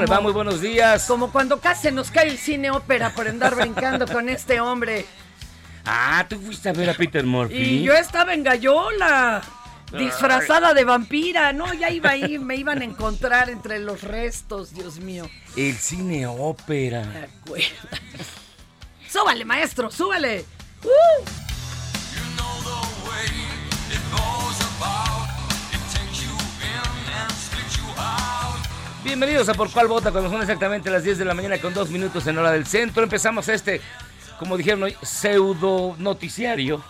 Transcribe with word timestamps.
¿Cómo 0.00 0.12
le 0.12 0.16
va? 0.16 0.20
Muy 0.22 0.32
buenos 0.32 0.60
días. 0.62 1.06
Como 1.06 1.30
cuando 1.30 1.60
casi 1.60 1.90
nos 1.90 2.10
cae 2.10 2.28
el 2.28 2.38
cine 2.38 2.70
ópera 2.70 3.14
por 3.14 3.28
andar 3.28 3.54
brincando 3.54 4.06
con 4.06 4.28
este 4.28 4.60
hombre. 4.60 5.04
Ah, 5.84 6.24
tú 6.28 6.38
fuiste 6.40 6.68
a 6.70 6.72
ver 6.72 6.88
a 6.88 6.94
Peter 6.94 7.24
Murphy. 7.24 7.56
Y 7.56 7.82
yo 7.82 7.92
estaba 7.92 8.32
en 8.32 8.42
Gallola, 8.42 9.42
disfrazada 9.92 10.72
de 10.72 10.84
vampira. 10.84 11.52
No, 11.52 11.74
ya 11.74 11.90
iba 11.90 12.10
ahí, 12.10 12.38
me 12.38 12.56
iban 12.56 12.80
a 12.80 12.84
encontrar 12.84 13.50
entre 13.50 13.78
los 13.78 14.02
restos, 14.02 14.72
Dios 14.72 15.00
mío. 15.00 15.28
El 15.56 15.76
cine 15.76 16.26
ópera. 16.26 17.02
¿Te 17.02 17.24
acuerdas? 17.24 17.70
Súbale, 19.08 19.44
maestro, 19.44 19.90
súbale. 19.90 20.44
¡Uh! 20.82 21.49
Bienvenidos 29.04 29.48
a 29.48 29.54
Por 29.54 29.70
Cuál 29.70 29.88
Vota 29.88 30.10
cuando 30.12 30.28
son 30.30 30.40
exactamente 30.42 30.90
las 30.90 31.02
10 31.04 31.18
de 31.18 31.24
la 31.24 31.34
mañana 31.34 31.58
con 31.58 31.72
dos 31.72 31.88
minutos 31.90 32.26
en 32.26 32.36
hora 32.38 32.52
del 32.52 32.66
centro. 32.66 33.02
Empezamos 33.02 33.48
este, 33.48 33.80
como 34.38 34.56
dijeron 34.56 34.82
hoy, 34.82 34.96
pseudo 35.02 35.94
noticiario. 35.98 36.82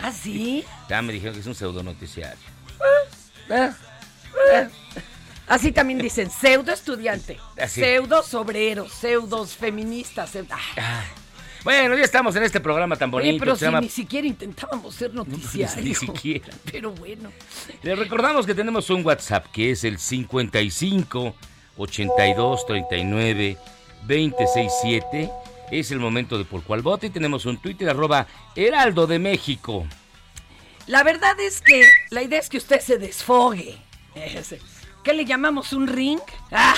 ¿Ah, 0.00 0.10
sí? 0.12 0.64
Ya 0.88 1.02
me 1.02 1.12
dijeron 1.12 1.34
que 1.34 1.40
es 1.40 1.46
un 1.46 1.54
pseudo 1.54 1.82
noticiario. 1.82 2.38
Así 5.46 5.72
también 5.72 5.98
dicen, 5.98 6.30
pseudo 6.30 6.72
estudiante, 6.72 7.38
Así. 7.60 7.80
pseudo 7.82 8.22
obrero, 8.32 8.88
pseudos 8.88 9.54
feministas. 9.54 10.30
pseudo- 10.30 10.54
Ah. 10.78 11.04
Bueno, 11.64 11.96
ya 11.96 12.04
estamos 12.04 12.36
en 12.36 12.42
este 12.42 12.60
programa 12.60 12.94
tan 12.96 13.10
bonito. 13.10 13.30
Oye, 13.30 13.38
pero 13.40 13.52
que 13.54 13.58
se 13.58 13.64
si 13.64 13.64
llama- 13.64 13.80
ni 13.80 13.88
siquiera 13.88 14.26
intentábamos 14.26 14.94
ser 14.94 15.14
noticiarios. 15.14 15.84
ni 15.84 15.94
siquiera. 15.94 16.46
Pero 16.70 16.92
bueno. 16.92 17.32
Les 17.82 17.98
recordamos 17.98 18.44
que 18.46 18.54
tenemos 18.54 18.90
un 18.90 19.04
WhatsApp 19.04 19.46
que 19.52 19.70
es 19.70 19.82
el 19.84 19.98
55 19.98 21.34
82 21.78 22.66
39 22.66 23.56
267. 24.06 25.30
Es 25.70 25.90
el 25.90 25.98
momento 25.98 26.36
de 26.36 26.44
por 26.44 26.62
cuál 26.62 26.82
voto 26.82 27.06
y 27.06 27.10
tenemos 27.10 27.46
un 27.46 27.56
Twitter 27.56 27.88
arroba 27.88 28.26
Heraldo 28.54 29.06
de 29.06 29.18
México. 29.18 29.86
La 30.86 31.02
verdad 31.02 31.40
es 31.40 31.62
que 31.62 31.88
la 32.10 32.22
idea 32.22 32.38
es 32.38 32.50
que 32.50 32.58
usted 32.58 32.80
se 32.80 32.98
desfogue. 32.98 33.74
¿Qué 35.04 35.12
le 35.12 35.26
llamamos 35.26 35.74
un 35.74 35.86
ring? 35.86 36.18
Ah, 36.50 36.74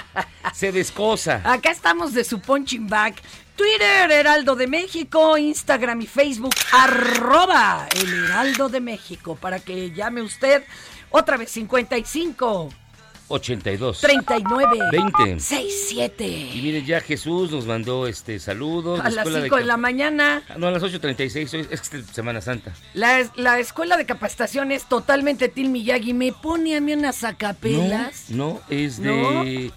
Se 0.54 0.70
descosa. 0.70 1.42
acá 1.44 1.70
estamos 1.70 2.14
de 2.14 2.22
su 2.22 2.40
punching 2.40 2.86
bag. 2.86 3.16
Twitter, 3.56 4.10
Heraldo 4.10 4.54
de 4.54 4.66
México, 4.68 5.36
Instagram 5.36 6.00
y 6.02 6.06
Facebook, 6.06 6.54
arroba 6.72 7.88
el 7.96 8.24
Heraldo 8.24 8.68
de 8.68 8.80
México, 8.80 9.36
para 9.36 9.58
que 9.58 9.90
llame 9.92 10.22
usted 10.22 10.64
otra 11.10 11.36
vez 11.36 11.50
55 11.50 12.70
82. 13.28 14.00
39 14.00 14.78
20. 14.92 15.40
67. 15.40 16.26
Y 16.54 16.60
miren, 16.62 16.84
ya 16.84 17.00
Jesús 17.00 17.50
nos 17.50 17.66
mandó 17.66 18.06
este 18.06 18.38
saludos. 18.38 19.00
A 19.00 19.10
las 19.10 19.28
5 19.28 19.56
de 19.56 19.64
la 19.64 19.76
mañana. 19.76 20.42
No, 20.58 20.66
a 20.66 20.70
las 20.70 20.82
8.36, 20.82 21.54
hoy 21.54 21.66
es 21.70 21.88
que 21.88 21.98
es 21.98 22.06
Semana 22.06 22.40
Santa. 22.40 22.72
La, 22.92 23.28
la 23.36 23.58
escuela 23.58 23.96
de 23.96 24.06
capacitación 24.06 24.72
es 24.72 24.84
totalmente 24.86 25.48
Til 25.48 25.70
Miyagi. 25.70 26.12
Me 26.12 26.32
pone 26.32 26.76
a 26.76 26.80
mí 26.80 26.92
unas 26.92 27.24
acapelas. 27.24 28.30
no, 28.30 28.60
es 28.68 29.00
de... 29.00 29.72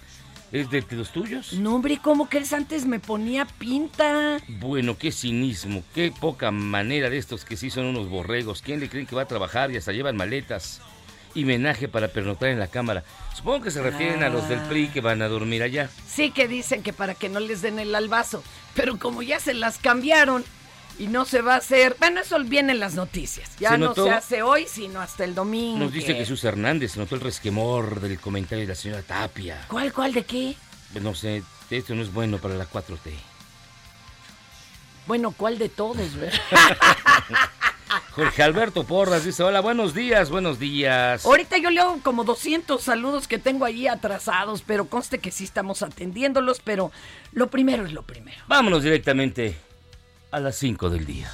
¿Es 0.50 0.70
de 0.70 0.82
los 0.92 1.10
tuyos? 1.12 1.52
No, 1.52 1.74
hombre, 1.74 2.00
¿cómo 2.02 2.26
crees? 2.26 2.54
Antes 2.54 2.86
me 2.86 2.98
ponía 3.00 3.46
pinta. 3.58 4.38
Bueno, 4.48 4.96
qué 4.96 5.12
cinismo, 5.12 5.82
qué 5.94 6.10
poca 6.10 6.50
manera 6.50 7.10
de 7.10 7.18
estos 7.18 7.44
que 7.44 7.58
sí 7.58 7.68
son 7.68 7.84
unos 7.84 8.08
borregos. 8.08 8.62
¿Quién 8.62 8.80
le 8.80 8.88
creen 8.88 9.04
que 9.06 9.14
va 9.14 9.22
a 9.22 9.28
trabajar 9.28 9.70
y 9.70 9.76
hasta 9.76 9.92
llevan 9.92 10.16
maletas 10.16 10.80
y 11.34 11.44
menaje 11.44 11.88
para 11.88 12.08
pernoctar 12.08 12.48
en 12.50 12.58
la 12.58 12.68
cámara? 12.68 13.04
Supongo 13.34 13.62
que 13.62 13.70
se 13.70 13.82
refieren 13.82 14.22
a 14.22 14.28
los 14.28 14.48
del 14.48 14.60
PRI 14.60 14.88
que 14.88 15.00
van 15.00 15.22
a 15.22 15.28
dormir 15.28 15.62
allá. 15.62 15.90
Sí 16.06 16.30
que 16.30 16.48
dicen 16.48 16.82
que 16.82 16.92
para 16.92 17.14
que 17.14 17.28
no 17.28 17.40
les 17.40 17.62
den 17.62 17.78
el 17.78 17.94
albazo. 17.94 18.42
Pero 18.74 18.98
como 18.98 19.22
ya 19.22 19.40
se 19.40 19.54
las 19.54 19.78
cambiaron 19.78 20.44
y 20.98 21.06
no 21.06 21.24
se 21.24 21.42
va 21.42 21.54
a 21.54 21.58
hacer. 21.58 21.96
Bueno, 21.98 22.20
eso 22.20 22.38
viene 22.40 22.72
en 22.72 22.80
las 22.80 22.94
noticias. 22.94 23.56
Ya 23.58 23.70
Se 23.70 23.78
no 23.78 23.94
se 23.94 24.10
hace 24.10 24.42
hoy, 24.42 24.66
sino 24.68 25.00
hasta 25.00 25.24
el 25.24 25.34
domingo. 25.34 25.78
Nos 25.78 25.92
dice 25.92 26.14
Jesús 26.14 26.42
Hernández, 26.44 26.96
notó 26.96 27.14
el 27.14 27.20
resquemor 27.20 28.00
del 28.00 28.18
comentario 28.18 28.62
de 28.62 28.68
la 28.68 28.74
señora 28.74 29.02
Tapia. 29.02 29.64
¿Cuál, 29.68 29.92
cuál, 29.92 30.12
de 30.12 30.24
qué? 30.24 30.56
No 31.00 31.14
sé, 31.14 31.42
esto 31.70 31.94
no 31.94 32.02
es 32.02 32.12
bueno 32.12 32.38
para 32.38 32.54
la 32.54 32.68
4T. 32.68 33.12
Bueno, 35.06 35.32
¿cuál 35.32 35.58
de 35.58 35.68
todos, 35.68 36.14
verdad? 36.16 36.38
Jorge 38.12 38.42
Alberto 38.42 38.84
Porras 38.84 39.24
dice, 39.24 39.42
hola, 39.42 39.60
buenos 39.60 39.94
días, 39.94 40.30
buenos 40.30 40.58
días. 40.58 41.24
Ahorita 41.24 41.58
yo 41.58 41.70
leo 41.70 42.00
como 42.02 42.24
200 42.24 42.82
saludos 42.82 43.28
que 43.28 43.38
tengo 43.38 43.64
ahí 43.64 43.86
atrasados, 43.86 44.62
pero 44.66 44.86
conste 44.88 45.18
que 45.18 45.30
sí 45.30 45.44
estamos 45.44 45.82
atendiéndolos, 45.82 46.60
pero 46.60 46.90
lo 47.32 47.48
primero 47.48 47.84
es 47.84 47.92
lo 47.92 48.02
primero. 48.02 48.38
Vámonos 48.48 48.82
directamente 48.82 49.56
a 50.30 50.40
las 50.40 50.56
5 50.56 50.90
del 50.90 51.06
día. 51.06 51.30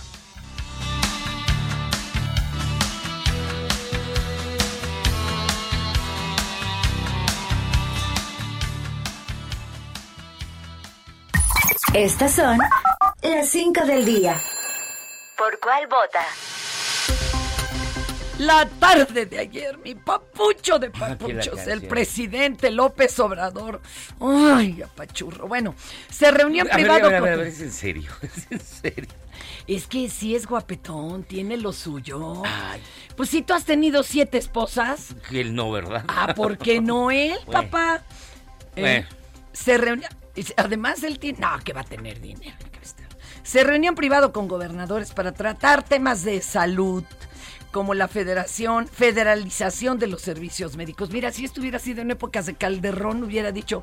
Estas 11.95 12.35
son 12.35 12.59
Las 13.23 13.49
5 13.51 13.87
del 13.87 14.05
día. 14.05 14.37
¿Por 15.39 15.61
cuál 15.61 15.87
vota? 15.87 16.25
La 18.39 18.69
tarde 18.69 19.27
de 19.27 19.39
ayer, 19.39 19.79
mi 19.79 19.95
papucho 19.95 20.79
de 20.81 20.89
la 20.89 20.93
papuchos, 21.17 21.67
el 21.69 21.83
presidente 21.87 22.71
López 22.73 23.17
Obrador. 23.21 23.81
Ay, 24.21 24.83
apachurro. 24.83 25.47
Bueno, 25.47 25.75
se 26.11 26.33
reunió 26.33 26.65
en 26.65 26.71
A 26.73 26.75
privado 26.75 27.09
ver, 27.09 27.15
a 27.17 27.21
ver, 27.21 27.21
con- 27.21 27.29
a 27.29 27.37
ver, 27.37 27.47
es 27.47 27.61
en 27.61 27.71
serio, 27.71 28.11
es 28.23 28.47
en 28.51 28.61
serio. 28.61 29.09
Es 29.69 29.87
que 29.87 30.11
sí 30.11 30.35
es 30.35 30.47
guapetón, 30.47 31.23
tiene 31.23 31.57
lo 31.57 31.73
suyo. 31.73 32.43
Ay. 32.45 32.83
Pues 33.17 33.31
si 33.31 33.43
tú 33.43 33.55
has 33.55 33.65
tenido 33.65 34.03
siete 34.03 34.39
esposas, 34.39 35.15
él 35.31 35.55
no, 35.55 35.71
¿verdad? 35.71 36.05
ah, 36.09 36.35
¿por 36.35 36.59
qué 36.59 36.81
no 36.81 37.13
él, 37.13 37.39
Bueno. 37.47 37.63
papá? 37.71 38.03
Eh, 38.75 38.81
Bueno. 38.81 39.07
se 39.53 39.79
reunió. 39.79 40.09
Además, 40.57 41.05
él 41.05 41.21
tiene. 41.21 41.39
No, 41.39 41.51
que 41.63 41.73
va 41.73 41.83
a 41.83 41.85
tener 41.85 42.21
dinero. 42.21 42.57
Se 43.45 43.63
reunió 43.63 43.91
en 43.91 43.95
privado 43.95 44.33
con 44.33 44.49
gobernadores 44.49 45.13
para 45.13 45.33
tratar 45.33 45.83
temas 45.85 46.25
de 46.25 46.41
salud, 46.41 47.05
como 47.75 47.93
la 47.93 48.07
federación, 48.07 48.87
federalización 48.87 49.99
de 49.99 50.07
los 50.07 50.23
servicios 50.23 50.77
médicos. 50.77 51.11
Mira, 51.11 51.33
si 51.33 51.45
esto 51.45 51.61
hubiera 51.61 51.81
sido 51.81 52.03
en 52.03 52.13
épocas 52.13 52.47
de 52.47 52.55
Calderón, 52.55 53.25
hubiera 53.25 53.51
dicho. 53.51 53.83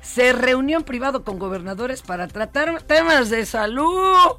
Se 0.00 0.32
reunió 0.32 0.78
en 0.78 0.84
privado 0.84 1.24
con 1.24 1.40
gobernadores 1.40 2.02
para 2.02 2.28
tratar 2.28 2.84
temas 2.84 3.30
de 3.30 3.44
salud. 3.44 4.36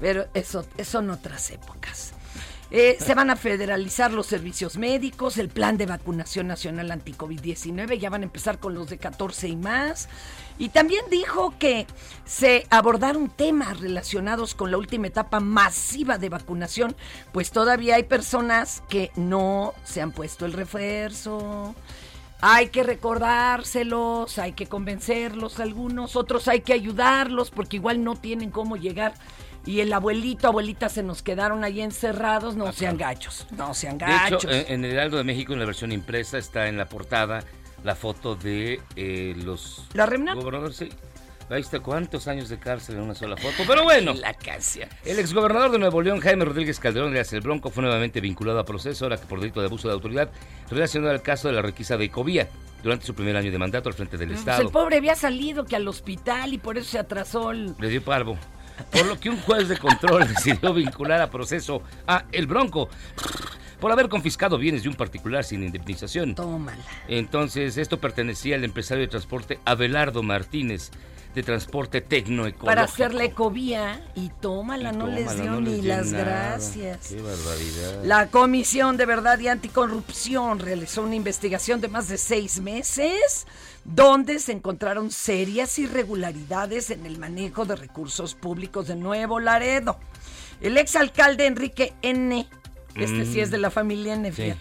Pero 0.00 0.26
eso, 0.34 0.66
eso 0.76 0.98
en 0.98 1.10
otras 1.10 1.52
épocas. 1.52 2.09
Eh, 2.72 2.96
se 3.00 3.14
van 3.14 3.30
a 3.30 3.36
federalizar 3.36 4.12
los 4.12 4.26
servicios 4.26 4.76
médicos, 4.76 5.38
el 5.38 5.48
plan 5.48 5.76
de 5.76 5.86
vacunación 5.86 6.46
nacional 6.46 6.92
anti-COVID-19, 6.92 7.98
ya 7.98 8.10
van 8.10 8.20
a 8.22 8.26
empezar 8.26 8.60
con 8.60 8.74
los 8.74 8.88
de 8.88 8.98
14 8.98 9.48
y 9.48 9.56
más. 9.56 10.08
Y 10.56 10.68
también 10.68 11.04
dijo 11.10 11.54
que 11.58 11.86
se 12.24 12.66
abordaron 12.70 13.28
temas 13.28 13.80
relacionados 13.80 14.54
con 14.54 14.70
la 14.70 14.78
última 14.78 15.08
etapa 15.08 15.40
masiva 15.40 16.16
de 16.16 16.28
vacunación, 16.28 16.94
pues 17.32 17.50
todavía 17.50 17.96
hay 17.96 18.04
personas 18.04 18.84
que 18.88 19.10
no 19.16 19.74
se 19.82 20.00
han 20.00 20.12
puesto 20.12 20.46
el 20.46 20.52
refuerzo. 20.52 21.74
Hay 22.42 22.68
que 22.68 22.84
recordárselos, 22.84 24.38
hay 24.38 24.52
que 24.52 24.66
convencerlos 24.66 25.60
algunos, 25.60 26.16
otros 26.16 26.48
hay 26.48 26.60
que 26.60 26.72
ayudarlos 26.72 27.50
porque 27.50 27.76
igual 27.76 28.02
no 28.02 28.16
tienen 28.16 28.50
cómo 28.50 28.76
llegar. 28.76 29.12
Y 29.66 29.80
el 29.80 29.92
abuelito, 29.92 30.48
abuelita 30.48 30.88
se 30.88 31.02
nos 31.02 31.22
quedaron 31.22 31.64
ahí 31.64 31.80
encerrados, 31.80 32.56
no 32.56 32.72
sean 32.72 32.96
gachos, 32.96 33.46
no 33.50 33.74
sean 33.74 33.98
De 33.98 34.06
gachos. 34.06 34.44
hecho, 34.44 34.50
en 34.50 34.64
en 34.72 34.84
el 34.84 34.92
Heraldo 34.92 35.18
de 35.18 35.24
México, 35.24 35.52
en 35.52 35.58
la 35.60 35.66
versión 35.66 35.92
impresa, 35.92 36.38
está 36.38 36.68
en 36.68 36.76
la 36.78 36.88
portada 36.88 37.44
la 37.84 37.94
foto 37.94 38.34
de 38.36 38.80
eh, 38.96 39.34
los 39.44 39.86
¿La 39.94 40.06
gobernadores. 40.06 40.76
Sí. 40.76 40.88
Ahí 41.50 41.62
está 41.62 41.80
cuántos 41.80 42.28
años 42.28 42.48
de 42.48 42.60
cárcel 42.60 42.94
en 42.96 43.02
una 43.02 43.14
sola 43.14 43.36
foto. 43.36 43.64
Pero 43.66 43.82
bueno, 43.82 44.12
La 44.14 44.34
canción. 44.34 44.88
el 45.04 45.18
exgobernador 45.18 45.72
de 45.72 45.78
Nuevo 45.80 46.00
León, 46.00 46.20
Jaime 46.20 46.44
Rodríguez 46.44 46.78
Calderón 46.78 47.12
de 47.12 47.20
el 47.20 47.40
Bronco, 47.40 47.70
fue 47.70 47.82
nuevamente 47.82 48.20
vinculado 48.20 48.60
a 48.60 48.64
proceso, 48.64 49.04
ahora 49.06 49.16
que 49.16 49.26
por 49.26 49.40
delito 49.40 49.58
de 49.60 49.66
abuso 49.66 49.88
de 49.88 49.94
autoridad, 49.94 50.30
relacionado 50.70 51.10
al 51.12 51.22
caso 51.22 51.48
de 51.48 51.54
la 51.54 51.62
requisa 51.62 51.96
de 51.96 52.04
Icovía 52.04 52.48
durante 52.84 53.04
su 53.04 53.14
primer 53.14 53.36
año 53.36 53.50
de 53.50 53.58
mandato 53.58 53.88
al 53.88 53.94
frente 53.96 54.16
del 54.16 54.28
Pues 54.28 54.38
Estado. 54.38 54.62
el 54.62 54.68
pobre 54.68 54.98
había 54.98 55.16
salido 55.16 55.64
que 55.64 55.74
al 55.74 55.88
hospital 55.88 56.54
y 56.54 56.58
por 56.58 56.78
eso 56.78 56.88
se 56.88 56.98
atrasó 57.00 57.50
el... 57.50 57.74
Le 57.80 57.88
dio 57.88 58.02
parvo. 58.04 58.38
Por 58.90 59.06
lo 59.06 59.18
que 59.18 59.30
un 59.30 59.40
juez 59.40 59.68
de 59.68 59.76
control 59.78 60.26
decidió 60.34 60.72
vincular 60.74 61.20
a 61.20 61.30
proceso 61.30 61.82
a 62.06 62.24
El 62.32 62.46
Bronco 62.46 62.88
por 63.80 63.90
haber 63.90 64.08
confiscado 64.08 64.58
bienes 64.58 64.82
de 64.82 64.90
un 64.90 64.94
particular 64.94 65.42
sin 65.44 65.62
indemnización. 65.62 66.34
Tómala. 66.34 66.82
Entonces, 67.08 67.76
esto 67.78 67.98
pertenecía 67.98 68.56
al 68.56 68.64
empresario 68.64 69.02
de 69.02 69.08
transporte 69.08 69.58
Abelardo 69.64 70.22
Martínez, 70.22 70.90
de 71.34 71.42
transporte 71.42 72.00
tecnoecológico. 72.00 72.66
Para 72.66 72.82
hacer 72.82 73.14
la 73.14 73.24
ecovía 73.24 74.04
y 74.14 74.30
tómala, 74.40 74.92
Y 74.92 74.96
no 74.96 75.06
les 75.06 75.34
dio 75.40 75.52
no 75.52 75.60
ni 75.60 75.76
les 75.76 75.84
las 75.84 76.06
nada. 76.08 76.24
gracias. 76.24 77.08
Qué 77.08 77.22
barbaridad. 77.22 78.04
La 78.04 78.26
Comisión 78.26 78.96
de 78.96 79.06
Verdad 79.06 79.38
y 79.38 79.48
Anticorrupción 79.48 80.58
realizó 80.58 81.02
una 81.02 81.14
investigación 81.14 81.80
de 81.80 81.88
más 81.88 82.08
de 82.08 82.18
seis 82.18 82.60
meses 82.60 83.46
donde 83.84 84.38
se 84.38 84.52
encontraron 84.52 85.10
serias 85.10 85.78
irregularidades 85.78 86.90
en 86.90 87.06
el 87.06 87.18
manejo 87.18 87.64
de 87.64 87.76
recursos 87.76 88.34
públicos 88.34 88.88
de 88.88 88.96
Nuevo 88.96 89.40
Laredo. 89.40 89.98
El 90.60 90.76
exalcalde 90.76 91.46
Enrique 91.46 91.94
N., 92.02 92.46
este 92.94 93.24
sí 93.24 93.40
es 93.40 93.50
de 93.50 93.58
la 93.58 93.70
familia 93.70 94.14
N., 94.14 94.32
Sí. 94.32 94.52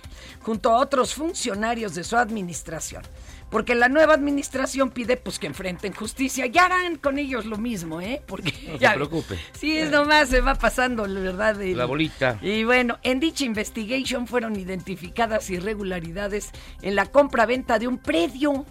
junto 0.42 0.71
a 0.71 0.80
otros 0.80 1.13
funcionarios 1.13 1.95
de 1.95 2.04
su 2.04 2.16
administración. 2.16 3.04
Porque 3.50 3.74
la 3.74 3.89
nueva 3.89 4.13
administración 4.13 4.92
pide 4.92 5.18
pues 5.18 5.39
que 5.39 5.48
enfrenten 5.48 5.92
justicia. 5.94 6.45
Ya 6.45 6.65
harán 6.65 6.98
con 6.98 7.18
ellos 7.18 7.45
lo 7.48 7.57
mismo, 7.57 8.00
¿eh? 8.00 8.22
Porque 8.27 8.54
No 8.72 8.77
se 8.77 8.89
preocupe. 8.94 9.39
Sí, 9.60 9.75
es 9.75 9.89
nomás 9.89 10.30
se 10.30 10.39
va 10.42 10.54
pasando, 10.54 11.07
la 11.07 11.19
verdad. 11.19 11.60
el- 11.60 11.75
La 11.75 11.86
bolita. 11.86 12.38
y 12.44 12.63
bueno, 12.63 13.00
en 13.01 13.19
dicha 13.19 13.45
investigation 13.45 14.27
fueron 14.27 14.56
identificadas 14.56 15.50
irregularidades 15.50 16.51
en 16.83 16.95
la 16.95 17.07
compra-venta 17.07 17.80
de 17.80 17.88
un 17.88 17.98
predio, 17.98 18.68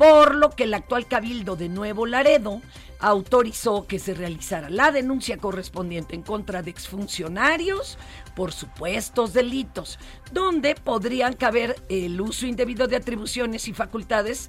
por 0.00 0.34
lo 0.34 0.48
que 0.48 0.64
el 0.64 0.72
actual 0.72 1.06
cabildo 1.06 1.56
de 1.56 1.68
Nuevo 1.68 2.06
Laredo 2.06 2.62
autorizó 3.00 3.86
que 3.86 3.98
se 3.98 4.14
realizara 4.14 4.70
la 4.70 4.92
denuncia 4.92 5.36
correspondiente 5.36 6.14
en 6.14 6.22
contra 6.22 6.62
de 6.62 6.70
exfuncionarios 6.70 7.98
por 8.34 8.52
supuestos 8.52 9.34
delitos, 9.34 9.98
donde 10.32 10.74
podrían 10.74 11.34
caber 11.34 11.76
el 11.90 12.18
uso 12.18 12.46
indebido 12.46 12.88
de 12.88 12.96
atribuciones 12.96 13.68
y 13.68 13.74
facultades. 13.74 14.48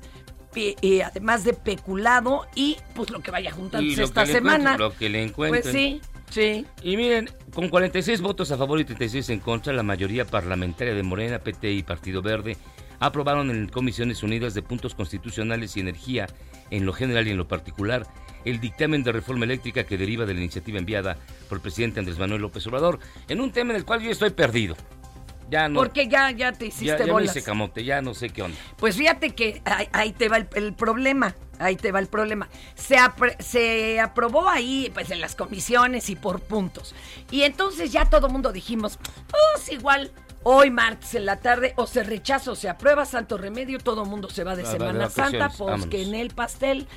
eh, 0.56 1.04
además 1.04 1.44
de 1.44 1.52
peculado 1.52 2.48
y 2.56 2.78
pues 2.96 3.10
lo 3.10 3.20
que 3.20 3.32
vaya 3.32 3.52
juntándose 3.52 4.04
esta 4.04 4.26
semana. 4.26 4.78
lo 4.78 4.96
que 4.96 5.10
le 5.10 5.22
encuentren. 5.22 5.64
Pues 5.64 5.74
sí, 5.74 6.02
sí. 6.30 6.66
Y 6.82 6.96
miren, 6.96 7.30
con 7.54 7.68
46 7.68 8.22
votos 8.22 8.54
a 8.54 8.58
favor 8.58 8.80
y 8.80 8.86
36 8.86 9.30
en 9.32 9.40
contra, 9.42 9.74
la 9.74 9.84
mayoría 9.84 10.24
parlamentaria 10.24 10.94
de 10.94 11.04
Morena, 11.04 11.40
PT 11.40 11.74
y 11.74 11.84
Partido 11.84 12.22
Verde 12.22 12.56
aprobaron 13.02 13.50
en 13.52 13.68
Comisiones 13.68 14.24
Unidas 14.24 14.54
de 14.54 14.62
Puntos 14.62 14.96
Constitucionales 14.96 15.76
y 15.76 15.82
Energía, 15.82 16.28
en 16.70 16.86
lo 16.86 16.94
general 16.94 17.28
y 17.28 17.32
en 17.32 17.38
lo 17.38 17.48
particular, 17.50 18.08
el 18.46 18.62
dictamen 18.62 19.04
de 19.04 19.12
reforma 19.12 19.44
eléctrica 19.44 19.84
que 19.84 19.98
deriva 19.98 20.26
de 20.26 20.34
la 20.34 20.40
iniciativa 20.40 20.80
enviada 20.80 21.18
por 21.50 21.58
el 21.58 21.62
presidente 21.62 22.00
Andrés 22.00 22.18
Manuel 22.18 22.42
López 22.42 22.66
Obrador, 22.68 23.00
en 23.28 23.42
un 23.42 23.52
tema 23.52 23.72
en 23.72 23.78
el 23.78 23.86
cual 23.86 24.02
yo 24.02 24.10
estoy 24.12 24.30
perdido. 24.30 24.78
Ya 25.50 25.68
no. 25.68 25.80
Porque 25.82 26.08
ya, 26.08 26.32
ya 26.32 26.54
te 26.54 26.68
hiciste 26.68 26.86
ya, 26.86 26.98
ya 27.00 27.06
me 27.08 27.12
bolas. 27.12 27.36
hice 27.36 27.44
camote, 27.46 27.84
ya 27.84 28.02
no 28.02 28.14
sé 28.14 28.30
qué 28.30 28.42
onda. 28.42 28.58
Pues 28.78 28.96
fíjate 28.96 29.36
que 29.36 29.62
ahí, 29.66 29.88
ahí 29.92 30.14
te 30.14 30.30
va 30.30 30.38
el, 30.38 30.48
el 30.56 30.74
problema, 30.74 31.36
ahí 31.60 31.76
te 31.76 31.92
va 31.92 32.00
el 32.00 32.08
problema. 32.08 32.48
Se, 32.76 32.96
apre- 32.96 33.38
se 33.42 34.00
aprobó 34.00 34.48
ahí, 34.48 34.90
pues 34.94 35.12
en 35.12 35.20
las 35.20 35.36
comisiones 35.36 36.10
y 36.10 36.16
por 36.16 36.40
puntos. 36.40 36.96
Y 37.32 37.42
entonces 37.42 37.92
ya 37.92 38.06
todo 38.06 38.30
mundo 38.30 38.54
dijimos, 38.54 38.98
pues 39.28 39.70
igual 39.74 40.12
hoy 40.44 40.70
martes 40.70 41.16
en 41.16 41.26
la 41.26 41.38
tarde 41.38 41.74
o 41.78 41.88
se 41.88 42.04
rechaza 42.04 42.52
o 42.52 42.56
se 42.56 42.70
aprueba 42.70 43.06
Santo 43.06 43.38
Remedio, 43.38 43.80
todo 43.80 44.06
mundo 44.06 44.30
se 44.30 44.44
va 44.44 44.56
de 44.56 44.64
Ah, 44.64 44.72
Semana 44.72 45.10
Santa, 45.10 45.50
pues 45.50 45.86
que 45.86 46.02
en 46.04 46.16
el 46.16 46.30
pastel. 46.32 46.88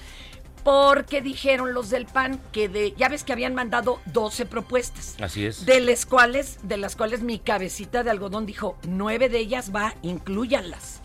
Porque 0.63 1.21
dijeron 1.21 1.75
los 1.75 1.91
del 1.91 2.07
PAN 2.07 2.41
que 2.51 2.71
de, 2.71 2.95
ya 2.97 3.11
ves 3.11 3.23
que 3.23 3.35
habían 3.35 3.55
mandado 3.55 4.01
12 4.07 4.47
propuestas. 4.47 5.15
Así 5.21 5.45
es. 5.45 5.67
De 5.67 5.79
las 5.81 6.07
cuales, 6.07 6.57
de 6.63 6.79
las 6.79 6.97
cuales 6.97 7.21
mi 7.21 7.39
cabecita 7.39 8.03
de 8.03 8.09
algodón 8.11 8.47
dijo, 8.47 8.79
nueve 8.89 9.29
de 9.29 9.41
ellas 9.41 9.73
va, 9.75 9.95
incluyanlas. 10.01 11.03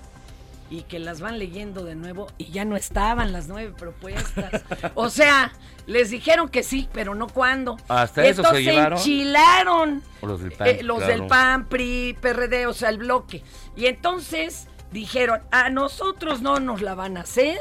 Y 0.70 0.84
que 0.84 1.00
las 1.00 1.20
van 1.20 1.40
leyendo 1.40 1.84
de 1.84 1.96
nuevo 1.96 2.28
y 2.38 2.52
ya 2.52 2.64
no 2.64 2.76
estaban 2.76 3.32
las 3.32 3.48
nueve 3.48 3.74
propuestas. 3.76 4.64
o 4.96 5.10
sea, 5.10 5.52
les 5.88 6.12
dijeron 6.12 6.50
que 6.50 6.62
sí, 6.62 6.88
pero 6.94 7.16
no 7.16 7.28
cuándo. 7.28 7.78
Hasta 7.88 8.26
eso 8.26 8.44
se 8.44 8.62
llevaron. 8.62 9.00
enchilaron 9.00 10.04
los 10.22 10.42
del 10.42 10.52
PAN, 10.52 10.68
eh, 10.68 10.84
los 10.84 10.98
claro. 11.00 11.14
del 11.14 11.28
PAN, 11.28 11.66
PRI, 11.68 12.18
PRD, 12.22 12.68
o 12.68 12.74
sea, 12.74 12.90
el 12.90 13.00
bloque. 13.00 13.44
Y 13.76 13.88
entonces 13.88 14.68
dijeron, 14.92 15.42
a 15.52 15.70
nosotros 15.70 16.42
no 16.42 16.60
nos 16.60 16.82
la 16.82 16.96
van 16.96 17.18
a 17.18 17.22
hacer. 17.22 17.58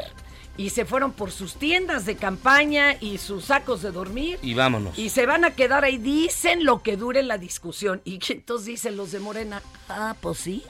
Y 0.58 0.70
se 0.70 0.84
fueron 0.84 1.12
por 1.12 1.30
sus 1.30 1.54
tiendas 1.54 2.04
de 2.04 2.16
campaña 2.16 2.96
y 3.00 3.18
sus 3.18 3.44
sacos 3.44 3.80
de 3.80 3.92
dormir. 3.92 4.40
Y 4.42 4.54
vámonos. 4.54 4.98
Y 4.98 5.10
se 5.10 5.24
van 5.24 5.44
a 5.44 5.52
quedar 5.52 5.84
ahí, 5.84 5.98
dicen 5.98 6.64
lo 6.64 6.82
que 6.82 6.96
dure 6.96 7.22
la 7.22 7.38
discusión. 7.38 8.00
Y 8.04 8.18
entonces 8.28 8.66
dicen 8.66 8.96
los 8.96 9.12
de 9.12 9.20
Morena, 9.20 9.62
ah, 9.88 10.16
pues 10.20 10.38
sí, 10.38 10.64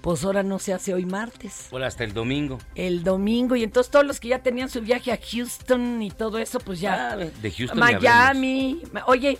pues 0.00 0.24
ahora 0.24 0.42
no 0.42 0.58
se 0.58 0.72
hace 0.72 0.94
hoy 0.94 1.04
martes, 1.04 1.66
Fue 1.70 1.84
hasta 1.84 2.04
el 2.04 2.12
domingo. 2.14 2.58
el 2.74 3.02
domingo. 3.04 3.56
Y 3.56 3.62
entonces 3.64 3.90
todos 3.90 4.06
los 4.06 4.20
que 4.20 4.28
ya 4.28 4.38
tenían 4.42 4.68
su 4.68 4.80
viaje 4.80 5.12
a 5.12 5.18
Houston 5.18 6.02
y 6.02 6.10
todo 6.10 6.38
eso, 6.38 6.60
pues 6.60 6.80
ya... 6.80 7.12
Ah, 7.12 7.16
de 7.16 7.50
Houston 7.50 7.78
Miami, 7.78 8.82
oye, 9.06 9.38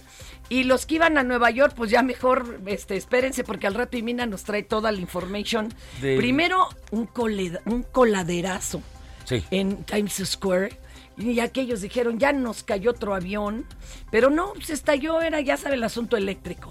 y 0.49 0.65
los 0.65 0.87
que 0.87 0.95
iban 0.97 1.19
a 1.19 1.23
Nueva 1.23 1.51
York, 1.51 1.75
pues 1.77 1.91
ya 1.91 2.03
mejor, 2.03 2.61
este, 2.67 2.97
espérense, 2.97 3.45
porque 3.45 3.67
al 3.67 3.75
rato 3.75 3.97
Imina 3.97 4.27
nos 4.27 4.45
trae 4.45 4.63
toda 4.63 4.91
la 4.93 4.99
information. 4.99 5.73
De- 6.01 6.17
Primero, 6.17 6.69
un, 6.91 7.07
coleda- 7.07 7.61
un 7.67 7.83
coladerazo 7.83 8.81
Sí. 9.25 9.45
en 9.51 9.85
Times 9.85 10.23
Square. 10.25 10.79
Y 11.19 11.41
aquellos 11.41 11.81
dijeron, 11.81 12.19
ya 12.19 12.33
nos 12.33 12.63
cayó 12.63 12.93
otro 12.93 13.15
avión. 13.15 13.67
Pero 14.11 14.31
no, 14.31 14.53
se 14.63 14.73
estalló, 14.73 15.21
era, 15.21 15.41
ya 15.41 15.57
sabe, 15.57 15.75
el 15.75 15.83
asunto 15.85 16.17
eléctrico. 16.17 16.71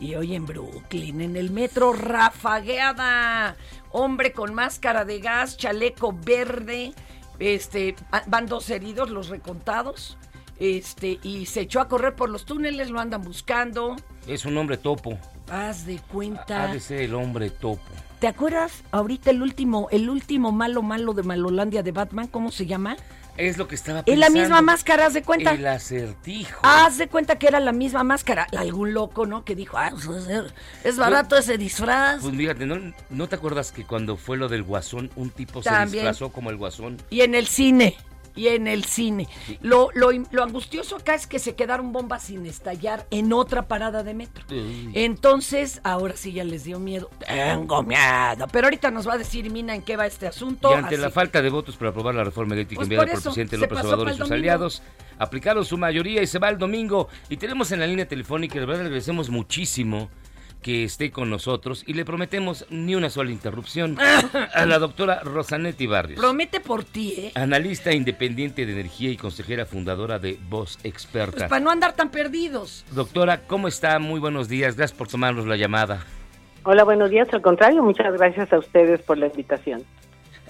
Y 0.00 0.14
hoy 0.16 0.34
en 0.34 0.44
Brooklyn, 0.44 1.20
en 1.20 1.36
el 1.36 1.50
metro, 1.50 1.92
rafagueada. 1.92 3.56
Hombre 3.90 4.32
con 4.32 4.54
máscara 4.54 5.04
de 5.04 5.20
gas, 5.20 5.56
chaleco 5.56 6.12
verde. 6.12 6.92
Este, 7.38 7.94
ah, 8.12 8.22
van 8.26 8.46
dos 8.46 8.68
heridos, 8.70 9.10
los 9.10 9.28
recontados. 9.28 10.18
Este, 10.58 11.18
y 11.22 11.46
se 11.46 11.62
echó 11.62 11.80
a 11.80 11.88
correr 11.88 12.14
por 12.14 12.30
los 12.30 12.44
túneles, 12.44 12.90
lo 12.90 13.00
andan 13.00 13.22
buscando. 13.22 13.96
Es 14.26 14.44
un 14.44 14.56
hombre 14.56 14.76
topo. 14.76 15.18
Haz 15.50 15.86
de 15.86 15.98
cuenta. 15.98 16.64
Ha 16.64 16.72
de 16.72 16.80
ser 16.80 17.02
el 17.02 17.14
hombre 17.14 17.50
topo. 17.50 17.82
¿Te 18.20 18.28
acuerdas 18.28 18.82
ahorita 18.90 19.30
el 19.30 19.42
último, 19.42 19.88
el 19.90 20.08
último 20.08 20.50
malo 20.50 20.82
malo 20.82 21.12
de 21.12 21.22
Malolandia 21.22 21.82
de 21.82 21.92
Batman? 21.92 22.26
¿Cómo 22.28 22.50
se 22.50 22.66
llama? 22.66 22.96
Es 23.36 23.58
lo 23.58 23.66
que 23.66 23.74
estaba 23.74 24.00
Es 24.00 24.06
la 24.18 24.26
pensando. 24.26 24.40
misma 24.40 24.62
máscara, 24.62 25.06
haz 25.06 25.14
de 25.14 25.22
cuenta. 25.22 25.52
El 25.52 25.66
acertijo. 25.66 26.60
Haz 26.62 26.98
de 26.98 27.08
cuenta 27.08 27.36
que 27.38 27.48
era 27.48 27.58
la 27.58 27.72
misma 27.72 28.04
máscara. 28.04 28.46
Algún 28.56 28.94
loco, 28.94 29.26
¿no? 29.26 29.44
Que 29.44 29.56
dijo, 29.56 29.76
ah, 29.76 29.90
pues, 29.92 30.28
es- 30.84 30.96
barato 30.96 31.36
ese 31.36 31.58
disfraz. 31.58 32.22
Pues 32.22 32.36
fíjate, 32.36 32.64
¿no, 32.66 32.92
¿no 33.10 33.28
te 33.28 33.34
acuerdas 33.34 33.72
que 33.72 33.84
cuando 33.84 34.16
fue 34.16 34.36
lo 34.36 34.48
del 34.48 34.62
guasón, 34.62 35.10
un 35.16 35.30
tipo 35.30 35.62
se 35.62 35.70
disfrazó 35.86 36.30
como 36.30 36.50
el 36.50 36.56
guasón? 36.56 36.98
Y 37.10 37.22
en 37.22 37.34
el 37.34 37.46
cine. 37.48 37.96
Y 38.36 38.48
en 38.48 38.66
el 38.66 38.84
cine. 38.84 39.28
Lo, 39.62 39.90
lo, 39.94 40.10
lo 40.30 40.42
angustioso 40.42 40.96
acá 40.96 41.14
es 41.14 41.26
que 41.26 41.38
se 41.38 41.54
quedaron 41.54 41.92
bombas 41.92 42.24
sin 42.24 42.46
estallar 42.46 43.06
en 43.10 43.32
otra 43.32 43.68
parada 43.68 44.02
de 44.02 44.14
metro. 44.14 44.44
Entonces, 44.92 45.80
ahora 45.84 46.16
sí 46.16 46.32
ya 46.32 46.44
les 46.44 46.64
dio 46.64 46.78
miedo. 46.78 47.10
Tengo 47.26 47.82
miedo. 47.82 48.46
Pero 48.50 48.66
ahorita 48.66 48.90
nos 48.90 49.08
va 49.08 49.14
a 49.14 49.18
decir 49.18 49.50
Mina 49.50 49.74
en 49.74 49.82
qué 49.82 49.96
va 49.96 50.06
este 50.06 50.26
asunto. 50.26 50.70
Y 50.70 50.74
ante 50.74 50.96
la 50.98 51.10
falta 51.10 51.40
de 51.42 51.50
votos 51.50 51.76
para 51.76 51.90
aprobar 51.90 52.14
la 52.14 52.24
reforma 52.24 52.54
eléctrica 52.54 52.80
Pues 52.80 52.86
enviada 52.86 53.04
por 53.04 53.10
por 53.10 53.14
el 53.14 53.20
eso, 53.20 53.30
presidente 53.30 53.56
López 53.58 53.84
Obrador 53.84 54.10
y 54.10 54.16
sus 54.16 54.30
aliados, 54.30 54.82
aplicaron 55.18 55.64
su 55.64 55.78
mayoría 55.78 56.22
y 56.22 56.26
se 56.26 56.38
va 56.38 56.48
el 56.48 56.58
domingo. 56.58 57.08
Y 57.28 57.36
tenemos 57.36 57.70
en 57.72 57.80
la 57.80 57.86
línea 57.86 58.08
telefónica, 58.08 58.58
de 58.58 58.66
verdad 58.66 58.82
le 58.82 58.86
agradecemos 58.86 59.30
muchísimo 59.30 60.10
que 60.64 60.82
esté 60.82 61.10
con 61.10 61.28
nosotros 61.28 61.84
y 61.86 61.92
le 61.92 62.06
prometemos 62.06 62.64
ni 62.70 62.94
una 62.94 63.10
sola 63.10 63.30
interrupción 63.30 63.98
a 64.54 64.64
la 64.64 64.78
doctora 64.78 65.20
Rosanetti 65.20 65.86
Barrios. 65.86 66.18
Promete 66.18 66.58
por 66.58 66.84
ti, 66.84 67.12
¿eh? 67.18 67.32
Analista 67.34 67.92
independiente 67.92 68.64
de 68.64 68.72
energía 68.72 69.10
y 69.10 69.18
consejera 69.18 69.66
fundadora 69.66 70.18
de 70.18 70.38
Voz 70.48 70.78
Pues 70.80 70.86
Experta. 70.86 71.48
para 71.48 71.60
no 71.60 71.70
andar 71.70 71.92
tan 71.92 72.08
perdidos. 72.08 72.86
Doctora, 72.92 73.42
¿cómo 73.46 73.68
está? 73.68 73.98
Muy 73.98 74.20
buenos 74.20 74.48
días. 74.48 74.74
Gracias 74.74 74.96
por 74.96 75.06
tomarnos 75.06 75.46
la 75.46 75.56
llamada. 75.56 76.06
Hola, 76.62 76.82
buenos 76.84 77.10
días. 77.10 77.28
Al 77.32 77.42
contrario, 77.42 77.82
muchas 77.82 78.10
gracias 78.14 78.50
a 78.50 78.58
ustedes 78.58 79.02
por 79.02 79.18
la 79.18 79.26
invitación. 79.26 79.84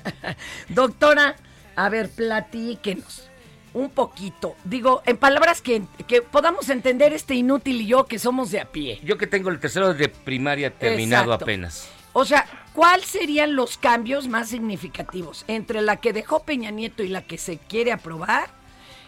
Doctora, 0.68 1.34
a 1.74 1.88
ver, 1.88 2.08
platíquenos 2.08 3.28
un 3.74 3.90
poquito. 3.90 4.54
Digo, 4.64 5.02
en 5.04 5.16
palabras 5.16 5.60
que, 5.60 5.82
que 6.06 6.22
podamos 6.22 6.68
entender 6.70 7.12
este 7.12 7.34
inútil 7.34 7.80
y 7.82 7.86
yo 7.86 8.06
que 8.06 8.18
somos 8.18 8.50
de 8.50 8.60
a 8.60 8.64
pie. 8.66 9.00
Yo 9.04 9.18
que 9.18 9.26
tengo 9.26 9.50
el 9.50 9.60
tercero 9.60 9.92
de 9.94 10.08
primaria 10.08 10.70
terminado 10.70 11.24
Exacto. 11.24 11.44
apenas. 11.44 11.90
O 12.12 12.24
sea, 12.24 12.46
¿cuáles 12.72 13.06
serían 13.06 13.56
los 13.56 13.76
cambios 13.76 14.28
más 14.28 14.48
significativos 14.48 15.44
entre 15.48 15.82
la 15.82 15.96
que 15.96 16.12
dejó 16.12 16.44
Peña 16.44 16.70
Nieto 16.70 17.02
y 17.02 17.08
la 17.08 17.22
que 17.22 17.36
se 17.38 17.58
quiere 17.58 17.90
aprobar? 17.92 18.48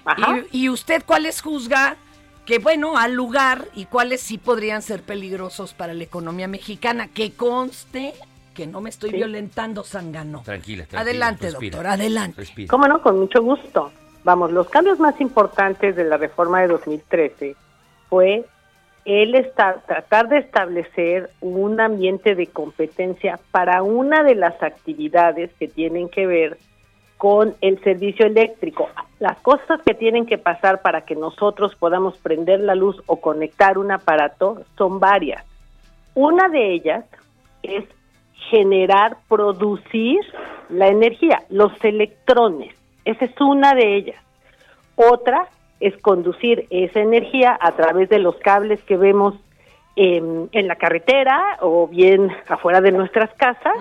Ajá. 0.05 0.39
Y, 0.51 0.65
y 0.65 0.69
usted 0.69 1.05
cuáles 1.07 1.41
juzga 1.41 1.97
que, 2.45 2.59
bueno, 2.59 2.97
al 2.99 3.13
lugar 3.13 3.67
y 3.75 3.85
cuáles 3.87 4.21
sí 4.21 4.39
podrían 4.39 4.83
ser 4.83 5.03
peligrosos 5.03 5.73
para 5.75 5.95
la 5.95 6.03
economía 6.05 6.49
mexicana? 6.49 7.09
Que 7.09 7.33
conste 7.33 8.15
que 8.55 8.67
no 8.67 8.81
me 8.81 8.89
estoy 8.91 9.11
Sí. 9.11 9.17
violentando, 9.17 9.85
Zangano. 9.85 10.43
Tranquila, 10.45 10.85
tranquila. 10.87 11.01
Adelante, 11.03 11.51
respira, 11.51 11.77
doctor, 11.77 11.93
adelante. 11.93 12.41
Respira. 12.41 12.69
¿Cómo 12.71 12.89
no? 12.89 13.03
Con 13.03 13.19
mucho 13.21 13.43
gusto. 13.43 13.93
Vamos, 14.27 14.51
los 14.51 14.69
cambios 14.69 14.99
más 14.99 15.21
importantes 15.21 15.95
de 15.95 16.03
la 16.03 16.17
reforma 16.17 16.61
de 16.61 16.67
2013 16.67 17.55
fue 18.09 18.45
el 19.05 19.37
esta- 19.37 19.75
tratar 19.87 20.29
de 20.29 20.39
establecer 20.39 21.31
un 21.41 21.81
ambiente 21.81 22.35
de 22.35 22.49
competencia 22.49 23.39
para 23.53 23.85
una 23.85 24.25
de 24.25 24.35
las 24.35 24.61
actividades 24.65 25.53
que 25.61 25.69
tienen 25.69 26.09
que 26.09 26.27
ver 26.27 26.59
con 27.19 27.55
el 27.61 27.81
servicio 27.85 28.27
eléctrico. 28.27 28.89
Las 29.21 29.39
cosas 29.39 29.81
que 29.87 29.95
tienen 29.95 30.27
que 30.27 30.39
pasar 30.39 30.83
para 30.83 31.03
que 31.03 31.15
nosotros 31.15 31.77
podamos 31.77 32.19
prender 32.19 32.59
la 32.59 32.75
luz 32.75 33.01
o 33.07 33.21
conectar 33.21 33.79
un 33.79 33.93
aparato 33.93 34.65
son 34.77 34.99
varias. 34.99 35.45
Una 36.17 36.49
de 36.49 36.73
ellas 36.73 37.05
es 37.63 37.85
generar, 38.51 39.19
producir 39.29 40.19
la 40.69 40.89
energía, 40.89 41.45
los 41.49 41.73
electrones. 41.85 42.75
Esa 43.07 43.25
es 43.25 43.41
una 43.41 43.75
de 43.75 43.97
ellas. 43.97 44.21
Otra 44.97 45.49
es 45.81 45.97
conducir 45.99 46.67
esa 46.71 47.01
energía 47.01 47.57
a 47.59 47.73
través 47.73 48.09
de 48.09 48.19
los 48.19 48.37
cables 48.37 48.83
que 48.83 48.97
vemos 48.97 49.35
em, 49.95 50.49
en 50.53 50.69
la 50.69 50.77
carretera 50.77 51.59
o 51.61 51.87
bien 51.87 52.31
afuera 52.49 52.81
de 52.81 52.93
nuestras 52.93 53.33
casas. 53.35 53.77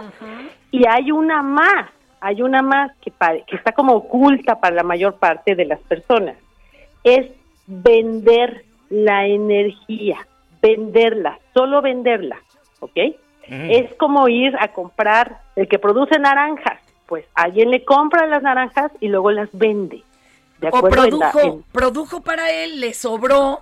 Y 0.71 0.87
hay 0.87 1.11
una 1.11 1.41
más, 1.41 1.89
hay 2.21 2.41
una 2.41 2.61
más 2.61 2.91
que 3.01 3.11
está 3.55 3.71
como 3.71 3.93
oculta 3.93 4.59
para 4.59 4.75
la 4.75 4.83
mayor 4.83 5.15
parte 5.15 5.55
de 5.55 5.65
las 5.65 5.79
personas. 5.79 6.35
Es 7.03 7.27
vender 7.65 8.63
la 8.89 9.25
energía, 9.25 10.19
venderla, 10.61 11.39
solo 11.53 11.81
venderla, 11.81 12.37
¿ok? 12.79 12.97
Es 13.47 13.93
como 13.95 14.27
ir 14.27 14.55
a 14.59 14.69
comprar 14.69 15.39
el 15.55 15.67
que 15.67 15.77
produce 15.77 16.17
naranjas, 16.17 16.79
pues 17.07 17.25
alguien 17.35 17.71
le 17.71 17.83
compra 17.85 18.25
las 18.25 18.41
naranjas 18.43 18.91
y 18.99 19.07
luego 19.07 19.31
las 19.31 19.49
vende. 19.53 20.03
De 20.59 20.67
O 20.69 20.77
acuerdo 20.77 21.03
en 21.05 21.19
la- 21.19 21.31
produjo, 21.31 21.55
en- 21.57 21.63
produjo 21.71 22.21
para 22.21 22.49
él, 22.51 22.79
le 22.79 22.93
sobró 22.93 23.61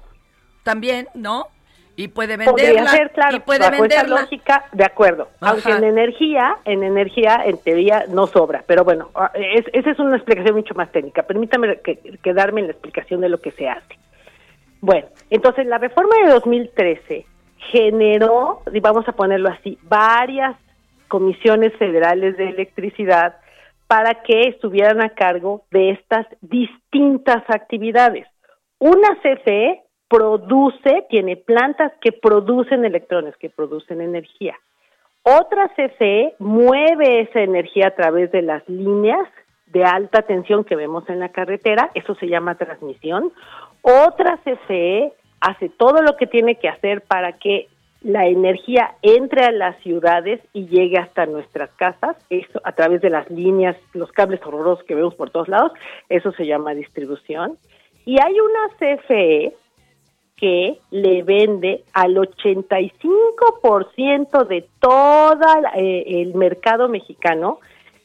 también, 0.64 1.08
¿no? 1.14 1.48
Y 1.96 2.08
puede 2.08 2.38
venderla. 2.38 2.88
ser, 2.90 3.12
claro, 3.12 3.36
y 3.36 3.40
puede 3.40 3.70
bajo 3.70 3.86
esa 3.86 4.04
lógica, 4.08 4.66
de 4.72 4.84
acuerdo. 4.84 5.30
Ajá. 5.42 5.52
Aunque 5.52 5.72
en 5.72 5.84
energía, 5.84 6.58
en 6.66 6.84
energía, 6.84 7.42
en 7.46 7.58
teoría, 7.60 8.06
no 8.10 8.26
sobra. 8.26 8.64
Pero 8.66 8.84
bueno, 8.84 9.12
ah, 9.14 9.32
es- 9.36 9.66
esa 9.74 9.92
es 9.92 10.00
una 10.00 10.16
explicación 10.16 10.56
mucho 10.56 10.74
más 10.74 10.92
técnica. 10.92 11.22
Permítame 11.24 11.80
que, 11.82 11.98
quedarme 12.24 12.62
en 12.62 12.68
la 12.68 12.72
explicación 12.74 13.22
de 13.22 13.30
lo 13.30 13.40
que 13.40 13.52
se 13.52 13.70
hace. 13.70 13.98
Bueno, 14.82 15.08
entonces 15.30 15.68
la 15.68 15.78
reforma 15.78 16.16
de 16.26 16.32
2013 16.32 17.26
generó, 17.72 18.62
y 18.74 18.80
vamos 18.80 19.08
a 19.08 19.12
ponerlo 19.12 19.50
así, 19.50 19.78
varias 19.84 20.56
comisiones 21.14 21.72
federales 21.78 22.36
de 22.38 22.50
electricidad 22.50 23.36
para 23.86 24.24
que 24.24 24.48
estuvieran 24.48 25.00
a 25.00 25.10
cargo 25.10 25.62
de 25.70 25.92
estas 25.92 26.26
distintas 26.42 27.44
actividades. 27.50 28.26
Una 28.80 29.10
CFE 29.22 29.84
produce, 30.10 31.06
tiene 31.12 31.38
plantas 31.38 31.92
que 32.02 32.14
producen 32.14 32.84
electrones, 32.84 33.38
que 33.38 33.52
producen 33.52 34.02
energía. 34.02 34.56
Otra 35.22 35.70
CFE 35.76 36.34
mueve 36.40 37.22
esa 37.22 37.42
energía 37.42 37.90
a 37.90 37.96
través 37.96 38.32
de 38.32 38.42
las 38.42 38.68
líneas 38.68 39.30
de 39.68 39.84
alta 39.84 40.24
tensión 40.24 40.64
que 40.64 40.76
vemos 40.76 41.08
en 41.10 41.20
la 41.20 41.30
carretera, 41.30 41.92
eso 41.94 42.16
se 42.16 42.26
llama 42.26 42.56
transmisión. 42.56 43.32
Otra 43.84 44.40
CFE 44.44 45.14
hace 45.42 45.70
todo 45.70 46.02
lo 46.02 46.18
que 46.18 46.26
tiene 46.26 46.56
que 46.56 46.70
hacer 46.70 47.02
para 47.02 47.34
que 47.34 47.68
la 48.04 48.28
energía 48.28 48.96
entre 49.02 49.46
a 49.46 49.52
las 49.52 49.82
ciudades 49.82 50.42
y 50.52 50.68
llegue 50.68 50.98
hasta 50.98 51.26
nuestras 51.26 51.70
casas, 51.72 52.18
eso 52.30 52.60
a 52.64 52.74
través 52.74 53.02
de 53.02 53.10
las 53.10 53.30
líneas, 53.30 53.78
los 53.94 54.12
cables 54.12 54.42
horrorosos 54.46 54.84
que 54.86 54.96
vemos 54.96 55.16
por 55.16 55.30
todos 55.30 55.48
lados, 55.48 55.72
eso 56.10 56.34
se 56.34 56.46
llama 56.46 56.74
distribución. 56.74 57.58
Y 58.06 58.22
hay 58.22 58.38
una 58.40 58.68
CFE 58.78 59.56
que 60.36 60.78
le 60.92 61.24
vende 61.24 61.86
al 61.94 62.18
85% 62.18 64.48
de 64.48 64.68
todo 64.80 65.46
el 65.74 66.36
mercado 66.36 66.90
mexicano 66.90 67.62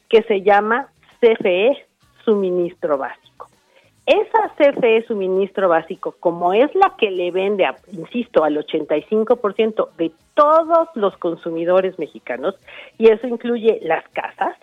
que 0.07 0.23
se 0.23 0.41
llama 0.41 0.87
CFE 1.19 1.85
suministro 2.23 2.97
básico. 2.97 3.48
Esa 4.09 4.49
CFE 4.57 5.05
suministro 5.05 5.69
básico, 5.69 6.15
como 6.19 6.51
es 6.51 6.73
la 6.73 6.95
que 6.97 7.11
le 7.11 7.29
vende, 7.29 7.63
a, 7.63 7.75
insisto, 7.91 8.43
al 8.43 8.57
85% 8.57 9.89
de 9.97 10.11
todos 10.33 10.89
los 10.95 11.15
consumidores 11.17 11.99
mexicanos, 11.99 12.55
y 12.97 13.11
eso 13.11 13.27
incluye 13.27 13.77
las 13.83 14.03
casas, 14.09 14.57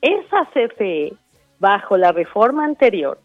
esa 0.00 0.46
CFE, 0.54 1.12
bajo 1.58 1.98
la 1.98 2.12
reforma 2.12 2.64
anterior, 2.64 3.18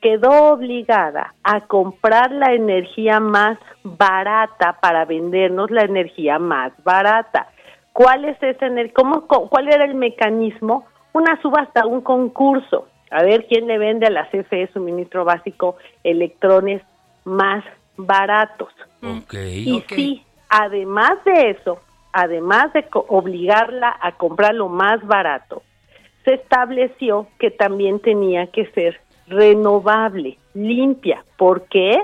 quedó 0.00 0.54
obligada 0.54 1.34
a 1.44 1.66
comprar 1.66 2.32
la 2.32 2.54
energía 2.54 3.20
más 3.20 3.58
barata 3.84 4.78
para 4.80 5.04
vendernos 5.04 5.70
la 5.70 5.82
energía 5.82 6.38
más 6.38 6.72
barata. 6.82 7.48
¿Cuál 7.92 8.24
es 8.24 8.42
ese 8.42 8.90
cómo, 8.94 9.26
cuál 9.26 9.68
era 9.68 9.84
el 9.84 9.96
mecanismo? 9.96 10.86
Una 11.12 11.38
subasta, 11.42 11.84
un 11.84 12.00
concurso. 12.00 12.86
A 13.10 13.22
ver 13.22 13.46
quién 13.46 13.66
le 13.66 13.78
vende 13.78 14.06
a 14.06 14.10
la 14.10 14.28
CFE 14.30 14.68
suministro 14.72 15.24
básico 15.24 15.76
electrones 16.04 16.82
más 17.24 17.64
baratos. 17.96 18.72
Y 19.66 19.84
sí, 19.96 20.24
además 20.48 21.12
de 21.24 21.50
eso, 21.50 21.80
además 22.12 22.72
de 22.72 22.84
co- 22.84 23.04
obligarla 23.08 23.96
a 24.00 24.12
comprar 24.12 24.54
lo 24.54 24.68
más 24.68 25.04
barato, 25.06 25.62
se 26.24 26.34
estableció 26.34 27.26
que 27.38 27.50
también 27.50 27.98
tenía 28.00 28.46
que 28.48 28.66
ser 28.72 29.00
renovable, 29.26 30.38
limpia. 30.54 31.24
¿Por 31.36 31.62
qué? 31.64 31.98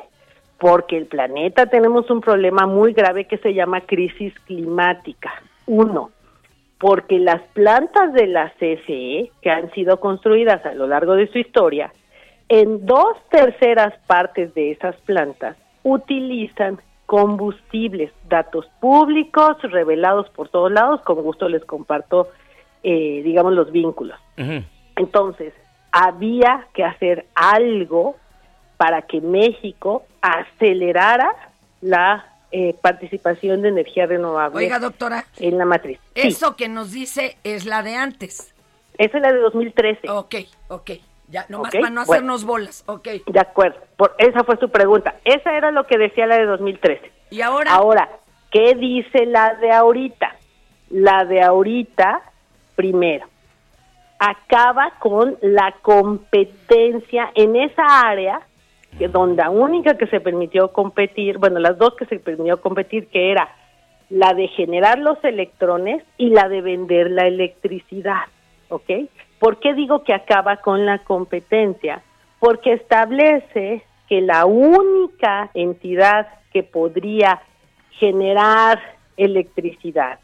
Porque 0.59 0.97
el 0.97 1.07
planeta 1.07 1.67
tenemos 1.67 2.09
un 2.11 2.21
problema 2.21 2.67
muy 2.67 2.93
grave 2.93 3.27
que 3.27 3.37
se 3.39 3.53
llama 3.53 3.83
crisis 3.83 4.33
climática. 4.47 5.33
Uno, 5.67 6.11
porque 6.79 7.19
las 7.19 7.43
plantas 7.55 8.13
de 8.13 8.27
la 8.27 8.51
CFE 8.59 9.31
que 9.41 9.51
han 9.51 9.71
sido 9.73 9.99
construidas 10.01 10.65
a 10.67 10.75
lo 10.75 10.87
largo 10.87 11.15
de 11.15 11.29
su 11.29 11.39
historia 11.39 11.93
en 12.49 12.85
dos 12.87 13.17
terceras 13.31 13.95
partes 14.07 14.55
de 14.55 14.73
esas 14.73 14.95
plantas 15.03 15.57
utilizan 15.83 16.79
combustibles, 17.07 18.13
datos 18.29 18.67
públicos 18.81 19.57
revelados 19.63 20.29
por 20.31 20.49
todos 20.49 20.73
lados, 20.73 21.01
con 21.03 21.23
gusto 21.23 21.49
les 21.49 21.65
comparto, 21.65 22.29
eh, 22.83 23.23
digamos, 23.25 23.53
los 23.53 23.71
vínculos. 23.71 24.19
Entonces, 24.97 25.55
había 25.93 26.67
que 26.75 26.85
hacer 26.85 27.27
algo 27.35 28.17
para 28.77 29.03
que 29.03 29.21
México 29.21 30.05
acelerara 30.21 31.31
la 31.81 32.36
eh, 32.53 32.75
participación 32.81 33.63
de 33.63 33.69
energía 33.69 34.07
renovable 34.07 34.59
Oiga, 34.59 34.79
doctora, 34.79 35.25
en 35.39 35.59
la 35.59 35.65
matriz. 35.65 35.99
Sí, 36.15 36.29
eso 36.29 36.57
que 36.57 36.69
nos 36.69 36.93
dice 36.93 37.37
es 37.45 37.65
la 37.67 37.83
de 37.83 37.95
antes. 37.97 38.55
esa 38.99 39.17
es 39.19 39.23
la 39.23 39.33
de 39.33 39.41
2013. 39.41 40.09
Ok, 40.11 40.35
ok. 40.69 40.91
Ya, 41.29 41.45
nomás 41.49 41.75
Ok, 41.75 41.81
para 41.81 41.91
no 41.91 42.05
bueno. 42.05 42.13
hacernos 42.13 42.45
bolas. 42.45 42.85
Ok. 42.87 43.09
De 43.27 43.41
acuerdo, 43.41 43.79
por, 43.97 44.15
esa 44.19 44.45
fue 44.45 44.57
su 44.59 44.69
pregunta. 44.71 45.17
Esa 45.25 45.57
era 45.57 45.73
lo 45.73 45.85
que 45.87 45.99
decía 45.99 46.25
la 46.27 46.37
de 46.39 46.45
2013. 46.47 47.11
Y 47.31 47.41
ahora, 47.41 47.75
Ahora, 47.75 48.09
¿qué 48.53 48.75
dice 48.77 49.27
la 49.27 49.55
de 49.55 49.73
ahorita? 49.73 50.37
La 50.91 51.25
de 51.25 51.43
ahorita, 51.43 52.23
primero, 52.77 53.27
acaba 54.21 54.93
con 55.01 55.37
la 55.43 55.75
competencia 55.83 57.31
en 57.35 57.57
esa 57.57 57.85
área, 58.09 58.41
que 58.99 59.09
donde 59.09 59.43
la 59.43 59.51
única 59.51 59.97
que 59.97 60.07
se 60.07 60.21
permitió 60.21 60.73
competir, 60.73 61.39
bueno, 61.39 61.59
las 61.61 61.77
dos 61.79 61.95
que 61.97 62.07
se 62.07 62.19
permitió 62.19 62.61
competir, 62.61 63.09
que 63.09 63.31
era 63.31 63.49
la 64.09 64.35
de 64.35 64.49
generar 64.49 64.99
los 64.99 65.23
electrones 65.25 66.03
y 66.17 66.31
la 66.31 66.49
de 66.49 66.63
vender 66.63 67.11
la 67.11 67.27
electricidad, 67.27 68.25
¿ok? 68.69 68.91
¿Por 69.39 69.59
qué 69.59 69.75
digo 69.75 70.03
que 70.05 70.15
acaba 70.15 70.59
con 70.59 70.87
la 70.87 70.99
competencia? 70.99 72.03
Porque 72.39 72.75
establece 72.75 73.83
que 74.09 74.21
la 74.21 74.47
única 74.47 75.51
entidad 75.55 76.29
que 76.53 76.63
podría 76.63 77.43
generar 77.99 78.81
electricidad 79.17 80.21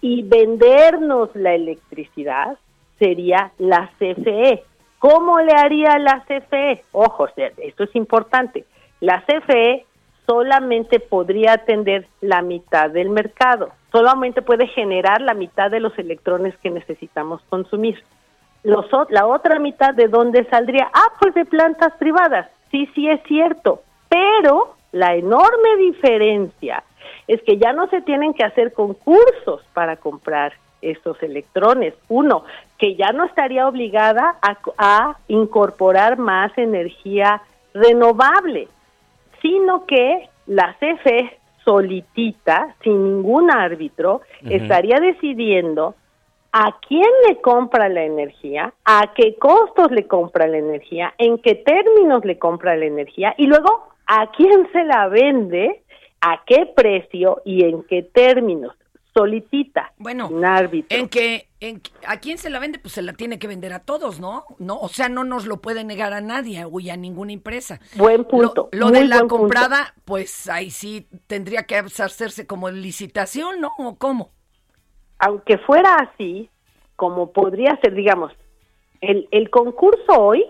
y 0.00 0.22
vendernos 0.22 1.30
la 1.34 1.54
electricidad 1.54 2.58
sería 2.98 3.52
la 3.58 3.90
CFE. 3.98 4.62
¿Cómo 5.04 5.38
le 5.38 5.52
haría 5.52 5.98
la 5.98 6.24
CFE? 6.24 6.82
Ojo, 6.92 7.28
esto 7.36 7.84
es 7.84 7.94
importante. 7.94 8.64
La 9.00 9.22
CFE 9.26 9.84
solamente 10.26 10.98
podría 10.98 11.52
atender 11.52 12.06
la 12.22 12.40
mitad 12.40 12.88
del 12.88 13.10
mercado, 13.10 13.68
solamente 13.92 14.40
puede 14.40 14.66
generar 14.68 15.20
la 15.20 15.34
mitad 15.34 15.70
de 15.70 15.80
los 15.80 15.92
electrones 15.98 16.56
que 16.62 16.70
necesitamos 16.70 17.42
consumir. 17.50 18.02
Los, 18.62 18.86
la 19.10 19.26
otra 19.26 19.58
mitad 19.58 19.92
de 19.92 20.08
dónde 20.08 20.46
saldría? 20.48 20.88
Ah, 20.94 21.12
pues 21.20 21.34
de 21.34 21.44
plantas 21.44 21.92
privadas. 21.98 22.48
Sí, 22.70 22.88
sí 22.94 23.06
es 23.06 23.22
cierto, 23.24 23.82
pero 24.08 24.74
la 24.92 25.16
enorme 25.16 25.76
diferencia 25.80 26.82
es 27.28 27.42
que 27.42 27.58
ya 27.58 27.74
no 27.74 27.88
se 27.88 28.00
tienen 28.00 28.32
que 28.32 28.44
hacer 28.44 28.72
concursos 28.72 29.60
para 29.74 29.96
comprar 29.96 30.54
estos 30.90 31.22
electrones. 31.22 31.94
Uno, 32.08 32.44
que 32.78 32.94
ya 32.94 33.12
no 33.12 33.24
estaría 33.24 33.66
obligada 33.66 34.36
a, 34.42 34.58
a 34.78 35.18
incorporar 35.28 36.18
más 36.18 36.56
energía 36.56 37.42
renovable, 37.72 38.68
sino 39.42 39.86
que 39.86 40.28
la 40.46 40.76
CFE 40.78 41.38
solitita, 41.64 42.76
sin 42.82 43.02
ningún 43.02 43.50
árbitro, 43.50 44.20
estaría 44.48 45.00
decidiendo 45.00 45.94
a 46.52 46.76
quién 46.86 47.10
le 47.26 47.40
compra 47.40 47.88
la 47.88 48.04
energía, 48.04 48.72
a 48.84 49.12
qué 49.14 49.34
costos 49.36 49.90
le 49.90 50.06
compra 50.06 50.46
la 50.46 50.58
energía, 50.58 51.14
en 51.18 51.38
qué 51.38 51.56
términos 51.56 52.24
le 52.24 52.38
compra 52.38 52.76
la 52.76 52.84
energía 52.84 53.34
y 53.38 53.46
luego 53.46 53.88
a 54.06 54.30
quién 54.32 54.68
se 54.72 54.84
la 54.84 55.08
vende, 55.08 55.82
a 56.20 56.42
qué 56.46 56.66
precio 56.66 57.42
y 57.44 57.64
en 57.64 57.82
qué 57.84 58.02
términos. 58.02 58.74
Solitita, 59.14 59.92
Bueno, 59.96 60.28
sin 60.28 60.44
árbitro. 60.44 60.98
en 60.98 61.08
que, 61.08 61.48
en 61.60 61.80
a 62.06 62.18
quién 62.18 62.36
se 62.36 62.50
la 62.50 62.58
vende, 62.58 62.80
pues 62.80 62.94
se 62.94 63.02
la 63.02 63.12
tiene 63.12 63.38
que 63.38 63.46
vender 63.46 63.72
a 63.72 63.78
todos, 63.78 64.18
¿no? 64.18 64.44
No, 64.58 64.76
o 64.78 64.88
sea, 64.88 65.08
no 65.08 65.22
nos 65.22 65.46
lo 65.46 65.58
puede 65.60 65.84
negar 65.84 66.12
a 66.12 66.20
nadie 66.20 66.64
o 66.64 66.78
a 66.92 66.96
ninguna 66.96 67.32
empresa. 67.32 67.78
Buen 67.94 68.24
punto, 68.24 68.68
Lo, 68.72 68.86
lo 68.86 68.90
de 68.90 69.04
la 69.04 69.20
punto. 69.20 69.36
comprada, 69.36 69.94
pues 70.04 70.48
ahí 70.48 70.70
sí 70.70 71.06
tendría 71.28 71.62
que 71.62 71.76
hacerse 71.76 72.46
como 72.46 72.70
licitación, 72.70 73.60
¿no? 73.60 73.70
¿O 73.78 73.96
cómo? 73.96 74.30
aunque 75.20 75.56
fuera 75.58 75.94
así, 75.96 76.50
como 76.96 77.32
podría 77.32 77.78
ser, 77.80 77.94
digamos, 77.94 78.32
el, 79.00 79.26
el 79.30 79.48
concurso 79.48 80.12
hoy 80.18 80.44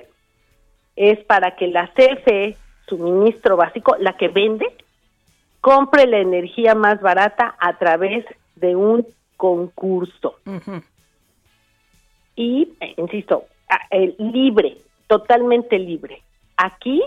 es 0.97 1.23
para 1.27 1.55
que 1.55 1.69
la 1.69 1.93
CFE, 1.95 2.57
suministro 2.88 3.57
básico, 3.57 3.95
la 4.01 4.17
que 4.17 4.29
vende, 4.29 4.67
compre 5.61 6.07
la 6.07 6.19
energía 6.19 6.75
más 6.75 7.01
barata 7.01 7.55
a 7.61 7.79
través 7.79 8.25
de 8.57 8.77
un 8.77 9.07
concurso. 9.37 10.37
Y, 12.37 12.73
insisto, 12.97 13.45
libre, 14.19 14.79
totalmente 15.07 15.79
libre. 15.79 16.23
Aquí 16.57 17.03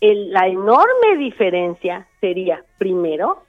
el- 0.00 0.32
la 0.32 0.46
enorme 0.46 1.16
diferencia 1.18 2.06
sería, 2.20 2.64
primero, 2.78 3.42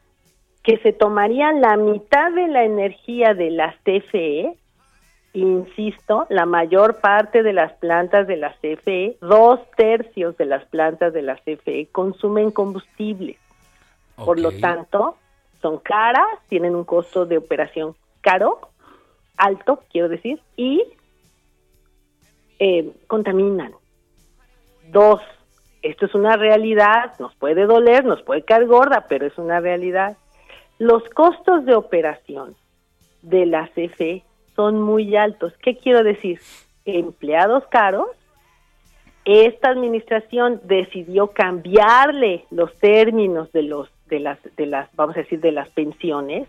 que 0.63 0.77
se 0.79 0.93
tomaría 0.93 1.51
la 1.51 1.77
mitad 1.77 2.31
de 2.31 2.47
la 2.47 2.63
energía 2.63 3.33
de 3.33 3.51
las 3.51 3.75
CFE, 3.83 4.55
insisto, 5.33 6.25
la 6.29 6.45
mayor 6.45 6.99
parte 6.99 7.43
de 7.43 7.53
las 7.53 7.73
plantas 7.73 8.27
de 8.27 8.35
la 8.37 8.55
CFE, 8.61 9.17
dos 9.21 9.59
tercios 9.77 10.35
de 10.37 10.45
las 10.45 10.65
plantas 10.65 11.13
de 11.13 11.21
la 11.21 11.35
CFE 11.37 11.87
consumen 11.91 12.51
combustible. 12.51 13.37
Por 14.15 14.39
lo 14.39 14.51
tanto, 14.59 15.15
son 15.61 15.79
caras, 15.79 16.27
tienen 16.47 16.75
un 16.75 16.83
costo 16.83 17.25
de 17.25 17.37
operación 17.37 17.95
caro, 18.21 18.59
alto, 19.37 19.83
quiero 19.91 20.09
decir, 20.09 20.41
y 20.55 20.83
eh, 22.59 22.91
contaminan. 23.07 23.73
Dos, 24.91 25.21
esto 25.81 26.05
es 26.05 26.15
una 26.15 26.35
realidad, 26.35 27.13
nos 27.19 27.35
puede 27.35 27.65
doler, 27.65 28.05
nos 28.05 28.21
puede 28.23 28.43
caer 28.43 28.65
gorda, 28.67 29.05
pero 29.07 29.25
es 29.25 29.37
una 29.37 29.59
realidad. 29.59 30.17
Los 30.77 31.03
costos 31.09 31.65
de 31.65 31.75
operación 31.75 32.55
de 33.21 33.45
la 33.45 33.67
CFE 33.67 34.23
son 34.55 34.81
muy 34.81 35.15
altos. 35.15 35.53
¿Qué 35.61 35.77
quiero 35.77 36.03
decir? 36.03 36.39
Empleados 36.85 37.65
caros. 37.67 38.07
Esta 39.25 39.69
administración 39.69 40.61
decidió 40.63 41.27
cambiarle 41.27 42.45
los 42.49 42.73
términos 42.79 43.51
de 43.51 43.63
los 43.63 43.89
de 44.09 44.19
las 44.19 44.39
de 44.57 44.65
las 44.65 44.93
vamos 44.95 45.15
a 45.15 45.21
decir 45.21 45.39
de 45.39 45.51
las 45.51 45.69
pensiones 45.69 46.47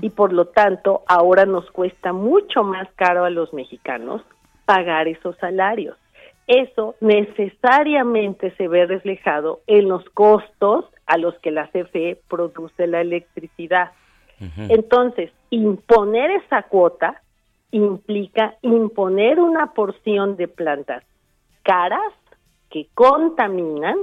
y 0.00 0.10
por 0.10 0.32
lo 0.32 0.46
tanto 0.46 1.02
ahora 1.06 1.46
nos 1.46 1.70
cuesta 1.70 2.12
mucho 2.12 2.62
más 2.62 2.88
caro 2.96 3.24
a 3.24 3.30
los 3.30 3.52
mexicanos 3.52 4.22
pagar 4.64 5.08
esos 5.08 5.36
salarios. 5.38 5.96
Eso 6.46 6.94
necesariamente 7.00 8.52
se 8.56 8.68
ve 8.68 8.86
reflejado 8.86 9.60
en 9.66 9.88
los 9.88 10.04
costos 10.10 10.84
a 11.06 11.16
los 11.18 11.36
que 11.38 11.50
la 11.50 11.68
CFE 11.68 12.20
produce 12.28 12.86
la 12.86 13.00
electricidad. 13.00 13.92
Entonces, 14.68 15.32
imponer 15.50 16.30
esa 16.30 16.64
cuota 16.64 17.22
implica 17.70 18.54
imponer 18.62 19.40
una 19.40 19.72
porción 19.72 20.36
de 20.36 20.46
plantas 20.46 21.02
caras 21.62 22.12
que 22.70 22.86
contaminan 22.94 23.96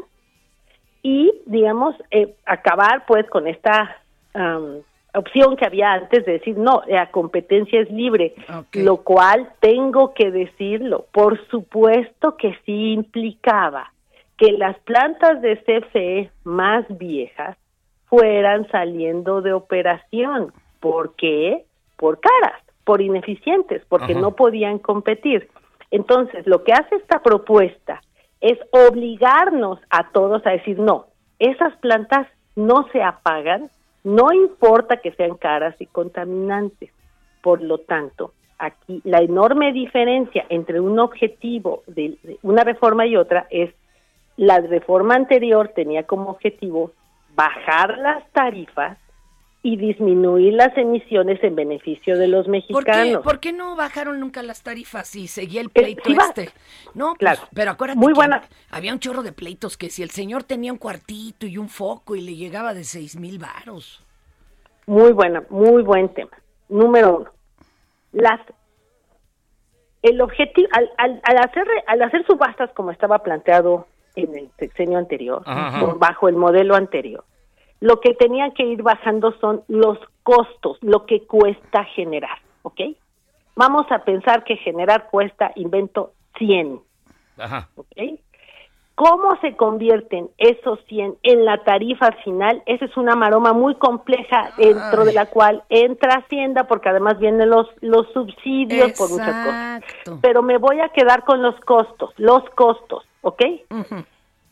y, 1.03 1.33
digamos, 1.45 1.95
eh, 2.09 2.33
acabar 2.45 3.05
pues 3.05 3.29
con 3.29 3.45
esta 3.47 3.97
am, 4.33 4.77
opción 5.13 5.57
que 5.57 5.65
había 5.65 5.91
antes 5.91 6.25
de 6.25 6.33
decir, 6.33 6.57
no, 6.57 6.81
la 6.87 7.11
competencia 7.11 7.81
es 7.81 7.91
libre, 7.91 8.33
lo 8.73 8.97
cual 8.97 9.49
tengo 9.59 10.13
que 10.13 10.31
decirlo, 10.31 11.05
por 11.11 11.45
supuesto 11.49 12.37
que 12.37 12.57
sí 12.65 12.93
implicaba 12.93 13.91
que 14.37 14.53
las 14.53 14.79
plantas 14.79 15.41
de 15.41 15.57
CFE 15.57 16.31
más 16.45 16.85
viejas 16.97 17.57
fueran 18.05 18.67
saliendo 18.69 19.41
de 19.41 19.53
operación. 19.53 20.51
¿Por 20.79 21.15
qué? 21.15 21.65
Por 21.97 22.19
caras, 22.19 22.59
por 22.83 23.01
ineficientes, 23.01 23.83
porque 23.87 24.13
Ajá. 24.13 24.21
no 24.21 24.31
podían 24.31 24.79
competir. 24.79 25.49
Entonces, 25.91 26.47
lo 26.47 26.63
que 26.63 26.73
hace 26.73 26.95
esta 26.95 27.21
propuesta 27.21 28.01
es 28.43 28.59
obligarnos 28.71 29.79
a 29.89 30.11
todos 30.11 30.45
a 30.45 30.51
decir, 30.51 30.77
no, 30.77 31.05
esas 31.39 31.73
plantas 31.77 32.27
no 32.57 32.85
se 32.91 33.01
apagan, 33.01 33.71
no 34.03 34.33
importa 34.33 34.97
que 34.97 35.13
sean 35.13 35.37
caras 35.37 35.75
y 35.79 35.85
contaminantes. 35.85 36.91
Por 37.41 37.61
lo 37.61 37.77
tanto, 37.77 38.33
aquí 38.59 38.99
la 39.05 39.19
enorme 39.19 39.71
diferencia 39.71 40.45
entre 40.49 40.81
un 40.81 40.99
objetivo 40.99 41.83
de, 41.87 42.17
una 42.41 42.65
reforma 42.65 43.05
y 43.05 43.15
otra 43.15 43.47
es 43.49 43.73
la 44.35 44.59
reforma 44.59 45.15
anterior 45.15 45.69
tenía 45.69 46.03
como 46.03 46.29
objetivo 46.29 46.91
bajar 47.35 47.97
las 47.97 48.29
tarifas 48.33 48.97
y 49.65 49.77
disminuir 49.77 50.53
las 50.55 50.77
emisiones 50.77 51.41
en 51.41 51.55
beneficio 51.55 52.17
de 52.17 52.27
los 52.27 52.45
¿Por 52.45 52.53
qué, 52.83 52.91
mexicanos. 52.91 53.23
por 53.23 53.39
qué 53.39 53.53
no 53.53 53.77
bajaron 53.77 54.19
nunca 54.19 54.43
las 54.43 54.61
tarifas 54.61 55.07
si 55.07 55.27
seguía 55.27 55.61
el 55.61 55.69
pleito 55.69 56.03
sí 56.05 56.17
este? 56.19 56.49
No, 56.93 57.15
pues, 57.17 57.19
Claro. 57.19 57.41
pero 57.55 57.71
acuérdate 57.71 57.97
Muy 57.99 58.11
que 58.11 58.17
buena. 58.17 58.43
había 58.69 58.91
un 58.91 58.99
chorro 58.99 59.23
de 59.23 59.31
pleitos 59.31 59.77
que 59.77 59.89
si 59.89 60.03
el 60.03 60.09
señor 60.09 60.43
tenía 60.43 60.73
un 60.73 60.77
cuartito 60.77 61.45
y 61.47 61.57
un 61.57 61.69
foco 61.69 62.15
y 62.15 62.21
le 62.21 62.35
llegaba 62.35 62.73
de 62.73 62.83
seis 62.83 63.15
mil 63.15 63.39
varos. 63.39 64.03
Muy 64.85 65.13
buena, 65.13 65.43
muy 65.49 65.81
buen 65.81 66.09
tema. 66.13 66.31
Número 66.67 67.17
uno, 67.19 67.29
las 68.11 68.41
el 70.01 70.19
objetivo 70.19 70.67
al, 70.73 70.91
al, 70.97 71.21
al 71.23 71.37
hacer 71.37 71.65
al 71.87 72.01
hacer 72.01 72.25
subastas 72.25 72.69
como 72.71 72.91
estaba 72.91 73.19
planteado 73.19 73.87
en 74.15 74.35
el 74.37 74.49
sexenio 74.59 74.97
anterior, 74.97 75.41
por 75.79 75.97
bajo 75.97 76.27
el 76.27 76.35
modelo 76.35 76.75
anterior, 76.75 77.23
lo 77.83 77.99
que 77.99 78.13
tenían 78.13 78.53
que 78.53 78.63
ir 78.63 78.81
bajando 78.81 79.33
son 79.41 79.61
los 79.67 79.99
costos, 80.23 80.77
lo 80.79 81.05
que 81.05 81.27
cuesta 81.27 81.83
generar, 81.83 82.37
¿ok? 82.61 82.79
Vamos 83.57 83.91
a 83.91 84.05
pensar 84.05 84.45
que 84.45 84.55
generar 84.55 85.09
cuesta, 85.11 85.51
invento 85.55 86.13
100, 86.37 86.79
Ajá. 87.37 87.67
¿ok? 87.75 88.21
¿Cómo 88.95 89.37
se 89.41 89.57
convierten 89.57 90.29
esos 90.37 90.79
100 90.85 91.17
en 91.23 91.43
la 91.43 91.61
tarifa 91.65 92.13
final? 92.23 92.63
Esa 92.67 92.85
es 92.85 92.95
una 92.95 93.17
maroma 93.17 93.51
muy 93.51 93.75
compleja 93.75 94.53
dentro 94.55 95.03
de 95.03 95.11
la 95.11 95.25
cual 95.25 95.63
entra 95.67 96.19
Hacienda, 96.19 96.67
porque 96.67 96.87
además 96.87 97.19
vienen 97.19 97.49
los, 97.49 97.67
los 97.81 98.07
subsidios 98.13 98.93
por 98.93 99.09
muchas 99.09 99.45
cosas. 99.45 99.83
Pero 100.21 100.41
me 100.41 100.57
voy 100.57 100.79
a 100.79 100.87
quedar 100.87 101.25
con 101.25 101.41
los 101.41 101.59
costos, 101.61 102.13
los 102.15 102.49
costos, 102.51 103.03
¿ok? 103.23 103.41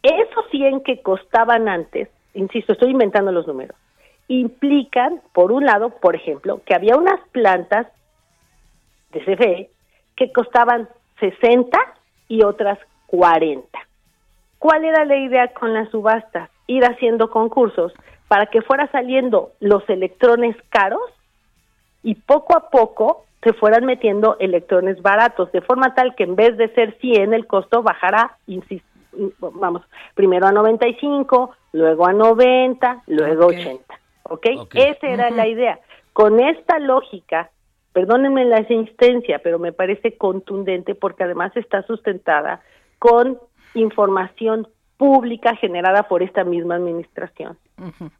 Esos 0.03 0.45
100 0.51 0.81
que 0.83 1.01
costaban 1.01 1.69
antes, 1.69 2.09
insisto, 2.33 2.73
estoy 2.73 2.91
inventando 2.91 3.31
los 3.31 3.47
números, 3.47 3.75
implican, 4.27 5.21
por 5.33 5.51
un 5.51 5.65
lado, 5.65 5.89
por 5.89 6.15
ejemplo, 6.15 6.61
que 6.65 6.73
había 6.75 6.95
unas 6.95 7.19
plantas 7.31 7.87
de 9.11 9.19
CFE 9.19 9.69
que 10.15 10.31
costaban 10.31 10.87
60 11.19 11.77
y 12.27 12.43
otras 12.43 12.79
40. 13.07 13.67
¿Cuál 14.59 14.85
era 14.85 15.03
la 15.05 15.17
idea 15.17 15.49
con 15.53 15.73
las 15.73 15.89
subastas? 15.89 16.49
Ir 16.67 16.85
haciendo 16.85 17.29
concursos 17.29 17.93
para 18.27 18.45
que 18.45 18.61
fuera 18.61 18.89
saliendo 18.91 19.51
los 19.59 19.87
electrones 19.89 20.55
caros 20.69 21.01
y 22.03 22.15
poco 22.15 22.55
a 22.55 22.69
poco 22.69 23.25
se 23.43 23.53
fueran 23.53 23.85
metiendo 23.85 24.37
electrones 24.39 25.01
baratos, 25.01 25.51
de 25.51 25.61
forma 25.61 25.93
tal 25.95 26.15
que 26.15 26.23
en 26.23 26.35
vez 26.35 26.55
de 26.57 26.69
ser 26.73 26.95
100 26.99 27.33
el 27.33 27.47
costo 27.47 27.81
bajara, 27.83 28.37
insis- 28.47 28.83
vamos, 29.39 29.81
primero 30.13 30.45
a 30.47 30.51
95, 30.51 31.51
luego 31.73 32.07
a 32.07 32.13
90, 32.13 33.03
luego 33.07 33.45
Ok. 33.45 33.53
80. 33.53 33.99
¿Ok? 34.23 34.47
Ok. 34.57 34.75
Esa 34.75 35.07
era 35.07 35.29
la 35.29 35.47
idea. 35.47 35.79
Con 36.13 36.39
esta 36.39 36.79
lógica, 36.79 37.51
perdónenme 37.93 38.45
la 38.45 38.59
insistencia, 38.61 39.39
pero 39.39 39.59
me 39.59 39.71
parece 39.71 40.17
contundente 40.17 40.95
porque 40.95 41.23
además 41.23 41.55
está 41.55 41.83
sustentada 41.83 42.61
con 42.99 43.39
información 43.73 44.67
pública 44.97 45.55
generada 45.55 46.03
por 46.03 46.21
esta 46.21 46.43
misma 46.43 46.75
administración. 46.75 47.57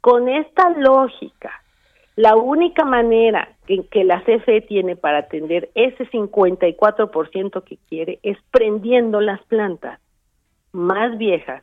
Con 0.00 0.28
esta 0.28 0.70
lógica, 0.70 1.52
la 2.16 2.34
única 2.34 2.84
manera 2.84 3.56
que, 3.66 3.86
que 3.86 4.02
la 4.02 4.22
CFE 4.22 4.62
tiene 4.62 4.96
para 4.96 5.18
atender 5.18 5.70
ese 5.74 6.10
54% 6.10 7.62
que 7.62 7.78
quiere 7.88 8.18
es 8.22 8.36
prendiendo 8.50 9.20
las 9.20 9.40
plantas 9.44 10.00
más 10.72 11.16
viejas 11.16 11.62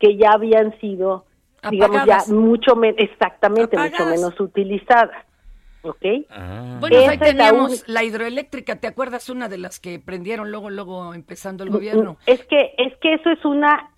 que 0.00 0.16
ya 0.16 0.30
habían 0.32 0.76
sido, 0.80 1.26
digamos, 1.70 2.04
ya 2.06 2.18
mucho 2.28 2.74
menos, 2.74 2.98
exactamente, 2.98 3.76
mucho 3.78 4.06
menos 4.06 4.40
utilizadas. 4.40 5.24
¿Ok? 5.82 6.04
Ah. 6.28 6.76
Bueno, 6.80 6.96
Esa 6.98 7.10
ahí 7.12 7.14
es 7.14 7.20
la 7.20 7.26
teníamos 7.26 7.70
única- 7.70 7.84
la 7.86 8.04
hidroeléctrica, 8.04 8.76
¿te 8.76 8.86
acuerdas 8.86 9.30
una 9.30 9.48
de 9.48 9.56
las 9.58 9.78
que 9.80 9.98
prendieron 9.98 10.50
luego, 10.50 10.68
luego 10.68 11.14
empezando 11.14 11.64
el 11.64 11.70
gobierno? 11.70 12.16
Es 12.26 12.44
que, 12.46 12.74
es 12.76 12.94
que 13.00 13.14
eso 13.14 13.30
es 13.30 13.42
una 13.46 13.90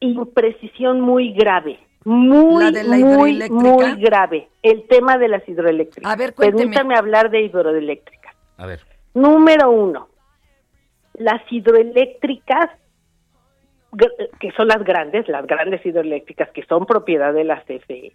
imprecisión 0.00 1.00
muy 1.00 1.32
grave. 1.34 1.78
Muy, 2.04 2.64
¿La 2.64 2.70
de 2.70 2.82
la 2.84 2.96
muy, 2.96 3.30
hidroeléctrica? 3.32 3.62
muy 3.62 4.00
grave. 4.02 4.48
El 4.62 4.88
tema 4.88 5.18
de 5.18 5.28
las 5.28 5.46
hidroeléctricas. 5.48 6.10
A 6.10 6.16
ver, 6.16 6.34
cuénteme. 6.34 6.62
Permítame 6.62 6.96
hablar 6.96 7.30
de 7.30 7.42
hidroeléctricas. 7.42 8.34
A 8.56 8.66
ver. 8.66 8.80
Número 9.14 9.70
uno, 9.70 10.08
las 11.14 11.42
hidroeléctricas, 11.52 12.70
que 14.38 14.50
son 14.52 14.68
las 14.68 14.84
grandes, 14.84 15.28
las 15.28 15.46
grandes 15.46 15.84
hidroeléctricas 15.84 16.50
que 16.50 16.64
son 16.64 16.86
propiedad 16.86 17.32
de 17.32 17.44
la 17.44 17.60
CFE, 17.62 18.12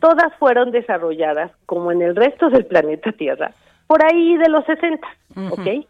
todas 0.00 0.34
fueron 0.38 0.70
desarrolladas, 0.70 1.52
como 1.66 1.92
en 1.92 2.02
el 2.02 2.16
resto 2.16 2.50
del 2.50 2.66
planeta 2.66 3.12
Tierra, 3.12 3.52
por 3.86 4.04
ahí 4.04 4.36
de 4.36 4.48
los 4.48 4.64
60, 4.64 5.06
¿ok? 5.50 5.86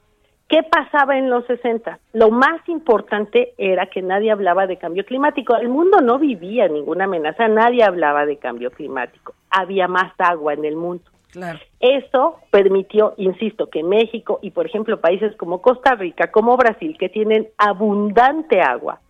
¿Qué 0.48 0.62
pasaba 0.62 1.18
en 1.18 1.28
los 1.28 1.44
60? 1.44 1.98
Lo 2.14 2.30
más 2.30 2.66
importante 2.68 3.52
era 3.58 3.86
que 3.86 4.00
nadie 4.00 4.30
hablaba 4.30 4.66
de 4.66 4.78
cambio 4.78 5.04
climático. 5.04 5.54
El 5.54 5.68
mundo 5.68 6.00
no 6.00 6.18
vivía 6.18 6.68
ninguna 6.68 7.04
amenaza, 7.04 7.48
nadie 7.48 7.84
hablaba 7.84 8.24
de 8.24 8.38
cambio 8.38 8.70
climático. 8.70 9.34
Había 9.50 9.88
más 9.88 10.10
agua 10.16 10.54
en 10.54 10.64
el 10.64 10.74
mundo. 10.74 11.04
Claro. 11.32 11.58
Eso 11.80 12.38
permitió, 12.50 13.12
insisto, 13.18 13.68
que 13.68 13.82
México 13.82 14.38
y, 14.40 14.52
por 14.52 14.64
ejemplo, 14.64 14.98
países 15.02 15.36
como 15.36 15.60
Costa 15.60 15.94
Rica, 15.94 16.30
como 16.30 16.56
Brasil, 16.56 16.96
que 16.98 17.10
tienen 17.10 17.48
abundante 17.58 18.62
agua, 18.62 19.00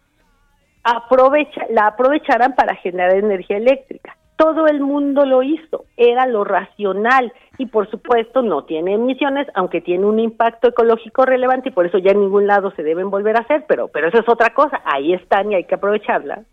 aprovecha, 0.90 1.66
la 1.70 1.88
aprovecharan 1.88 2.54
para 2.54 2.74
generar 2.76 3.16
energía 3.16 3.56
eléctrica. 3.56 4.16
Todo 4.36 4.68
el 4.68 4.80
mundo 4.80 5.24
lo 5.24 5.42
hizo, 5.42 5.84
era 5.96 6.26
lo 6.26 6.44
racional 6.44 7.32
y, 7.58 7.66
por 7.66 7.90
supuesto, 7.90 8.40
no 8.42 8.64
tiene 8.64 8.94
emisiones, 8.94 9.48
aunque 9.54 9.80
tiene 9.80 10.06
un 10.06 10.20
impacto 10.20 10.68
ecológico 10.68 11.24
relevante 11.24 11.70
y 11.70 11.72
por 11.72 11.86
eso 11.86 11.98
ya 11.98 12.12
en 12.12 12.20
ningún 12.20 12.46
lado 12.46 12.70
se 12.72 12.84
deben 12.84 13.10
volver 13.10 13.36
a 13.36 13.40
hacer, 13.40 13.64
pero, 13.66 13.88
pero 13.88 14.08
eso 14.08 14.18
es 14.18 14.28
otra 14.28 14.50
cosa, 14.54 14.80
ahí 14.84 15.12
están 15.12 15.50
y 15.50 15.56
hay 15.56 15.64
que 15.64 15.74
aprovecharlas. 15.74 16.46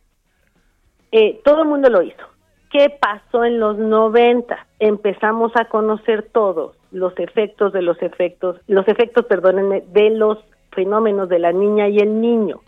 Eh, 1.12 1.40
todo 1.46 1.62
el 1.62 1.68
mundo 1.68 1.90
lo 1.90 2.02
hizo. 2.02 2.26
¿Qué 2.72 2.90
pasó 2.90 3.46
en 3.46 3.60
los 3.60 3.78
90? 3.78 4.58
Empezamos 4.80 5.52
a 5.56 5.66
conocer 5.66 6.24
todos 6.34 6.76
los 6.92 7.18
efectos 7.20 7.72
de 7.72 7.84
los 7.84 8.02
efectos, 8.02 8.60
los 8.68 8.88
efectos, 8.88 9.26
perdónenme, 9.26 9.84
de 9.88 10.10
los 10.10 10.40
fenómenos 10.72 11.30
de 11.30 11.40
la 11.40 11.52
niña 11.52 11.88
y 11.88 12.00
el 12.00 12.20
niño. 12.20 12.60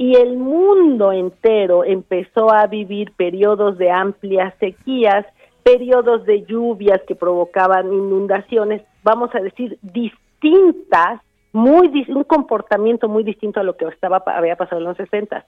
Y 0.00 0.16
el 0.16 0.38
mundo 0.38 1.12
entero 1.12 1.84
empezó 1.84 2.50
a 2.50 2.66
vivir 2.66 3.12
periodos 3.16 3.76
de 3.76 3.90
amplias 3.90 4.54
sequías, 4.58 5.26
periodos 5.62 6.24
de 6.24 6.42
lluvias 6.46 7.02
que 7.06 7.14
provocaban 7.14 7.92
inundaciones, 7.92 8.80
vamos 9.02 9.28
a 9.34 9.40
decir, 9.40 9.78
distintas, 9.82 11.20
muy 11.52 12.06
un 12.08 12.24
comportamiento 12.24 13.10
muy 13.10 13.24
distinto 13.24 13.60
a 13.60 13.62
lo 13.62 13.76
que 13.76 13.84
estaba 13.88 14.22
había 14.24 14.56
pasado 14.56 14.80
en 14.80 14.86
los 14.86 14.96
60. 14.96 15.44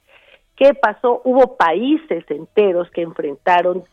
¿Qué 0.55 0.75
pasó? 0.75 1.23
Hubo 1.25 1.57
países 1.57 2.23
enteros 2.29 2.91
que 2.91 3.01
enfrentaron 3.01 3.85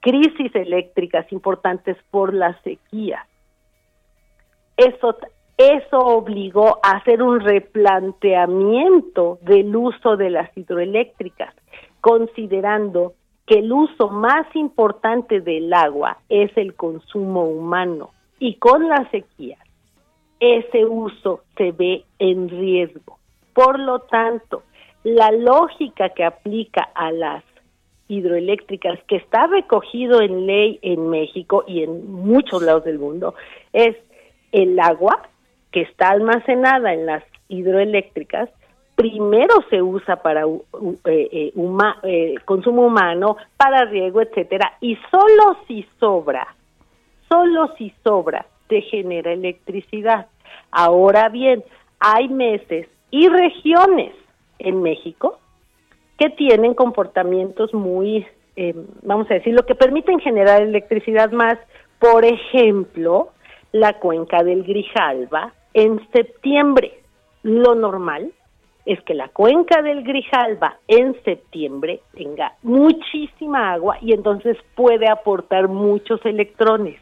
crisis 0.00 0.54
eléctricas 0.54 1.30
importantes 1.32 1.98
por 2.10 2.32
la 2.32 2.58
sequía. 2.62 3.26
Eso, 4.74 5.18
eso 5.58 5.98
obligó 5.98 6.78
a 6.84 6.92
hacer 6.92 7.22
un 7.22 7.40
replanteamiento 7.40 9.38
del 9.42 9.74
uso 9.74 10.16
de 10.16 10.30
las 10.30 10.56
hidroeléctricas, 10.56 11.52
considerando 12.00 13.14
que 13.44 13.58
el 13.58 13.72
uso 13.72 14.08
más 14.08 14.46
importante 14.54 15.40
del 15.40 15.72
agua 15.74 16.18
es 16.28 16.56
el 16.56 16.74
consumo 16.74 17.44
humano 17.44 18.10
y 18.38 18.54
con 18.54 18.88
la 18.88 19.10
sequía 19.10 19.58
ese 20.40 20.84
uso 20.84 21.42
se 21.56 21.72
ve 21.72 22.04
en 22.18 22.48
riesgo. 22.48 23.18
Por 23.52 23.78
lo 23.80 24.00
tanto, 24.00 24.62
la 25.02 25.32
lógica 25.32 26.10
que 26.10 26.24
aplica 26.24 26.88
a 26.94 27.10
las 27.10 27.42
hidroeléctricas, 28.06 29.00
que 29.08 29.16
está 29.16 29.48
recogido 29.48 30.20
en 30.20 30.46
ley 30.46 30.78
en 30.82 31.10
México 31.10 31.64
y 31.66 31.82
en 31.82 32.10
muchos 32.10 32.62
lados 32.62 32.84
del 32.84 32.98
mundo, 32.98 33.34
es 33.72 33.96
el 34.52 34.78
agua 34.78 35.28
que 35.72 35.82
está 35.82 36.10
almacenada 36.10 36.92
en 36.94 37.06
las 37.06 37.22
hidroeléctricas, 37.48 38.48
primero 38.94 39.54
se 39.70 39.80
usa 39.82 40.16
para 40.16 40.46
u- 40.46 40.64
u- 40.72 40.96
eh, 41.04 41.52
huma- 41.54 41.98
eh, 42.02 42.34
consumo 42.44 42.82
humano, 42.86 43.36
para 43.56 43.84
riego, 43.84 44.20
etcétera, 44.20 44.72
y 44.80 44.96
solo 45.10 45.56
si 45.66 45.86
sobra 46.00 46.46
solo 47.28 47.74
si 47.76 47.92
sobra 48.02 48.46
se 48.70 48.80
genera 48.80 49.32
electricidad. 49.32 50.26
Ahora 50.70 51.28
bien, 51.28 51.62
hay 52.00 52.28
meses 52.28 52.88
y 53.10 53.28
regiones 53.28 54.12
en 54.58 54.80
México 54.82 55.38
que 56.18 56.30
tienen 56.30 56.72
comportamientos 56.74 57.74
muy, 57.74 58.26
eh, 58.56 58.74
vamos 59.02 59.30
a 59.30 59.34
decir, 59.34 59.52
lo 59.52 59.66
que 59.66 59.74
permiten 59.74 60.20
generar 60.20 60.62
electricidad 60.62 61.30
más, 61.32 61.58
por 61.98 62.24
ejemplo, 62.24 63.28
la 63.72 63.92
cuenca 63.98 64.42
del 64.42 64.62
Grijalba 64.64 65.52
en 65.82 66.00
septiembre. 66.12 67.02
Lo 67.42 67.74
normal 67.74 68.32
es 68.84 69.00
que 69.02 69.14
la 69.14 69.28
cuenca 69.28 69.82
del 69.82 70.02
Grijalba 70.02 70.78
en 70.88 71.14
septiembre 71.24 72.00
tenga 72.14 72.54
muchísima 72.62 73.72
agua 73.74 73.98
y 74.00 74.12
entonces 74.12 74.56
puede 74.74 75.08
aportar 75.10 75.68
muchos 75.68 76.24
electrones. 76.24 76.98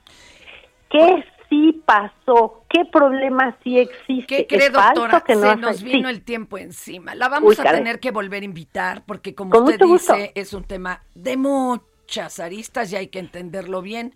¿Qué 0.90 1.24
sí 1.48 1.80
pasó? 1.86 2.64
¿Qué 2.68 2.84
problema 2.92 3.56
sí 3.62 3.78
existe? 3.78 4.26
¿Qué 4.26 4.46
cree, 4.46 4.70
doctora? 4.70 5.20
que 5.20 5.34
no 5.36 5.50
Se 5.52 5.56
nos 5.56 5.76
sí. 5.78 5.84
vino 5.84 6.08
el 6.08 6.22
tiempo 6.22 6.58
encima. 6.58 7.14
La 7.14 7.28
vamos 7.28 7.50
Uy, 7.50 7.56
a 7.60 7.62
caray. 7.62 7.80
tener 7.80 8.00
que 8.00 8.10
volver 8.10 8.42
a 8.42 8.46
invitar 8.46 9.04
porque, 9.06 9.34
como 9.34 9.50
Con 9.52 9.64
usted 9.64 9.86
gusto. 9.86 10.14
dice, 10.14 10.32
es 10.34 10.52
un 10.54 10.64
tema 10.64 11.02
de 11.14 11.36
muchas 11.36 12.40
aristas 12.40 12.92
y 12.92 12.96
hay 12.96 13.08
que 13.08 13.20
entenderlo 13.20 13.80
bien. 13.80 14.12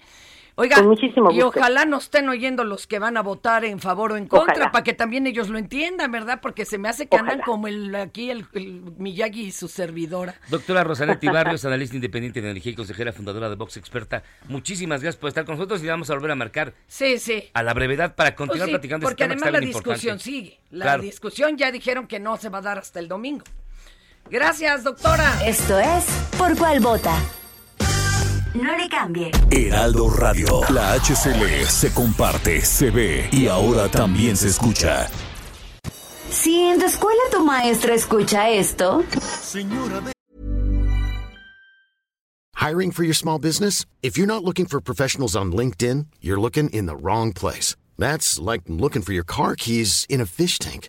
Oiga, 0.57 0.77
Con 0.77 0.87
muchísimo 0.89 1.31
y 1.31 1.41
ojalá 1.43 1.85
nos 1.85 2.05
estén 2.05 2.29
oyendo 2.29 2.65
los 2.65 2.87
que 2.87 2.99
van 2.99 3.17
a 3.17 3.23
votar 3.23 3.65
en 3.65 3.79
favor 3.81 4.13
o 4.13 4.17
en 4.17 4.27
contra 4.27 4.53
Ojalá. 4.55 4.73
para 4.73 4.85
que 4.85 4.93
también 4.93 5.27
ellos 5.27 5.49
lo 5.49 5.59
entiendan, 5.59 6.11
¿verdad? 6.13 6.41
Porque 6.43 6.65
se 6.65 6.77
me 6.79 6.89
hace 6.89 7.07
que 7.07 7.17
andan 7.17 7.41
como 7.41 7.69
el 7.69 7.95
aquí 7.95 8.31
el, 8.31 8.47
el 8.55 8.83
Miyagi 8.99 9.45
y 9.47 9.53
su 9.53 9.69
servidora. 9.69 10.35
Doctora 10.49 10.85
Rosanetti 10.85 11.29
Barrios, 11.33 11.65
analista 11.65 11.95
independiente 11.97 12.41
de 12.43 12.51
energía 12.51 12.73
y 12.73 12.75
consejera 12.75 13.13
fundadora 13.13 13.49
de 13.49 13.57
Vox 13.57 13.77
Experta, 13.77 14.23
muchísimas 14.49 15.01
gracias 15.03 15.19
por 15.21 15.29
estar 15.29 15.45
con 15.45 15.55
nosotros 15.57 15.83
y 15.83 15.87
vamos 15.87 16.11
a 16.11 16.15
volver 16.15 16.31
a 16.33 16.35
marcar 16.37 16.75
Sí, 16.87 17.19
sí. 17.19 17.45
a 17.55 17.63
la 17.63 17.73
brevedad 17.73 18.15
para 18.15 18.31
Pues 18.31 18.37
continuar 18.49 18.67
sí, 18.69 18.73
platicando 18.73 19.07
de 19.07 19.11
porque 19.11 19.23
este 19.25 19.35
tema 19.37 19.47
además 19.47 19.61
la 19.63 19.67
discusión 19.67 20.15
importante. 20.19 20.25
sigue. 20.25 20.61
La 20.71 20.85
Claro. 20.85 21.03
discusión 21.03 21.57
ya 21.57 21.71
dijeron 21.73 22.07
que 22.07 22.21
no 22.21 22.37
se 22.37 22.49
va 22.49 22.59
a 22.59 22.63
dar 22.63 22.79
hasta 22.79 22.99
el 22.99 23.09
domingo. 23.09 23.45
Gracias, 24.29 24.85
doctora. 24.85 25.43
Esto 25.47 25.79
es 25.79 26.05
Por 26.39 26.57
Cuál 26.57 26.81
Vota. 26.81 27.15
No 28.55 28.77
le 28.77 28.89
cambie. 28.89 29.31
Heraldo 29.53 30.09
Radio. 30.09 30.63
La 30.71 30.95
HCL 30.99 31.67
se 31.69 31.93
comparte, 31.95 32.61
se 32.63 32.91
ve 32.91 33.29
y 33.31 33.47
ahora 33.47 33.89
también 33.89 34.37
se 34.37 34.49
escucha. 34.49 35.09
Si 36.31 36.65
en 36.65 36.81
tu 36.81 36.87
escuela 36.87 37.21
tu 37.31 37.45
maestra 37.45 37.95
escucha 37.95 38.51
esto, 38.51 39.05
Hiring 42.55 42.91
for 42.91 43.05
your 43.05 43.15
small 43.15 43.39
business? 43.39 43.87
If 44.03 44.19
you're 44.19 44.27
not 44.27 44.43
looking 44.45 44.67
for 44.67 44.81
professionals 44.81 45.37
on 45.37 45.53
LinkedIn, 45.53 46.07
you're 46.21 46.41
looking 46.41 46.69
in 46.71 46.87
the 46.87 46.97
wrong 46.97 47.33
place. 47.33 47.77
That's 47.99 48.39
like 48.39 48.63
looking 48.67 49.03
for 49.03 49.13
your 49.13 49.25
car 49.25 49.55
keys 49.55 50.07
in 50.09 50.21
a 50.21 50.27
fish 50.27 50.59
tank. 50.59 50.89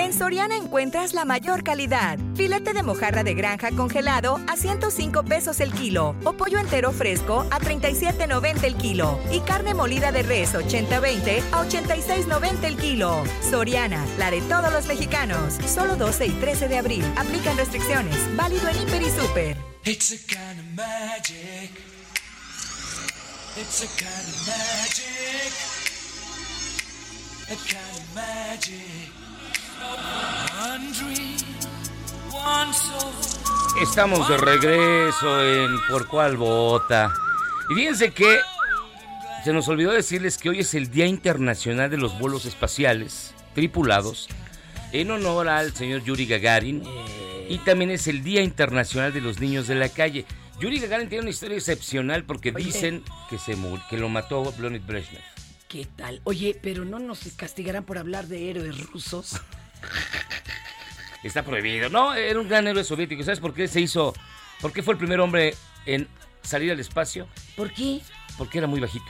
En 0.00 0.14
Soriana 0.14 0.56
encuentras 0.56 1.12
la 1.12 1.26
mayor 1.26 1.62
calidad. 1.62 2.18
Filete 2.34 2.72
de 2.72 2.82
mojarra 2.82 3.22
de 3.22 3.34
granja 3.34 3.70
congelado 3.70 4.40
a 4.48 4.56
105 4.56 5.24
pesos 5.24 5.60
el 5.60 5.74
kilo 5.74 6.16
o 6.24 6.32
pollo 6.32 6.58
entero 6.58 6.90
fresco 6.90 7.46
a 7.50 7.58
37.90 7.60 8.64
el 8.64 8.76
kilo 8.76 9.18
y 9.30 9.40
carne 9.40 9.74
molida 9.74 10.10
de 10.10 10.22
res 10.22 10.54
80-20 10.54 11.42
a 11.52 11.64
86.90 11.68 12.64
el 12.64 12.76
kilo. 12.78 13.22
Soriana, 13.42 14.02
la 14.16 14.30
de 14.30 14.40
todos 14.40 14.72
los 14.72 14.86
mexicanos. 14.86 15.58
Solo 15.66 15.96
12 15.96 16.28
y 16.28 16.30
13 16.30 16.68
de 16.68 16.78
abril. 16.78 17.04
Aplican 17.18 17.58
restricciones. 17.58 18.16
Válido 18.36 18.68
en 18.68 18.76
Hiper 18.76 19.02
y 19.02 19.10
Super. 19.10 19.56
It's 19.84 20.12
a 20.12 20.16
kind 20.26 20.60
of 20.60 20.66
magic. 20.76 21.72
It's 23.54 23.82
a 23.82 23.88
kind 24.02 24.28
of 24.28 24.46
magic. 24.46 25.52
A 27.50 27.56
kind 27.68 27.98
of 27.98 28.14
magic. 28.14 29.19
Estamos 33.82 34.28
de 34.28 34.36
regreso 34.36 35.42
en 35.42 35.80
Por 35.88 36.06
Cuál 36.06 36.36
Vota. 36.36 37.12
Y 37.70 37.74
fíjense 37.74 38.12
que 38.12 38.38
se 39.42 39.52
nos 39.52 39.68
olvidó 39.68 39.92
decirles 39.92 40.36
que 40.36 40.50
hoy 40.50 40.60
es 40.60 40.74
el 40.74 40.90
Día 40.90 41.06
Internacional 41.06 41.90
de 41.90 41.96
los 41.96 42.18
Vuelos 42.18 42.44
Espaciales 42.44 43.34
Tripulados 43.54 44.28
en 44.92 45.10
honor 45.10 45.48
al 45.48 45.74
señor 45.74 46.04
Yuri 46.04 46.26
Gagarin. 46.26 46.82
Y 47.48 47.58
también 47.58 47.90
es 47.90 48.06
el 48.06 48.22
Día 48.22 48.42
Internacional 48.42 49.12
de 49.12 49.20
los 49.20 49.40
Niños 49.40 49.66
de 49.66 49.76
la 49.76 49.88
Calle. 49.88 50.26
Yuri 50.60 50.78
Gagarin 50.78 51.08
tiene 51.08 51.22
una 51.22 51.30
historia 51.30 51.56
excepcional 51.56 52.24
porque 52.24 52.52
Oye. 52.54 52.64
dicen 52.64 53.02
que 53.28 53.38
se 53.38 53.56
murió, 53.56 53.82
que 53.88 53.96
lo 53.96 54.08
mató 54.08 54.52
Leonid 54.58 54.82
Brezhnev. 54.82 55.22
¿Qué 55.68 55.86
tal? 55.96 56.20
Oye, 56.24 56.58
pero 56.62 56.84
no 56.84 56.98
nos 56.98 57.20
castigarán 57.36 57.84
por 57.84 57.96
hablar 57.98 58.26
de 58.26 58.50
héroes 58.50 58.90
rusos. 58.90 59.40
Está 61.22 61.42
prohibido. 61.42 61.88
No, 61.90 62.14
era 62.14 62.40
un 62.40 62.48
gran 62.48 62.66
héroe 62.66 62.82
soviético. 62.84 63.22
¿Sabes 63.22 63.40
por 63.40 63.52
qué 63.52 63.68
se 63.68 63.80
hizo? 63.80 64.14
¿Por 64.60 64.72
qué 64.72 64.82
fue 64.82 64.94
el 64.94 64.98
primer 64.98 65.20
hombre 65.20 65.54
en 65.86 66.08
salir 66.42 66.70
al 66.72 66.80
espacio? 66.80 67.28
¿Por 67.56 67.72
qué? 67.72 68.00
Porque 68.38 68.58
era 68.58 68.66
muy 68.66 68.80
bajito. 68.80 69.04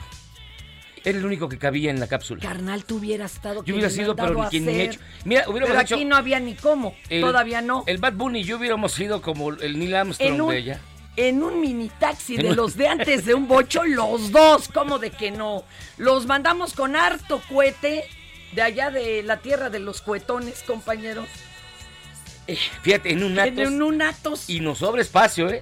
Era 1.03 1.17
el 1.17 1.25
único 1.25 1.49
que 1.49 1.57
cabía 1.57 1.89
en 1.89 1.99
la 1.99 2.07
cápsula. 2.07 2.41
Carnal, 2.41 2.83
tú 2.85 2.97
hubieras 2.97 3.33
estado. 3.33 3.63
Yo 3.63 3.73
hubiera 3.73 3.89
sido, 3.89 4.15
pero 4.15 4.35
ni 4.43 4.49
quien 4.49 4.65
ni 4.65 4.81
hecho. 4.81 4.99
Mira, 5.25 5.45
hubiéramos 5.49 5.69
Pero 5.69 5.81
hecho. 5.81 5.95
aquí 5.95 6.05
no 6.05 6.15
había 6.15 6.39
ni 6.39 6.53
cómo. 6.53 6.95
el- 7.09 7.21
Todavía 7.21 7.61
no. 7.61 7.83
El 7.87 7.97
Bad 7.97 8.13
Bunny 8.13 8.41
y 8.41 8.43
yo 8.43 8.57
hubiéramos 8.57 8.91
sido 8.91 9.21
como 9.21 9.49
el 9.51 9.79
Neil 9.79 9.95
Armstrong 9.95 10.33
En 10.33 10.41
un, 10.41 10.51
de 10.51 10.57
ella. 10.57 10.81
en 11.15 11.41
un 11.41 11.59
mini 11.59 11.89
taxi 11.97 12.35
de 12.37 12.53
los 12.55 12.75
de 12.77 12.87
antes 12.89 13.25
de 13.25 13.33
un 13.33 13.47
bocho, 13.47 13.83
los 13.83 14.31
dos. 14.31 14.67
¿Cómo 14.67 14.99
de 14.99 15.09
que 15.09 15.31
no? 15.31 15.63
Los 15.97 16.27
mandamos 16.27 16.73
con 16.73 16.95
harto 16.95 17.41
cohete 17.49 18.05
de 18.53 18.61
allá 18.61 18.89
de 18.89 19.23
la 19.23 19.37
tierra 19.37 19.69
de 19.69 19.79
los 19.79 20.01
cuetones, 20.01 20.63
compañeros. 20.63 21.27
Fíjate, 22.81 23.11
en 23.11 23.23
un 23.23 23.39
Atos. 23.39 23.57
En 23.59 23.81
un 23.81 24.01
Atos. 24.01 24.49
Y 24.49 24.59
nos 24.59 24.79
sobra 24.79 25.01
espacio, 25.01 25.49
¿eh? 25.49 25.61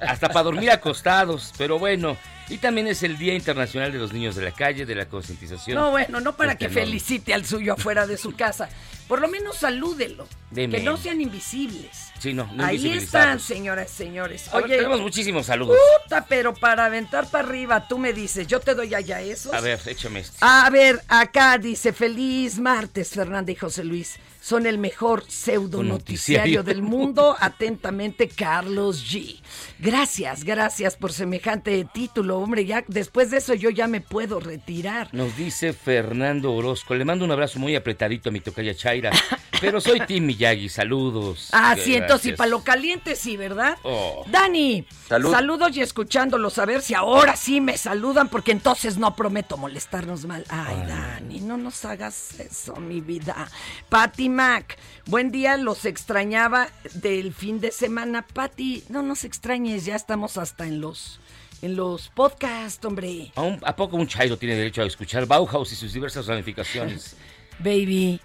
Hasta 0.00 0.28
para 0.28 0.44
dormir 0.44 0.70
acostados. 0.70 1.52
Pero 1.56 1.78
bueno. 1.78 2.16
Y 2.48 2.58
también 2.58 2.86
es 2.86 3.02
el 3.02 3.18
Día 3.18 3.34
Internacional 3.34 3.92
de 3.92 3.98
los 3.98 4.12
Niños 4.12 4.36
de 4.36 4.44
la 4.44 4.52
Calle, 4.52 4.86
de 4.86 4.94
la 4.94 5.06
concientización. 5.06 5.76
No, 5.76 5.90
bueno, 5.90 6.20
no 6.20 6.36
para 6.36 6.52
Este, 6.52 6.66
que 6.66 6.72
felicite 6.72 7.34
al 7.34 7.44
suyo 7.44 7.72
afuera 7.72 8.06
de 8.06 8.16
su 8.16 8.36
casa. 8.36 8.68
Por 9.08 9.20
lo 9.20 9.28
menos 9.28 9.56
salúdelo. 9.58 10.26
De 10.50 10.68
que 10.68 10.80
no 10.80 10.96
sean 10.96 11.20
invisibles. 11.20 12.12
Sí, 12.18 12.32
no, 12.32 12.48
no 12.54 12.64
Ahí 12.64 12.92
están, 12.92 13.40
señoras 13.40 13.92
y 13.92 13.96
señores. 13.96 14.48
A 14.48 14.56
ver, 14.56 14.64
Oye, 14.64 14.76
tenemos 14.76 15.00
muchísimos 15.00 15.46
saludos. 15.46 15.76
puta, 16.02 16.24
pero 16.28 16.54
para 16.54 16.86
aventar 16.86 17.28
para 17.28 17.46
arriba, 17.46 17.88
tú 17.88 17.98
me 17.98 18.12
dices, 18.12 18.46
yo 18.46 18.60
te 18.60 18.74
doy 18.74 18.94
allá 18.94 19.20
esos. 19.20 19.52
A 19.52 19.60
ver, 19.60 19.80
échame 19.86 20.20
este. 20.20 20.38
A 20.40 20.68
ver, 20.70 21.02
acá 21.08 21.58
dice, 21.58 21.92
feliz 21.92 22.58
martes, 22.58 23.10
Fernanda 23.10 23.52
y 23.52 23.56
José 23.56 23.84
Luis. 23.84 24.16
Son 24.46 24.64
el 24.64 24.78
mejor 24.78 25.24
pseudo 25.26 25.82
noticiario 25.82 26.62
del 26.62 26.80
mundo. 26.80 27.34
Atentamente, 27.40 28.28
Carlos 28.28 29.04
G. 29.04 29.40
Gracias, 29.80 30.44
gracias 30.44 30.94
por 30.94 31.12
semejante 31.12 31.84
título. 31.92 32.38
Hombre, 32.38 32.64
ya 32.64 32.84
después 32.86 33.32
de 33.32 33.38
eso 33.38 33.54
yo 33.54 33.70
ya 33.70 33.88
me 33.88 34.00
puedo 34.00 34.38
retirar. 34.38 35.08
Nos 35.12 35.36
dice 35.36 35.72
Fernando 35.72 36.54
Orozco. 36.54 36.94
Le 36.94 37.04
mando 37.04 37.24
un 37.24 37.32
abrazo 37.32 37.58
muy 37.58 37.74
apretadito 37.74 38.28
a 38.28 38.32
mi 38.32 38.38
tocaya 38.38 38.72
Chaira. 38.72 39.10
Pero 39.60 39.80
soy 39.80 40.00
Tim 40.00 40.26
Miyagi. 40.26 40.68
Saludos. 40.68 41.48
Ah, 41.52 41.76
sí, 41.82 41.94
entonces, 41.94 42.32
y 42.32 42.36
para 42.36 42.50
lo 42.50 42.62
caliente 42.62 43.16
sí, 43.16 43.36
¿verdad? 43.36 43.76
Oh. 43.82 44.24
Dani, 44.30 44.86
Salud. 45.08 45.30
saludos 45.32 45.76
y 45.76 45.80
escuchándolos 45.80 46.58
a 46.58 46.64
ver 46.66 46.82
si 46.82 46.94
ahora 46.94 47.36
sí 47.36 47.60
me 47.60 47.76
saludan, 47.78 48.28
porque 48.28 48.52
entonces 48.52 48.98
no 48.98 49.14
prometo 49.16 49.56
molestarnos 49.56 50.24
mal. 50.24 50.44
Ay, 50.48 50.76
Dani, 50.86 51.40
no 51.40 51.56
nos 51.56 51.84
hagas 51.84 52.38
eso, 52.40 52.76
mi 52.76 53.00
vida. 53.00 53.48
Patty 53.88 54.28
Mac, 54.28 54.78
buen 55.06 55.30
día, 55.30 55.56
los 55.56 55.84
extrañaba 55.84 56.68
del 56.94 57.32
fin 57.34 57.60
de 57.60 57.70
semana. 57.72 58.26
Patty, 58.26 58.84
no 58.88 59.02
nos 59.02 59.24
extrañes, 59.24 59.84
ya 59.84 59.96
estamos 59.96 60.36
hasta 60.38 60.66
en 60.66 60.80
los, 60.80 61.20
en 61.62 61.76
los 61.76 62.08
podcasts, 62.08 62.84
hombre. 62.84 63.32
¿A, 63.36 63.42
un- 63.42 63.60
a 63.64 63.74
poco 63.76 63.96
un 63.96 64.06
chairo 64.06 64.36
tiene 64.36 64.54
derecho 64.56 64.82
a 64.82 64.86
escuchar 64.86 65.26
Bauhaus 65.26 65.72
y 65.72 65.76
sus 65.76 65.92
diversas 65.92 66.26
ramificaciones? 66.26 67.16
Baby, 67.58 68.20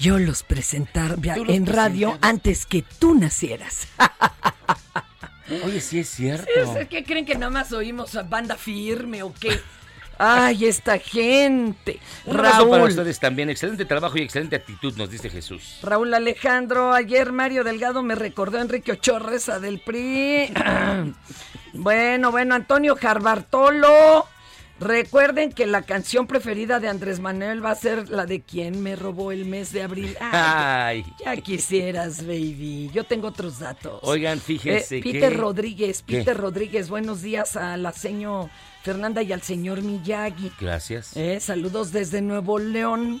yo 0.00 0.18
los 0.18 0.42
los 0.42 1.18
en 1.48 1.66
radio 1.66 2.18
antes 2.22 2.64
que 2.64 2.82
tú 2.82 3.14
nacieras. 3.14 3.86
Oye, 5.64 5.80
sí 5.80 5.98
es 6.00 6.08
cierto. 6.08 6.48
¿Es 6.56 6.88
que 6.88 7.04
creen 7.04 7.26
que 7.26 7.34
nada 7.34 7.50
más 7.50 7.72
oímos 7.72 8.14
a 8.16 8.22
banda 8.22 8.56
firme 8.56 9.22
o 9.22 9.34
qué? 9.38 9.60
Ay, 10.16 10.66
esta 10.66 10.98
gente. 10.98 11.98
Un 12.26 12.36
abrazo 12.36 12.68
para 12.68 12.82
Raúl. 12.82 12.90
ustedes 12.90 13.18
también. 13.18 13.50
Excelente 13.50 13.84
trabajo 13.84 14.16
y 14.18 14.22
excelente 14.22 14.56
actitud, 14.56 14.94
nos 14.96 15.10
dice 15.10 15.28
Jesús. 15.28 15.78
Raúl 15.82 16.12
Alejandro, 16.14 16.92
ayer 16.92 17.32
Mario 17.32 17.64
Delgado 17.64 18.02
me 18.02 18.14
recordó 18.14 18.58
a 18.58 18.60
Enrique 18.60 18.92
Ochoa 18.92 19.18
Reza 19.18 19.60
del 19.60 19.80
PRI. 19.80 20.52
bueno, 21.74 22.30
bueno, 22.30 22.54
Antonio 22.54 22.96
Jarbartolo. 22.96 24.26
Recuerden 24.80 25.52
que 25.52 25.66
la 25.66 25.82
canción 25.82 26.26
preferida 26.26 26.80
de 26.80 26.88
Andrés 26.88 27.20
Manuel 27.20 27.62
va 27.62 27.70
a 27.72 27.74
ser 27.74 28.08
la 28.08 28.24
de 28.24 28.40
¿Quién 28.40 28.82
me 28.82 28.96
robó 28.96 29.30
el 29.30 29.44
mes 29.44 29.72
de 29.72 29.82
abril? 29.82 30.16
Ay, 30.20 31.04
Ay. 31.04 31.14
ya 31.22 31.36
quisieras, 31.36 32.26
baby. 32.26 32.90
Yo 32.94 33.04
tengo 33.04 33.28
otros 33.28 33.58
datos. 33.58 34.00
Oigan, 34.02 34.40
fíjense 34.40 34.98
Eh, 34.98 35.02
Peter 35.02 35.32
que- 35.32 35.36
Rodríguez, 35.38 36.02
¿Qué? 36.06 36.18
Peter 36.18 36.34
Rodríguez, 36.36 36.88
buenos 36.88 37.20
días 37.20 37.56
a 37.56 37.76
la 37.76 37.92
señor 37.92 38.48
Fernanda 38.82 39.22
y 39.22 39.32
al 39.34 39.42
señor 39.42 39.82
Miyagi. 39.82 40.50
Gracias. 40.58 41.14
Eh, 41.14 41.38
saludos 41.40 41.92
desde 41.92 42.22
Nuevo 42.22 42.58
León. 42.58 43.20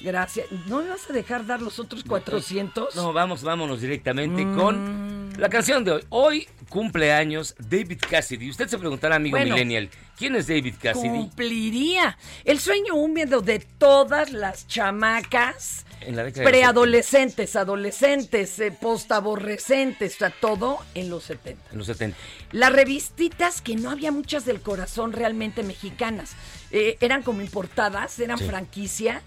Gracias. 0.00 0.46
¿No 0.66 0.82
me 0.82 0.90
vas 0.90 1.08
a 1.08 1.12
dejar 1.12 1.46
dar 1.46 1.62
los 1.62 1.78
otros 1.78 2.04
400? 2.04 2.94
No, 2.96 3.12
vamos, 3.12 3.42
vámonos 3.42 3.80
directamente 3.80 4.44
Mm. 4.44 4.56
con 4.56 5.32
la 5.38 5.48
canción 5.48 5.84
de 5.84 5.92
hoy. 5.92 6.02
Hoy 6.10 6.48
cumpleaños 6.68 7.54
David 7.58 8.00
Cassidy. 8.10 8.50
Usted 8.50 8.68
se 8.68 8.76
preguntará, 8.78 9.16
amigo 9.16 9.36
Bueno. 9.36 9.54
millennial, 9.54 9.88
¿quién 10.18 10.34
es 10.36 10.46
David 10.48 10.74
Cassidy? 10.82 11.08
Cumpliría 11.08 12.18
el 12.44 12.58
sueño 12.58 12.94
húmedo 12.94 13.40
de 13.40 13.60
todas 13.60 14.32
las 14.32 14.66
chamacas, 14.66 15.86
preadolescentes, 16.34 17.56
adolescentes, 17.56 18.58
eh, 18.58 18.72
postaborrecentes, 18.72 20.16
o 20.16 20.18
sea, 20.18 20.30
todo 20.30 20.78
en 20.94 21.08
los 21.10 21.24
70. 21.24 21.62
70, 21.62 21.72
En 21.72 21.78
los 21.78 21.86
70. 21.86 22.18
Las 22.52 22.72
revistitas, 22.72 23.60
que 23.62 23.76
no 23.76 23.90
había 23.90 24.12
muchas 24.12 24.44
del 24.44 24.60
corazón 24.60 25.12
realmente 25.12 25.62
mexicanas, 25.62 26.32
eh, 26.70 26.96
eran 27.00 27.22
como 27.22 27.40
importadas, 27.40 28.18
eran 28.18 28.38
Sí. 28.38 28.44
franquicia 28.44 29.22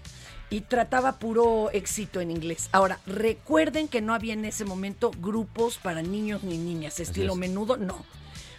y 0.50 0.62
trataba 0.62 1.18
puro 1.18 1.70
éxito 1.72 2.20
en 2.20 2.30
inglés. 2.30 2.68
Ahora, 2.72 2.98
recuerden 3.06 3.86
que 3.88 4.00
no 4.00 4.14
había 4.14 4.32
en 4.34 4.44
ese 4.44 4.64
momento 4.64 5.10
grupos 5.20 5.78
para 5.78 6.02
niños 6.02 6.42
ni 6.42 6.58
niñas, 6.58 6.98
estilo 7.00 7.32
es. 7.34 7.38
menudo, 7.38 7.76
no. 7.76 8.04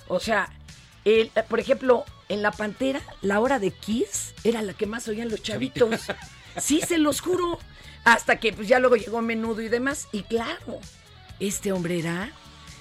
O 0.07 0.19
sea, 0.19 0.49
el- 1.05 1.31
eh, 1.35 1.43
por 1.47 1.59
ejemplo, 1.59 2.05
en 2.29 2.41
La 2.41 2.51
Pantera, 2.51 3.01
la 3.21 3.39
hora 3.41 3.59
de 3.59 3.71
Kiss 3.71 4.33
era 4.43 4.61
la 4.61 4.73
que 4.73 4.85
más 4.85 5.07
oían 5.07 5.29
los 5.29 5.41
chavitos. 5.43 5.89
Sí, 6.59 6.81
se 6.85 6.97
los 6.97 7.21
juro. 7.21 7.59
Hasta 8.03 8.37
que 8.37 8.51
pues 8.51 8.67
ya 8.67 8.77
luego 8.79 8.97
llegó 8.97 9.21
menudo 9.21 9.61
y 9.61 9.69
demás. 9.69 10.09
Y 10.11 10.23
claro, 10.23 10.79
este 11.39 11.71
hombre 11.71 11.97
era 11.99 12.33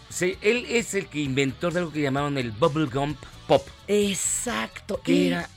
Sí, 0.09 0.37
él 0.41 0.67
es 0.69 0.95
el 0.95 1.07
que 1.07 1.21
inventó 1.21 1.71
de 1.71 1.79
algo 1.79 1.93
que 1.93 2.01
llamaron 2.03 2.37
el 2.37 2.51
bubblegum 2.51 3.15
pop, 3.47 3.65
exacto. 3.87 5.01
que 5.05 5.29
era 5.29 5.49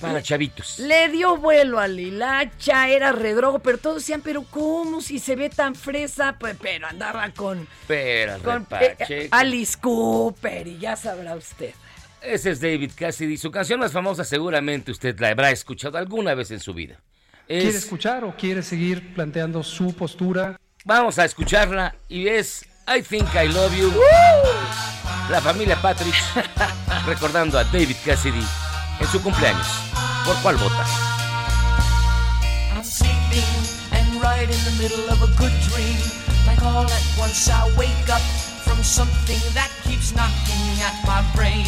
para 0.00 0.22
chavitos. 0.22 0.78
Le 0.78 1.08
dio 1.08 1.36
vuelo 1.36 1.78
a 1.78 1.88
Lilacha, 1.88 2.88
era 2.88 3.12
redrogo, 3.12 3.58
pero 3.60 3.78
todos 3.78 3.96
decían, 3.96 4.20
pero 4.22 4.42
¿cómo 4.44 5.00
si 5.00 5.18
se 5.18 5.36
ve 5.36 5.48
tan 5.50 5.74
fresa? 5.74 6.36
Pues, 6.38 6.56
pero 6.60 6.86
andaba 6.86 7.30
con, 7.30 7.66
Pero 7.86 8.38
con 8.42 8.66
repache, 8.68 9.24
eh, 9.24 9.28
Alice 9.30 9.78
Cooper 9.80 10.66
y 10.66 10.78
ya 10.78 10.96
sabrá 10.96 11.34
usted. 11.34 11.72
Ese 12.20 12.50
es 12.50 12.60
David 12.60 12.90
Cassidy. 12.96 13.36
Su 13.36 13.50
canción 13.50 13.78
más 13.80 13.92
famosa 13.92 14.24
seguramente 14.24 14.90
usted 14.90 15.18
la 15.20 15.28
habrá 15.28 15.50
escuchado 15.50 15.96
alguna 15.98 16.34
vez 16.34 16.50
en 16.50 16.60
su 16.60 16.74
vida. 16.74 17.00
Es- 17.48 17.62
¿Quiere 17.62 17.78
escuchar 17.78 18.24
o 18.24 18.36
quiere 18.36 18.62
seguir 18.62 19.14
planteando 19.14 19.62
su 19.62 19.94
postura? 19.94 20.58
Vamos 20.84 21.18
a 21.18 21.24
escucharla 21.24 21.94
y 22.08 22.26
es 22.28 22.64
I 22.88 23.02
Think 23.02 23.28
I 23.34 23.48
Love 23.48 23.76
You. 23.76 23.92
La 25.30 25.40
familia 25.40 25.76
Patrick 25.80 26.14
recordando 27.06 27.58
a 27.58 27.64
David 27.64 27.96
Cassidy 28.04 28.42
en 29.00 29.06
su 29.08 29.20
cumpleaños. 29.22 29.66
¿Por 30.26 30.34
cuál 30.42 30.56
vota? 30.56 30.84
I'm 32.74 32.82
sleeping 32.82 33.46
and 33.92 34.20
right 34.20 34.42
in 34.42 34.58
the 34.66 34.74
middle 34.82 35.08
of 35.08 35.22
a 35.22 35.28
good 35.38 35.52
dream. 35.70 35.96
Like 36.48 36.60
all 36.64 36.82
at 36.82 37.06
once 37.16 37.48
I 37.48 37.62
wake 37.78 38.08
up 38.10 38.20
from 38.66 38.82
something 38.82 39.38
that 39.54 39.70
keeps 39.84 40.16
knocking 40.16 40.82
at 40.82 40.98
my 41.06 41.22
brain. 41.32 41.64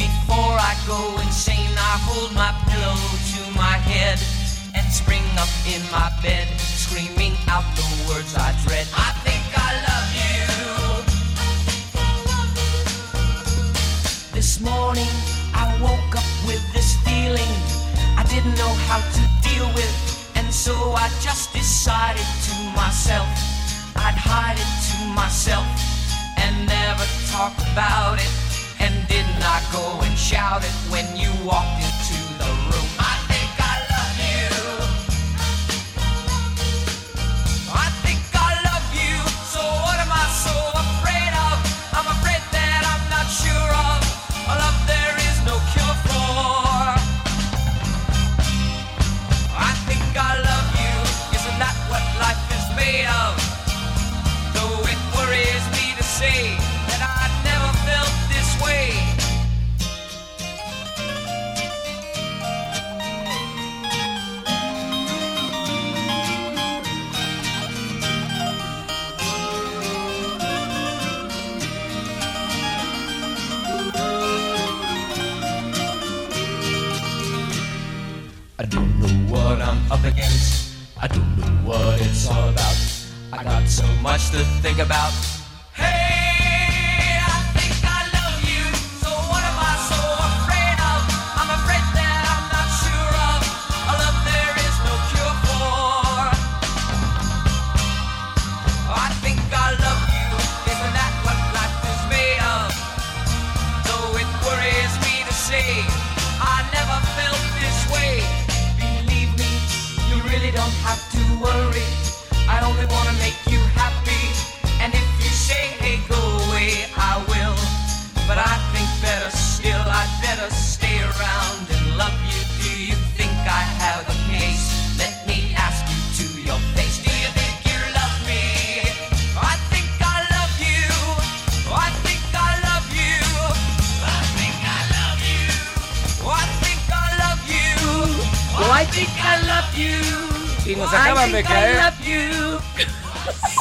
Before 0.00 0.56
I 0.56 0.74
go 0.88 1.20
insane, 1.20 1.76
I 1.76 2.00
hold 2.08 2.32
my 2.32 2.56
pillow 2.72 2.96
to 3.36 3.40
my 3.52 3.76
head 3.84 4.18
and 4.74 4.90
spring 4.90 5.26
up 5.36 5.52
in 5.68 5.82
my 5.92 6.08
bed, 6.22 6.48
screaming 6.58 7.36
out 7.48 7.64
the 7.76 7.84
words 8.08 8.34
I 8.34 8.56
dread. 8.64 8.86
I 8.96 9.12
think 9.28 9.44
I 9.52 9.76
love 9.84 10.08
you. 10.16 10.40
This 14.32 14.58
morning 14.58 15.12
I 15.52 15.68
woke 15.82 16.16
up 16.16 16.24
with 16.46 16.64
this 16.72 16.96
feeling 17.04 17.69
didn't 18.30 18.54
know 18.54 18.74
how 18.86 19.02
to 19.02 19.22
deal 19.42 19.66
with, 19.74 19.90
and 20.36 20.54
so 20.54 20.72
I 20.94 21.08
just 21.20 21.52
decided 21.52 22.22
to 22.46 22.54
myself. 22.78 23.26
I'd 23.96 24.14
hide 24.14 24.54
it 24.54 24.72
to 24.90 24.98
myself 25.18 25.66
and 26.38 26.54
never 26.64 27.04
talk 27.34 27.52
about 27.72 28.22
it. 28.22 28.30
And 28.78 28.94
didn't 29.08 29.42
I 29.42 29.58
go 29.72 30.00
and 30.06 30.16
shout 30.16 30.62
it 30.62 30.74
when 30.94 31.06
you 31.16 31.30
walked 31.44 31.82
into 31.82 31.99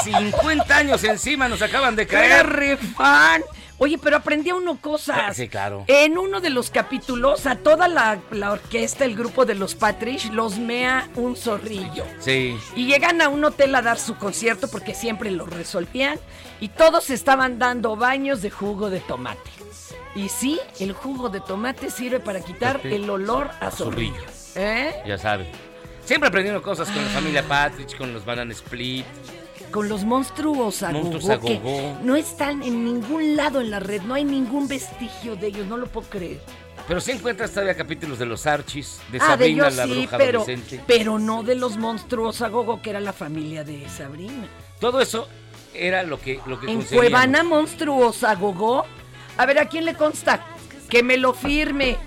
50 0.04 0.76
años 0.78 1.04
encima, 1.04 1.48
nos 1.48 1.62
acaban 1.62 1.96
de 1.96 2.08
caer. 2.08 2.48
re 2.48 2.78
fan. 2.78 3.42
Oye, 3.82 3.98
pero 3.98 4.18
aprendía 4.18 4.56
uno 4.56 4.78
cosas. 4.82 5.38
Sí, 5.38 5.48
claro. 5.48 5.86
En 5.88 6.18
uno 6.18 6.42
de 6.42 6.50
los 6.50 6.70
capítulos, 6.70 7.46
a 7.46 7.56
toda 7.56 7.88
la, 7.88 8.20
la 8.32 8.52
orquesta, 8.52 9.06
el 9.06 9.16
grupo 9.16 9.46
de 9.46 9.56
los 9.56 9.74
Patrish, 9.76 10.32
los 10.32 10.58
mea 10.58 11.08
un 11.16 11.38
zorrillo. 11.38 12.04
Sí. 12.20 12.58
Y 12.76 12.88
llegan 12.88 13.22
a 13.22 13.30
un 13.30 13.46
hotel 13.46 13.74
a 13.76 13.82
dar 13.82 13.98
su 13.98 14.18
concierto 14.18 14.70
porque 14.70 14.94
siempre 14.94 15.32
lo 15.32 15.46
resolvían. 15.46 16.20
Y 16.60 16.68
todos 16.68 17.10
estaban 17.10 17.58
dando 17.58 17.96
baños 17.96 18.42
de 18.42 18.50
jugo 18.50 18.90
de 18.90 19.00
tomate. 19.00 19.50
Y 20.14 20.28
sí, 20.28 20.60
el 20.82 20.92
jugo 20.92 21.30
de 21.30 21.40
tomate 21.40 21.90
sirve 21.90 22.20
para 22.20 22.42
quitar 22.42 22.80
Fíjate. 22.80 22.96
el 22.98 23.10
olor 23.10 23.50
a 23.62 23.72
zorrillo. 23.72 24.26
¿Eh? 24.56 24.94
Ya 25.08 25.18
sabe. 25.18 25.50
Siempre 26.04 26.28
aprendiendo 26.28 26.62
cosas 26.62 26.90
con 26.90 27.02
la 27.02 27.10
familia 27.12 27.44
Patrick, 27.48 27.96
con 27.98 28.12
los 28.14 28.26
Banana 28.26 28.52
Split. 28.52 29.06
Con 29.72 29.88
los 29.88 30.04
monstruos 30.04 30.82
a 30.82 30.92
Monstruos 30.92 31.40
que 31.40 31.94
no 32.02 32.16
están 32.16 32.64
en 32.64 32.84
ningún 32.84 33.36
lado 33.36 33.62
en 33.62 33.70
la 33.70 33.80
red, 33.80 34.02
no 34.02 34.16
hay 34.16 34.24
ningún 34.24 34.68
vestigio 34.68 35.36
de 35.36 35.48
ellos, 35.48 35.68
no 35.68 35.78
lo 35.78 35.86
puedo 35.88 36.10
creer. 36.10 36.42
Pero 36.88 37.00
sí 37.00 37.12
encuentras 37.12 37.52
todavía 37.52 37.76
capítulos 37.76 38.18
de 38.18 38.26
los 38.26 38.48
Archis, 38.48 39.00
de 39.12 39.20
ah, 39.22 39.22
de 39.22 39.28
Sabrina 39.30 39.68
ellos 39.68 39.76
la 39.76 39.84
sí, 39.84 39.92
bruja 39.92 40.18
pero, 40.18 40.42
adolescente. 40.42 40.84
pero 40.88 41.20
no 41.20 41.44
de 41.44 41.54
los 41.54 41.78
monstruos 41.78 42.42
a 42.42 42.48
gogo 42.50 42.82
que 42.82 42.90
era 42.90 43.00
la 43.00 43.14
familia 43.14 43.64
de 43.64 43.88
Sabrina. 43.90 44.48
Todo 44.80 45.00
eso 45.00 45.28
era 45.74 46.02
lo 46.02 46.20
que, 46.20 46.40
lo 46.48 46.60
que 46.60 46.72
En. 46.72 46.82
Cuevana 46.82 47.44
monstruos 47.44 48.24
a 48.24 48.34
gogo. 48.34 48.86
A 49.38 49.46
ver, 49.46 49.60
¿a 49.60 49.70
quién 49.70 49.86
le 49.86 49.94
consta? 49.94 50.44
Que 50.90 51.04
me 51.04 51.18
lo 51.18 51.34
firme. 51.36 51.98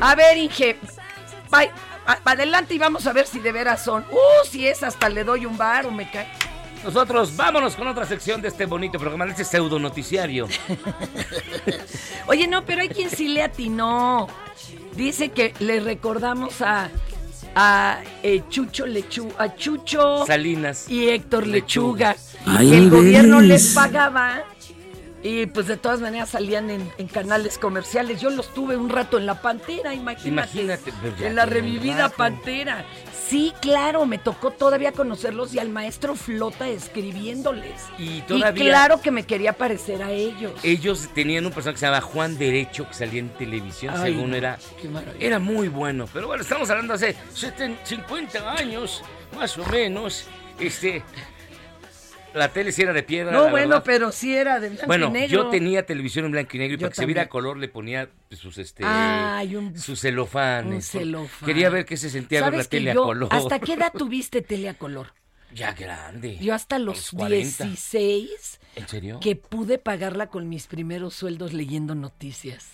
A 0.00 0.14
ver, 0.14 0.36
Inge. 0.36 0.76
a- 1.50 2.18
adelante 2.24 2.74
y 2.74 2.78
vamos 2.78 3.06
a 3.06 3.12
ver 3.14 3.26
si 3.26 3.38
de 3.38 3.52
veras 3.52 3.82
son. 3.82 4.04
Uh, 4.10 4.46
si 4.46 4.66
es, 4.66 4.82
hasta 4.82 5.08
le 5.08 5.24
doy 5.24 5.46
un 5.46 5.56
bar 5.56 5.86
o 5.86 5.90
me 5.90 6.10
cae. 6.10 6.28
Nosotros 6.86 7.34
vámonos 7.36 7.74
con 7.74 7.88
otra 7.88 8.06
sección 8.06 8.40
de 8.40 8.46
este 8.46 8.64
bonito 8.64 8.96
programa, 9.00 9.24
de 9.24 9.32
este 9.32 9.44
pseudo 9.44 9.76
noticiario. 9.80 10.46
Oye, 12.28 12.46
no, 12.46 12.64
pero 12.64 12.82
hay 12.82 12.88
quien 12.88 13.10
sí 13.10 13.26
le 13.26 13.42
atinó. 13.42 14.28
Dice 14.94 15.30
que 15.30 15.52
le 15.58 15.80
recordamos 15.80 16.62
a, 16.62 16.88
a 17.56 17.98
eh, 18.22 18.42
Chucho 18.48 18.86
Lechu, 18.86 19.28
a 19.36 19.56
Chucho 19.56 20.24
Salinas. 20.26 20.88
y 20.88 21.08
Héctor 21.08 21.48
Lechuga. 21.48 22.12
Lechuga. 22.12 22.58
Ay, 22.58 22.72
el 22.74 22.88
gobierno 22.88 23.40
les 23.40 23.74
pagaba. 23.74 24.44
Y 25.24 25.46
pues 25.46 25.66
de 25.66 25.76
todas 25.76 26.00
maneras 26.00 26.28
salían 26.30 26.70
en, 26.70 26.88
en 26.98 27.08
canales 27.08 27.58
comerciales. 27.58 28.20
Yo 28.20 28.30
los 28.30 28.54
tuve 28.54 28.76
un 28.76 28.88
rato 28.88 29.18
en 29.18 29.26
la 29.26 29.42
Pantera, 29.42 29.92
imagínate. 29.92 30.60
Imagínate, 30.60 30.92
ya 31.18 31.26
En 31.26 31.34
la 31.34 31.46
revivida. 31.46 32.10
Pantera. 32.10 32.84
Sí, 33.28 33.52
claro, 33.60 34.06
me 34.06 34.18
tocó 34.18 34.52
todavía 34.52 34.92
conocerlos 34.92 35.52
y 35.52 35.58
al 35.58 35.68
maestro 35.68 36.14
Flota 36.14 36.68
escribiéndoles. 36.68 37.82
Y 37.98 38.20
todavía 38.22 38.64
claro 38.64 39.00
que 39.00 39.10
me 39.10 39.24
quería 39.24 39.52
parecer 39.52 40.02
a 40.02 40.12
ellos. 40.12 40.52
ellos 40.62 41.08
tenían 41.12 41.44
un 41.44 41.52
personaje 41.52 41.74
que 41.74 41.80
se 41.80 41.86
llamaba 41.86 42.02
Juan 42.02 42.38
Derecho, 42.38 42.86
que 42.86 42.94
salía 42.94 43.20
en 43.20 43.30
televisión, 43.30 43.94
Ay, 43.96 44.12
según 44.12 44.30
no, 44.30 44.36
era... 44.36 44.58
qué. 44.80 44.88
Era 45.26 45.38
muy 45.40 45.66
bueno, 45.68 46.08
pero 46.12 46.28
bueno, 46.28 46.42
estamos 46.42 46.70
hablando 46.70 46.94
hace 46.94 47.16
70, 47.34 47.84
50 47.84 48.52
años, 48.52 49.02
más 49.36 49.58
o 49.58 49.66
menos. 49.66 50.26
Este, 50.60 51.02
la 52.36 52.52
tele 52.52 52.70
sí 52.72 52.82
era 52.82 52.92
de 52.92 53.02
piedra. 53.02 53.32
No, 53.32 53.44
la 53.44 53.50
bueno, 53.50 53.68
verdad. 53.70 53.82
pero 53.84 54.12
sí 54.12 54.34
era 54.36 54.60
de 54.60 54.68
blanco 54.70 54.86
Bueno, 54.86 55.08
y 55.08 55.10
negro. 55.12 55.44
yo 55.44 55.48
tenía 55.50 55.84
televisión 55.86 56.24
en 56.26 56.32
blanco 56.32 56.50
y 56.54 56.58
negro 56.58 56.74
y 56.74 56.78
Yo 56.78 56.86
para 56.86 56.90
que 56.90 56.96
se 56.96 57.06
viera 57.06 57.22
a 57.22 57.24
también. 57.24 57.30
color 57.42 57.56
le 57.58 57.68
ponía 57.68 58.08
sus 58.30 58.58
este 58.58 58.84
Ay, 58.86 59.56
un- 59.56 59.78
sus 59.78 60.00
celofanes. 60.00 60.74
un 60.74 60.82
celofán. 61.00 61.46
Quería 61.46 61.70
ver 61.70 61.84
qué 61.84 61.96
se 61.96 62.10
sentía 62.10 62.40
ver 62.40 62.46
la 62.50 62.50
¿Sabes 62.58 62.68
que 62.68 62.76
tele 62.78 62.94
yo, 62.94 63.02
a 63.02 63.06
color. 63.06 63.28
¿Hasta 63.32 63.58
qué 63.58 63.72
edad 63.74 63.92
tuviste 63.96 64.42
tele 64.42 64.68
a 64.68 64.74
color? 64.74 65.12
Ya 65.54 65.72
grande. 65.72 66.36
Yo 66.38 66.54
hasta 66.54 66.78
los 66.78 67.10
40. 67.12 67.64
16 67.64 68.60
¿En 68.74 68.88
serio? 68.88 69.20
que 69.20 69.36
pude 69.36 69.78
pagarla 69.78 70.26
con 70.26 70.48
mis 70.48 70.66
primeros 70.66 71.14
sueldos 71.14 71.52
leyendo 71.52 71.94
noticias. 71.94 72.68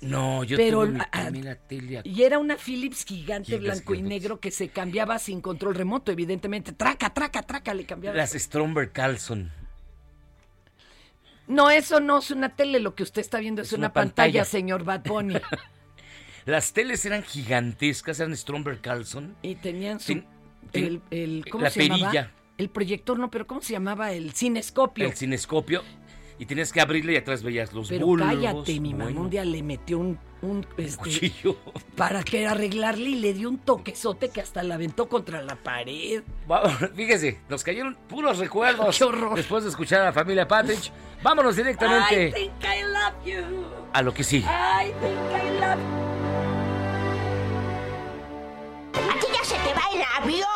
No, 0.00 0.44
yo 0.44 0.56
Pero, 0.58 0.86
tuve 0.86 0.98
mi 1.30 1.42
tele 1.68 2.02
Y 2.04 2.22
era 2.22 2.38
una 2.38 2.56
Philips 2.56 3.04
gigante 3.04 3.58
Gigas, 3.58 3.76
blanco 3.82 3.94
y 3.94 4.02
negro 4.02 4.40
que 4.40 4.50
se 4.50 4.68
cambiaba 4.68 5.18
sin 5.18 5.40
control 5.40 5.74
remoto, 5.74 6.12
evidentemente. 6.12 6.72
Traca, 6.72 7.14
traca, 7.14 7.42
traca, 7.42 7.72
le 7.72 7.86
cambiaba. 7.86 8.16
las 8.16 8.32
Stromberg 8.32 8.92
Carlson. 8.92 9.50
No, 11.46 11.70
eso 11.70 12.00
no 12.00 12.18
es 12.18 12.30
una 12.30 12.54
tele, 12.56 12.80
lo 12.80 12.94
que 12.94 13.04
usted 13.04 13.20
está 13.20 13.38
viendo 13.38 13.62
es, 13.62 13.68
Es 13.68 13.72
una, 13.74 13.86
una 13.86 13.92
pantalla, 13.92 14.40
pantalla. 14.40 14.44
señor 14.44 14.84
Bad 14.84 15.04
Bunny. 15.04 15.36
Las 16.44 16.72
teles 16.72 17.04
eran 17.06 17.22
gigantescas, 17.24 18.20
eran 18.20 18.36
Stromberg 18.36 18.80
Carlson. 18.80 19.34
y 19.42 19.54
tenían 19.56 19.98
su... 19.98 20.22
El, 20.72 21.00
el- 21.10 21.44
¿Cómo 21.50 21.64
la 21.64 21.70
se 21.70 21.82
llamaba? 21.88 22.10
perilla. 22.10 22.32
El 22.58 22.68
proyector, 22.70 23.18
no, 23.18 23.30
pero 23.30 23.46
¿cómo 23.46 23.60
se 23.62 23.72
llamaba? 23.72 24.12
El 24.12 24.32
cinescopio. 24.32 25.06
El 25.06 25.14
cinescopio. 25.14 25.82
Y 26.38 26.44
tenías 26.46 26.70
que 26.72 26.80
abrirle 26.82 27.14
y 27.14 27.16
atrás 27.16 27.42
veías 27.42 27.72
los 27.72 27.88
Pero 27.88 28.06
bulbos. 28.06 28.28
cállate, 28.28 28.78
mi 28.78 28.92
bueno, 28.92 29.10
mamá 29.10 29.20
un 29.22 29.30
día 29.30 29.44
le 29.44 29.62
metió 29.62 29.98
un, 29.98 30.18
un, 30.42 30.66
este, 30.76 30.98
cuchillo. 30.98 31.56
para 31.96 32.22
que 32.22 32.46
arreglarle 32.46 33.08
y 33.10 33.14
le 33.14 33.32
dio 33.32 33.48
un 33.48 33.56
toquezote 33.58 34.28
que 34.28 34.42
hasta 34.42 34.62
la 34.62 34.74
aventó 34.74 35.08
contra 35.08 35.40
la 35.42 35.56
pared. 35.56 36.22
Fíjese, 36.94 37.40
nos 37.48 37.64
cayeron 37.64 37.96
puros 38.08 38.36
recuerdos. 38.38 38.96
Qué 38.98 39.04
horror. 39.04 39.34
Después 39.34 39.64
de 39.64 39.70
escuchar 39.70 40.02
a 40.02 40.04
la 40.06 40.12
familia 40.12 40.46
Patrick, 40.46 40.92
vámonos 41.22 41.54
I 41.54 41.62
directamente 41.62 42.32
think 42.32 42.52
I 42.62 42.82
love 42.82 43.24
you. 43.24 43.64
a 43.94 44.02
lo 44.02 44.12
que 44.12 44.22
sigue. 44.22 44.44
I 44.46 44.92
think 45.00 45.42
I 45.42 45.58
love 45.58 45.78
¿A 48.94 49.20
ti 49.20 49.26
ya 49.32 49.44
se 49.44 49.54
te 49.54 49.72
va 49.74 49.82
el 49.94 50.02
avión? 50.22 50.46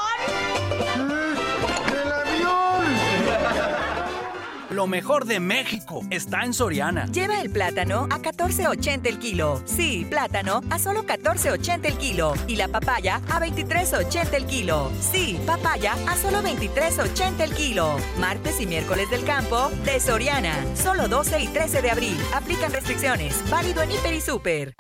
Lo 4.71 4.87
mejor 4.87 5.25
de 5.25 5.41
México 5.41 6.03
está 6.11 6.45
en 6.45 6.55
Soriana. 6.55 7.07
Lleva 7.07 7.41
el 7.41 7.51
plátano 7.51 8.07
a 8.09 8.21
14.80 8.21 9.07
el 9.09 9.18
kilo. 9.18 9.61
Sí, 9.64 10.07
plátano 10.09 10.62
a 10.71 10.79
solo 10.79 11.05
14.80 11.05 11.87
el 11.87 11.99
kilo. 11.99 12.35
Y 12.47 12.55
la 12.55 12.68
papaya 12.68 13.21
a 13.29 13.41
23.80 13.41 14.33
el 14.35 14.47
kilo. 14.47 14.93
Sí, 15.01 15.41
papaya 15.45 15.95
a 16.07 16.16
solo 16.16 16.41
23.80 16.41 17.41
el 17.41 17.53
kilo. 17.53 17.97
Martes 18.21 18.61
y 18.61 18.66
miércoles 18.66 19.11
del 19.11 19.25
campo 19.25 19.71
de 19.85 19.99
Soriana. 19.99 20.55
Solo 20.77 21.09
12 21.09 21.41
y 21.41 21.49
13 21.49 21.83
de 21.83 21.91
abril. 21.91 22.16
Aplican 22.33 22.73
restricciones. 22.73 23.43
Válido 23.51 23.83
en 23.83 23.91
Hiper 23.91 24.14
y 24.14 24.21
Super. 24.21 24.75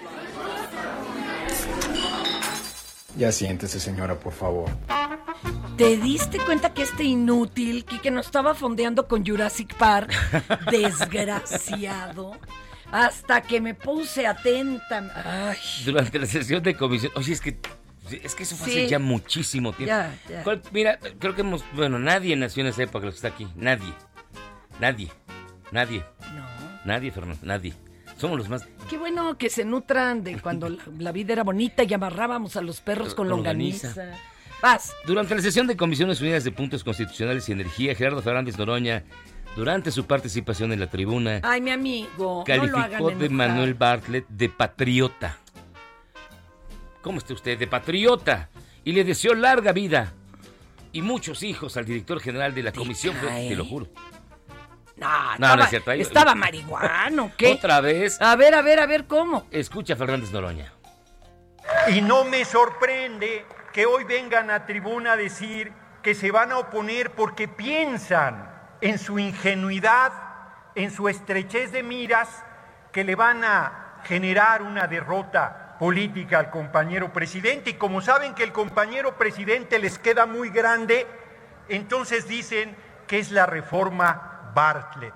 Ya 3.16 3.32
siéntese, 3.32 3.80
señora, 3.80 4.14
por 4.14 4.32
favor. 4.32 4.70
¿Te 5.80 5.96
diste 5.96 6.36
cuenta 6.40 6.74
que 6.74 6.82
este 6.82 7.04
inútil, 7.04 7.86
que 7.86 8.10
nos 8.10 8.26
estaba 8.26 8.54
fondeando 8.54 9.08
con 9.08 9.24
Jurassic 9.26 9.74
Park? 9.76 10.12
Desgraciado. 10.70 12.32
Hasta 12.92 13.40
que 13.40 13.62
me 13.62 13.72
puse 13.72 14.26
atenta. 14.26 15.48
Ay. 15.48 15.56
Durante 15.86 16.18
la 16.18 16.26
sesión 16.26 16.62
de 16.62 16.76
comisión. 16.76 17.10
Oye, 17.16 17.32
es 17.32 17.40
que. 17.40 17.56
Es 18.22 18.34
que 18.34 18.42
eso 18.42 18.56
fue 18.56 18.66
hace 18.68 18.88
ya 18.88 18.98
muchísimo 18.98 19.72
tiempo. 19.72 19.88
Ya, 19.88 20.14
ya. 20.28 20.42
¿Cuál- 20.42 20.60
Mira, 20.70 20.98
creo 21.18 21.34
que 21.34 21.40
hemos. 21.40 21.64
Bueno, 21.72 21.98
nadie 21.98 22.36
nació 22.36 22.60
en 22.60 22.66
esa 22.66 22.82
época, 22.82 23.06
los 23.06 23.14
que 23.14 23.26
está 23.26 23.28
aquí. 23.28 23.48
Nadie. 23.56 23.94
Nadie. 24.80 25.08
Nadie. 25.72 26.04
No. 26.34 26.46
Nadie, 26.84 27.10
Fernando. 27.10 27.40
Nadie. 27.42 27.72
Somos 28.18 28.36
los 28.36 28.50
más. 28.50 28.68
Qué 28.90 28.98
bueno 28.98 29.38
que 29.38 29.48
se 29.48 29.64
nutran 29.64 30.22
de 30.24 30.38
cuando 30.42 30.68
la, 30.68 30.82
la 30.98 31.12
vida 31.12 31.32
era 31.32 31.42
bonita 31.42 31.84
y 31.84 31.94
amarrábamos 31.94 32.56
a 32.56 32.60
los 32.60 32.82
perros 32.82 33.14
con 33.14 33.30
Longaniza. 33.30 33.88
longaniza. 33.88 34.22
Vas. 34.62 34.94
Durante 35.06 35.34
la 35.34 35.42
sesión 35.42 35.66
de 35.66 35.76
Comisiones 35.76 36.20
Unidas 36.20 36.44
de 36.44 36.52
Puntos 36.52 36.84
Constitucionales 36.84 37.48
y 37.48 37.52
Energía, 37.52 37.94
Gerardo 37.94 38.20
Fernández 38.22 38.58
Noroña, 38.58 39.04
durante 39.56 39.90
su 39.90 40.06
participación 40.06 40.72
en 40.72 40.80
la 40.80 40.88
tribuna, 40.88 41.40
Ay, 41.42 41.60
mi 41.60 41.70
amigo. 41.70 42.44
no 42.46 42.54
lo 42.66 42.72
calificó 42.72 43.08
de 43.10 43.26
enojar. 43.26 43.30
Manuel 43.30 43.74
Bartlett 43.74 44.26
de 44.28 44.48
patriota. 44.48 45.38
¿Cómo 47.02 47.18
está 47.18 47.32
usted? 47.34 47.58
De 47.58 47.66
patriota. 47.66 48.50
Y 48.84 48.92
le 48.92 49.04
deseó 49.04 49.34
larga 49.34 49.72
vida 49.72 50.12
y 50.92 51.02
muchos 51.02 51.42
hijos 51.42 51.76
al 51.76 51.84
director 51.84 52.20
general 52.20 52.54
de 52.54 52.62
la 52.62 52.72
comisión. 52.72 53.14
Te 53.20 53.54
lo 53.56 53.64
juro. 53.64 53.86
No, 54.96 55.08
No, 55.08 55.28
no 55.30 55.32
estaba, 55.34 55.64
es 55.64 55.70
cierto. 55.70 55.90
Ahí- 55.92 56.00
estaba 56.02 56.34
marihuano, 56.34 57.32
¿qué? 57.36 57.52
Otra 57.54 57.80
vez. 57.80 58.20
A 58.20 58.36
ver, 58.36 58.54
a 58.54 58.60
ver, 58.62 58.80
a 58.80 58.86
ver, 58.86 59.06
¿cómo? 59.06 59.46
Escucha 59.50 59.94
a 59.94 59.96
Fernández 59.96 60.30
Noroña. 60.30 60.72
Y 61.90 62.02
no 62.02 62.24
me 62.24 62.44
sorprende 62.44 63.44
que 63.72 63.86
hoy 63.86 64.04
vengan 64.04 64.50
a 64.50 64.66
tribuna 64.66 65.12
a 65.12 65.16
decir 65.16 65.72
que 66.02 66.14
se 66.14 66.30
van 66.30 66.52
a 66.52 66.58
oponer 66.58 67.10
porque 67.12 67.48
piensan 67.48 68.50
en 68.80 68.98
su 68.98 69.18
ingenuidad, 69.18 70.12
en 70.74 70.90
su 70.90 71.08
estrechez 71.08 71.72
de 71.72 71.82
miras, 71.82 72.28
que 72.92 73.04
le 73.04 73.14
van 73.14 73.44
a 73.44 74.00
generar 74.04 74.62
una 74.62 74.86
derrota 74.86 75.76
política 75.78 76.38
al 76.38 76.50
compañero 76.50 77.12
presidente. 77.12 77.70
Y 77.70 77.74
como 77.74 78.00
saben 78.00 78.34
que 78.34 78.44
el 78.44 78.52
compañero 78.52 79.16
presidente 79.16 79.78
les 79.78 79.98
queda 79.98 80.26
muy 80.26 80.50
grande, 80.50 81.06
entonces 81.68 82.26
dicen 82.26 82.76
que 83.06 83.18
es 83.18 83.30
la 83.30 83.46
reforma 83.46 84.50
Bartlett. 84.54 85.14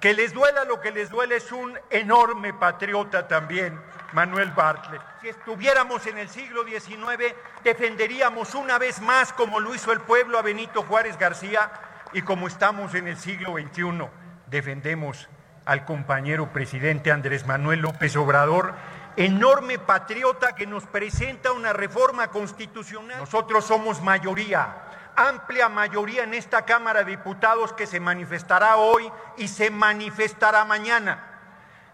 Que 0.00 0.14
les 0.14 0.32
duela 0.32 0.64
lo 0.64 0.80
que 0.80 0.90
les 0.90 1.10
duele 1.10 1.36
es 1.36 1.52
un 1.52 1.78
enorme 1.90 2.52
patriota 2.52 3.28
también, 3.28 3.80
Manuel 4.12 4.50
Bartlett. 4.52 5.02
Si 5.20 5.28
estuviéramos 5.28 6.06
en 6.06 6.18
el 6.18 6.28
siglo 6.28 6.64
XIX, 6.64 7.34
defenderíamos 7.64 8.54
una 8.54 8.78
vez 8.78 9.00
más, 9.00 9.32
como 9.32 9.60
lo 9.60 9.74
hizo 9.74 9.92
el 9.92 10.00
pueblo, 10.00 10.38
a 10.38 10.42
Benito 10.42 10.82
Juárez 10.82 11.18
García, 11.18 11.70
y 12.12 12.22
como 12.22 12.46
estamos 12.46 12.94
en 12.94 13.08
el 13.08 13.16
siglo 13.16 13.54
XXI, 13.54 14.06
defendemos 14.46 15.28
al 15.64 15.84
compañero 15.84 16.52
presidente 16.52 17.10
Andrés 17.10 17.46
Manuel 17.46 17.80
López 17.80 18.16
Obrador, 18.16 18.74
enorme 19.16 19.78
patriota 19.78 20.54
que 20.54 20.66
nos 20.66 20.84
presenta 20.86 21.52
una 21.52 21.72
reforma 21.72 22.28
constitucional. 22.28 23.18
Nosotros 23.18 23.64
somos 23.64 24.02
mayoría, 24.02 24.76
amplia 25.16 25.68
mayoría 25.68 26.24
en 26.24 26.34
esta 26.34 26.64
Cámara 26.64 27.04
de 27.04 27.12
Diputados 27.12 27.72
que 27.72 27.86
se 27.86 28.00
manifestará 28.00 28.76
hoy 28.76 29.10
y 29.36 29.48
se 29.48 29.70
manifestará 29.70 30.64
mañana. 30.64 31.31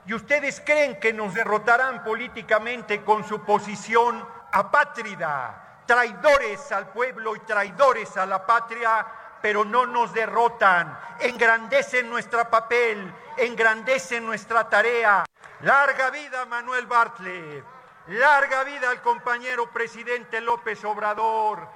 ¿Y 0.09 0.14
ustedes 0.14 0.62
creen 0.64 0.98
que 0.98 1.12
nos 1.12 1.34
derrotarán 1.34 2.02
políticamente 2.02 3.04
con 3.04 3.28
su 3.28 3.42
posición 3.42 4.26
apátrida, 4.50 5.82
traidores 5.84 6.72
al 6.72 6.88
pueblo 6.88 7.36
y 7.36 7.40
traidores 7.40 8.16
a 8.16 8.24
la 8.24 8.46
patria? 8.46 9.06
Pero 9.42 9.66
no 9.66 9.84
nos 9.84 10.14
derrotan, 10.14 10.98
engrandecen 11.20 12.09
nuestro 12.09 12.48
papel, 12.48 13.12
engrandecen 13.36 14.24
nuestra 14.24 14.66
tarea. 14.66 15.26
Larga 15.61 16.09
vida 16.09 16.46
Manuel 16.46 16.86
Bartlett, 16.86 17.62
larga 18.06 18.64
vida 18.64 18.88
al 18.88 19.02
compañero 19.02 19.70
presidente 19.70 20.40
López 20.40 20.82
Obrador. 20.86 21.68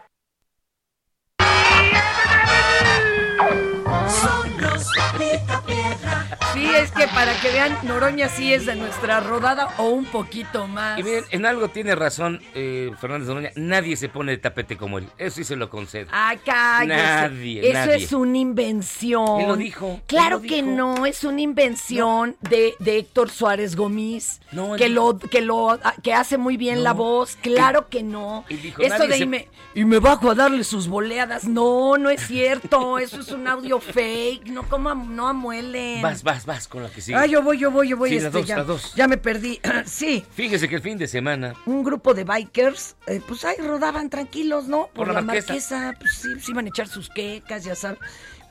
Sí, 6.54 6.68
es 6.74 6.90
que 6.92 7.06
para 7.08 7.32
que 7.40 7.50
vean, 7.50 7.78
Noroña 7.84 8.28
sí 8.28 8.52
es 8.52 8.66
de 8.66 8.76
nuestra 8.76 9.20
rodada 9.20 9.68
o 9.78 9.84
un 9.88 10.04
poquito 10.04 10.66
más. 10.66 10.98
Y 10.98 11.02
miren, 11.02 11.24
en 11.30 11.46
algo 11.46 11.68
tiene 11.68 11.94
razón 11.94 12.40
eh, 12.54 12.90
Fernández 13.00 13.28
Noroña. 13.28 13.50
Nadie 13.56 13.96
se 13.96 14.08
pone 14.08 14.32
de 14.32 14.38
tapete 14.38 14.76
como 14.76 14.98
él. 14.98 15.08
Eso 15.16 15.36
sí 15.36 15.44
se 15.44 15.56
lo 15.56 15.70
concedo. 15.70 16.08
Ay, 16.12 16.38
cállese. 16.44 16.94
Nadie, 17.02 17.60
Eso 17.70 17.72
nadie. 17.86 17.94
es 18.04 18.12
una 18.12 18.38
invención. 18.38 19.40
Él 19.40 19.48
lo 19.48 19.56
dijo, 19.56 20.00
Claro 20.06 20.36
lo 20.36 20.42
que 20.42 20.56
dijo. 20.62 20.66
no, 20.68 21.06
es 21.06 21.24
una 21.24 21.40
invención 21.40 22.36
de, 22.42 22.74
de 22.78 22.98
Héctor 22.98 23.30
Suárez 23.30 23.74
Gómez. 23.76 24.40
No, 24.52 24.76
que 24.76 24.88
lo, 24.90 25.18
que 25.18 25.40
lo, 25.40 25.78
que 26.02 26.12
hace 26.12 26.36
muy 26.36 26.56
bien 26.58 26.82
la 26.84 26.92
voz. 26.92 27.36
Claro 27.40 27.88
que 27.88 28.02
no. 28.02 28.44
él 28.50 28.60
dijo, 28.60 28.82
Esto 28.82 29.06
de 29.06 29.16
se- 29.16 29.24
y 29.24 29.26
me, 29.26 29.48
y 29.74 29.84
me 29.84 29.98
bajo 30.00 30.30
a 30.30 30.34
darle 30.34 30.64
sus 30.64 30.86
boleadas. 30.88 31.44
No, 31.44 31.96
no 31.96 32.10
es 32.10 32.26
cierto. 32.26 32.98
Eso 32.98 33.20
es 33.20 33.30
un 33.32 33.48
audio 33.48 33.80
fake. 33.80 34.48
No, 34.48 34.64
como 34.64 34.94
no 34.94 35.28
amuelen. 35.28 36.02
Vas, 36.02 36.22
vas, 36.22 36.41
vas 36.46 36.68
con 36.68 36.82
la 36.82 36.88
que 36.90 37.00
sigue. 37.00 37.16
Ah, 37.16 37.26
yo 37.26 37.42
voy, 37.42 37.58
yo 37.58 37.70
voy, 37.70 37.88
yo 37.88 37.96
voy. 37.96 38.10
Sí, 38.10 38.20
la 38.20 38.26
este, 38.28 38.38
dos, 38.38 38.46
ya, 38.46 38.56
la 38.58 38.64
dos. 38.64 38.94
ya 38.94 39.08
me 39.08 39.16
perdí. 39.16 39.60
sí. 39.86 40.24
Fíjese 40.34 40.68
que 40.68 40.76
el 40.76 40.82
fin 40.82 40.98
de 40.98 41.06
semana 41.06 41.54
Un 41.66 41.82
grupo 41.82 42.14
de 42.14 42.24
bikers, 42.24 42.96
eh, 43.06 43.20
pues 43.26 43.44
ahí 43.44 43.56
rodaban 43.58 44.10
tranquilos, 44.10 44.66
¿no? 44.68 44.86
Por, 44.86 44.92
Por 44.94 45.08
la 45.08 45.14
la, 45.14 45.22
Marquesa. 45.22 45.52
marquesa, 45.78 45.94
pues 45.98 46.12
sí, 46.14 46.28
se 46.40 46.50
iban 46.52 46.66
a 46.66 46.68
echar 46.68 46.88
sus 46.88 47.08
quecas, 47.10 47.64
ya 47.64 47.74
saben. 47.74 47.98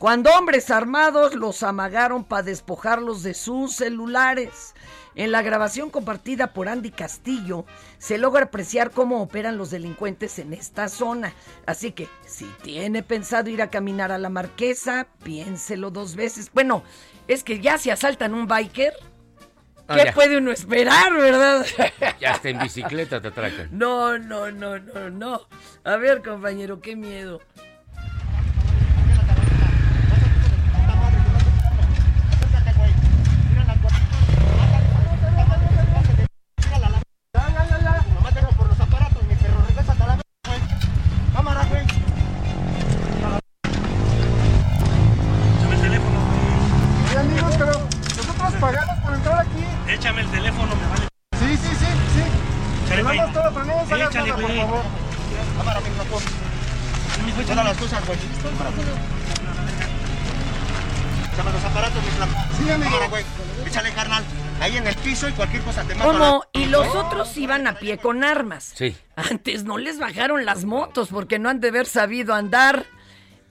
Cuando 0.02 0.32
hombres 0.32 0.72
armados 0.72 1.36
los 1.36 1.62
amagaron 1.62 2.24
para 2.24 2.42
despojarlos 2.42 3.22
de 3.22 3.36
sus 3.36 3.76
celulares. 3.76 4.74
En 5.14 5.32
la 5.32 5.44
grabación 5.44 5.92
compartida 5.92 6.54
por 6.54 6.68
Andy 6.70 6.90
Castillo, 6.90 7.66
se 8.00 8.18
logra 8.18 8.46
apreciar 8.46 8.90
cómo 8.90 9.22
operan 9.22 9.60
los 9.60 9.70
delincuentes 9.70 10.40
en 10.40 10.54
esta 10.54 10.90
zona. 10.90 11.36
Así 11.68 11.92
que, 11.92 12.10
si 12.26 12.46
tiene 12.64 13.04
pensado 13.04 13.52
ir 13.52 13.62
a 13.62 13.70
caminar 13.70 14.12
a 14.12 14.18
la 14.18 14.30
marquesa, 14.30 15.06
piénselo 15.24 15.92
dos 15.92 16.16
veces. 16.16 16.50
Bueno, 16.52 16.84
es 17.28 17.44
que 17.44 17.60
ya 17.60 17.78
si 17.78 17.92
asaltan 17.92 18.34
un 18.34 18.48
biker, 18.48 18.94
Ah, 19.88 19.98
¿qué 19.98 20.06
ya. 20.06 20.14
puede 20.14 20.38
uno 20.38 20.50
esperar, 20.52 21.14
verdad? 21.14 21.64
ya 22.20 22.32
está 22.32 22.50
en 22.50 22.58
bicicleta, 22.58 23.22
te 23.22 23.28
atracan. 23.28 23.70
No, 23.72 24.18
no, 24.18 24.50
no, 24.50 24.80
no, 24.80 25.12
no. 25.12 25.42
A 25.84 25.96
ver, 25.98 26.24
compañero, 26.24 26.80
qué 26.82 26.96
miedo. 26.96 27.40
Iban 67.52 67.68
a 67.68 67.78
pie 67.78 67.98
con 67.98 68.24
armas. 68.24 68.72
Sí. 68.76 68.96
Antes 69.16 69.64
no 69.66 69.78
les 69.78 70.00
bajaron 70.00 70.46
las 70.46 70.64
motos 70.66 71.10
porque 71.10 71.38
no 71.38 71.50
han 71.50 71.60
de 71.60 71.68
haber 71.68 71.86
sabido 71.86 72.34
andar. 72.34 72.86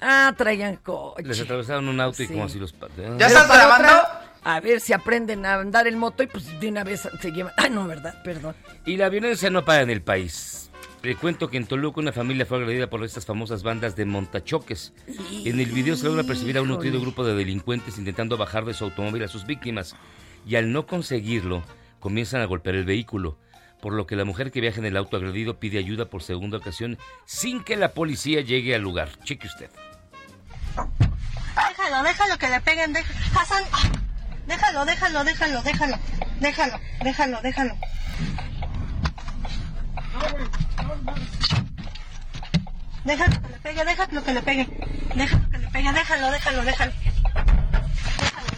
Ah, 0.01 0.33
traían 0.37 0.77
coche. 0.77 1.23
Les 1.25 1.41
atravesaron 1.41 1.87
un 1.89 2.01
auto 2.01 2.23
y 2.23 2.27
Sí. 2.27 2.33
como 2.33 2.47
así 2.47 2.59
los... 2.59 2.73
Pero 2.73 3.19
para 3.19 3.75
otra, 3.75 4.27
A 4.43 4.59
ver 4.61 4.81
si 4.81 4.95
aprenden 4.95 5.45
a 5.45 5.57
andar 5.57 5.87
en 5.87 5.99
moto 5.99 6.23
y 6.23 6.27
pues 6.27 6.59
de 6.59 6.69
una 6.69 6.83
vez 6.83 7.07
se 7.21 7.31
llevan. 7.31 7.53
Ah, 7.59 7.69
no, 7.69 7.87
¿verdad? 7.87 8.23
Perdón. 8.25 8.57
Y 8.87 8.97
la 8.97 9.11
violencia 9.11 9.51
no 9.51 9.67
para 9.67 9.83
en 9.83 9.91
el 9.91 10.01
país. 10.01 10.71
Le 11.03 11.15
cuento 11.17 11.49
que 11.51 11.59
en 11.59 11.67
Toluca 11.67 12.01
una 12.01 12.13
familia 12.13 12.47
fue 12.47 12.57
agredida 12.59 12.89
por 12.89 13.05
estas 13.05 13.27
famosas 13.27 13.63
bandas 13.63 13.97
de 13.97 14.07
montachoques. 14.07 14.95
En 15.45 15.61
el 15.61 15.67
video 15.67 15.95
se 15.97 16.07
logra 16.07 16.25
percibir 16.25 16.57
a 16.57 16.63
un 16.63 16.69
nutrido 16.69 16.99
grupo 17.03 17.23
de 17.25 17.35
delincuentes 17.35 17.99
intentando 17.99 18.39
bajar 18.39 18.65
de 18.65 18.73
su 18.73 18.85
automóvil 18.85 19.23
a 19.25 19.29
sus 19.29 19.45
víctimas. 19.45 19.95
Y 20.47 20.57
al 20.57 20.73
no 20.73 20.87
conseguirlo, 20.87 21.63
comienzan 22.01 22.41
a 22.41 22.47
golpear 22.47 22.77
el 22.77 22.85
vehículo. 22.87 23.37
Por 23.81 23.95
lo 23.95 24.07
que 24.07 24.17
la 24.17 24.25
mujer 24.25 24.51
que 24.53 24.61
viaja 24.61 24.79
en 24.79 24.87
el 24.87 24.97
auto 24.97 25.17
agredido 25.17 25.59
pide 25.59 25.79
ayuda 25.79 26.05
por 26.07 26.23
segunda 26.23 26.59
ocasión 26.59 26.99
sin 27.25 27.65
que 27.65 27.77
la 27.77 27.93
policía 27.95 28.43
llegue 28.43 28.75
al 28.75 28.83
lugar. 28.83 29.09
Cheque 29.25 29.47
usted. 29.47 29.71
Déjalo, 31.57 32.03
déjalo 32.03 32.39
que 32.39 32.49
le 32.49 32.61
peguen, 32.61 32.93
deja- 32.93 33.15
Hassan, 33.41 33.65
ah, 33.73 33.83
déjalo, 34.47 34.85
déjalo, 34.85 35.25
déjalo, 35.25 35.63
déjalo, 35.63 35.97
déjalo, 36.41 36.79
déjalo, 37.03 37.41
déjalo. 37.43 37.75
Déjalo 43.05 43.41
que 43.41 43.49
le 43.49 43.59
pegue, 43.63 43.85
déjalo 43.85 44.23
que 44.25 44.33
le 44.33 44.43
pegue, 44.43 44.67
déjalo 45.15 45.51
que 45.51 45.59
le 45.59 45.69
pegue, 45.69 45.93
déjalo, 45.93 46.31
déjalo, 46.31 46.65
déjalo. 46.65 46.93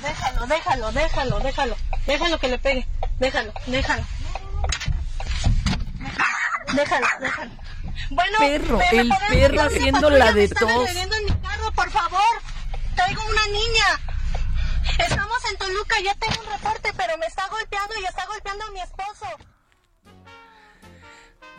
Déjalo, 0.02 0.46
déjalo, 0.46 0.92
déjalo, 0.92 1.38
déjalo, 1.40 1.76
déjalo 2.06 2.38
que 2.38 2.48
le 2.48 2.58
pegue, 2.58 2.86
déjalo, 3.20 3.52
déjalo. 3.68 4.02
Déjalo, 6.74 7.06
déjalo. 7.20 7.50
Bueno, 8.10 8.38
Perro, 8.38 8.78
¿me- 8.78 8.84
me 8.94 9.00
el 9.02 9.10
perro 9.28 9.62
haciendo 9.62 10.10
la 10.10 10.32
de 10.32 10.44
agrediendo 10.44 11.16
en 11.16 11.24
mi 11.24 11.30
carro, 11.40 11.72
por 11.72 11.90
favor. 11.90 12.20
Traigo 12.96 13.22
una 13.28 13.46
niña. 13.46 14.00
Estamos 14.98 15.38
en 15.50 15.56
Toluca, 15.58 15.96
ya 16.02 16.14
tengo 16.14 16.40
un 16.44 16.52
reporte, 16.52 16.92
pero 16.96 17.16
me 17.18 17.26
está 17.26 17.48
golpeando 17.48 17.94
y 18.00 18.04
está 18.04 18.26
golpeando 18.26 18.64
a 18.64 18.70
mi 18.70 18.80
esposo. 18.80 19.26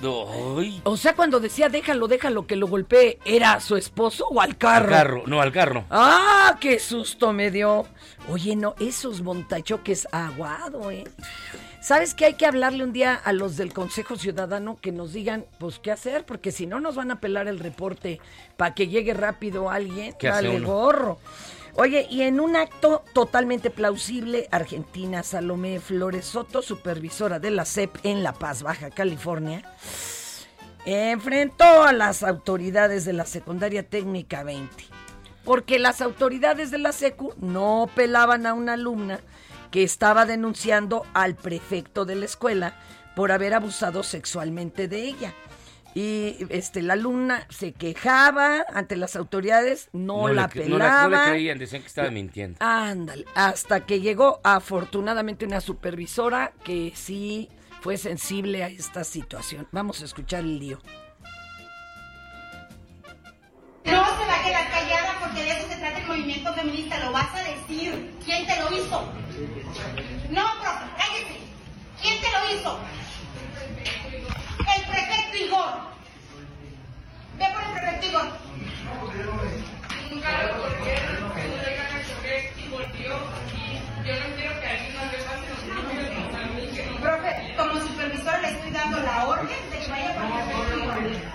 Ay. 0.05 0.81
O 0.83 0.97
sea, 0.97 1.15
cuando 1.15 1.39
decía 1.39 1.69
déjalo, 1.69 2.07
déjalo 2.09 2.45
que 2.45 2.57
lo 2.57 2.67
golpee, 2.67 3.19
¿era 3.25 3.53
a 3.53 3.59
su 3.61 3.77
esposo 3.77 4.27
o 4.27 4.41
al 4.41 4.57
carro? 4.57 4.87
Al 4.87 4.91
carro, 4.91 5.23
no, 5.27 5.39
al 5.41 5.51
carro. 5.53 5.85
¡Ah, 5.89 6.57
qué 6.59 6.77
susto 6.79 7.31
me 7.31 7.51
dio! 7.51 7.87
Oye, 8.29 8.55
no, 8.57 8.75
esos 8.79 9.21
montachoques 9.21 10.07
aguado, 10.11 10.91
¿eh? 10.91 11.05
¿Sabes 11.83 12.13
que 12.13 12.23
hay 12.23 12.35
que 12.35 12.45
hablarle 12.45 12.85
un 12.85 12.93
día 12.93 13.13
a 13.13 13.33
los 13.33 13.57
del 13.57 13.73
Consejo 13.73 14.15
Ciudadano 14.15 14.77
que 14.79 14.93
nos 14.93 15.11
digan, 15.11 15.43
pues, 15.59 15.79
qué 15.79 15.91
hacer? 15.91 16.25
Porque 16.25 16.53
si 16.53 16.65
no 16.65 16.79
nos 16.79 16.95
van 16.95 17.11
a 17.11 17.19
pelar 17.19 17.49
el 17.49 17.59
reporte 17.59 18.21
para 18.55 18.73
que 18.73 18.87
llegue 18.87 19.13
rápido 19.13 19.69
alguien, 19.69 20.15
¿Qué 20.17 20.29
hace 20.29 20.47
vale 20.47 20.55
uno? 20.55 20.67
gorro. 20.69 21.19
Oye, 21.73 22.07
y 22.09 22.21
en 22.21 22.39
un 22.39 22.55
acto 22.55 23.03
totalmente 23.11 23.69
plausible, 23.69 24.47
Argentina 24.49 25.23
Salomé 25.23 25.81
Flores 25.81 26.23
Soto, 26.23 26.61
supervisora 26.61 27.39
de 27.39 27.51
la 27.51 27.65
CEP 27.65 27.97
en 28.03 28.23
La 28.23 28.31
Paz, 28.31 28.63
Baja 28.63 28.89
California, 28.89 29.61
enfrentó 30.85 31.83
a 31.83 31.91
las 31.91 32.23
autoridades 32.23 33.03
de 33.03 33.11
la 33.11 33.25
secundaria 33.25 33.83
técnica 33.83 34.43
20, 34.43 34.85
porque 35.43 35.79
las 35.79 35.99
autoridades 35.99 36.71
de 36.71 36.77
la 36.77 36.93
SECU 36.93 37.33
no 37.41 37.89
pelaban 37.93 38.45
a 38.45 38.53
una 38.53 38.73
alumna 38.73 39.19
que 39.73 39.81
estaba 39.81 40.27
denunciando 40.27 41.03
al 41.15 41.33
prefecto 41.35 42.05
de 42.05 42.13
la 42.13 42.25
escuela 42.25 42.75
por 43.15 43.31
haber 43.31 43.55
abusado 43.55 44.03
sexualmente 44.03 44.87
de 44.87 45.01
ella. 45.07 45.33
Y 45.95 46.37
este, 46.49 46.83
la 46.83 46.93
alumna 46.93 47.47
se 47.49 47.71
quejaba 47.71 48.65
ante 48.71 48.95
las 48.95 49.15
autoridades, 49.15 49.89
no, 49.91 50.27
la 50.27 50.33
no 50.33 50.35
la- 50.35 50.43
no 50.47 50.49
pelaba. 50.53 51.25
le 51.25 51.31
creían, 51.31 51.57
decían 51.57 51.81
que 51.81 51.87
estaba 51.87 52.11
mintiendo. 52.11 52.57
Ándale, 52.61 53.25
hasta 53.33 53.83
que 53.85 53.99
llegó 53.99 54.39
afortunadamente 54.43 55.43
una 55.45 55.59
supervisora 55.59 56.53
que 56.63 56.93
sí 56.95 57.49
fue 57.81 57.97
sensible 57.97 58.63
a 58.63 58.67
esta 58.67 59.03
situación. 59.03 59.67
Vamos 59.71 60.01
a 60.03 60.05
escuchar 60.05 60.41
el 60.41 60.59
lío. 60.59 60.79
No 63.85 64.05
se 64.05 64.25
va 64.25 64.39
a 64.39 64.43
quedar 64.43 64.69
callada 64.71 65.19
porque 65.19 65.43
de 65.43 65.51
eso 65.51 65.67
se 65.67 65.75
trata 65.77 65.99
el 65.99 66.07
movimiento 66.07 66.53
feminista, 66.53 66.99
lo 67.05 67.11
vas 67.11 67.33
a 67.35 67.43
decir. 67.43 68.15
¿Quién 68.23 68.47
te 68.47 68.59
lo 68.61 68.71
hizo? 68.75 69.01
No, 70.31 70.43
profe, 70.61 70.85
cállese. 70.97 71.37
¿Quién 72.01 72.21
te 72.21 72.27
lo 72.31 72.42
hizo? 72.55 72.79
El 74.59 74.81
prefecto 74.83 75.37
Igor. 75.37 75.73
Ve 77.37 77.45
por 77.53 77.63
el 77.63 77.71
prefecto 77.71 78.05
Igor. 78.07 78.27
Yo 84.03 84.13
no 84.19 84.35
quiero 84.35 84.59
que 84.59 84.67
alguien 84.67 84.93
le 85.11 85.17
pase 85.23 85.47
Profe, 87.01 87.31
como 87.57 87.73
supervisor 87.79 88.41
le 88.41 88.49
estoy 88.49 88.71
dando 88.71 88.99
la 88.99 89.27
orden 89.27 89.69
de 89.71 89.79
que 89.79 89.87
vaya 89.87 90.13
por 90.15 90.23
el 90.23 90.31
prefecto. 90.31 91.33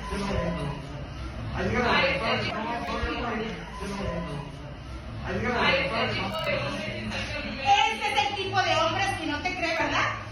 Ese 7.62 8.06
es 8.06 8.28
el 8.28 8.34
tipo 8.36 8.62
de 8.62 8.76
hombres 8.76 9.06
que 9.20 9.26
no 9.26 9.38
te 9.40 9.56
cree, 9.56 9.76
¿verdad? 9.78 10.27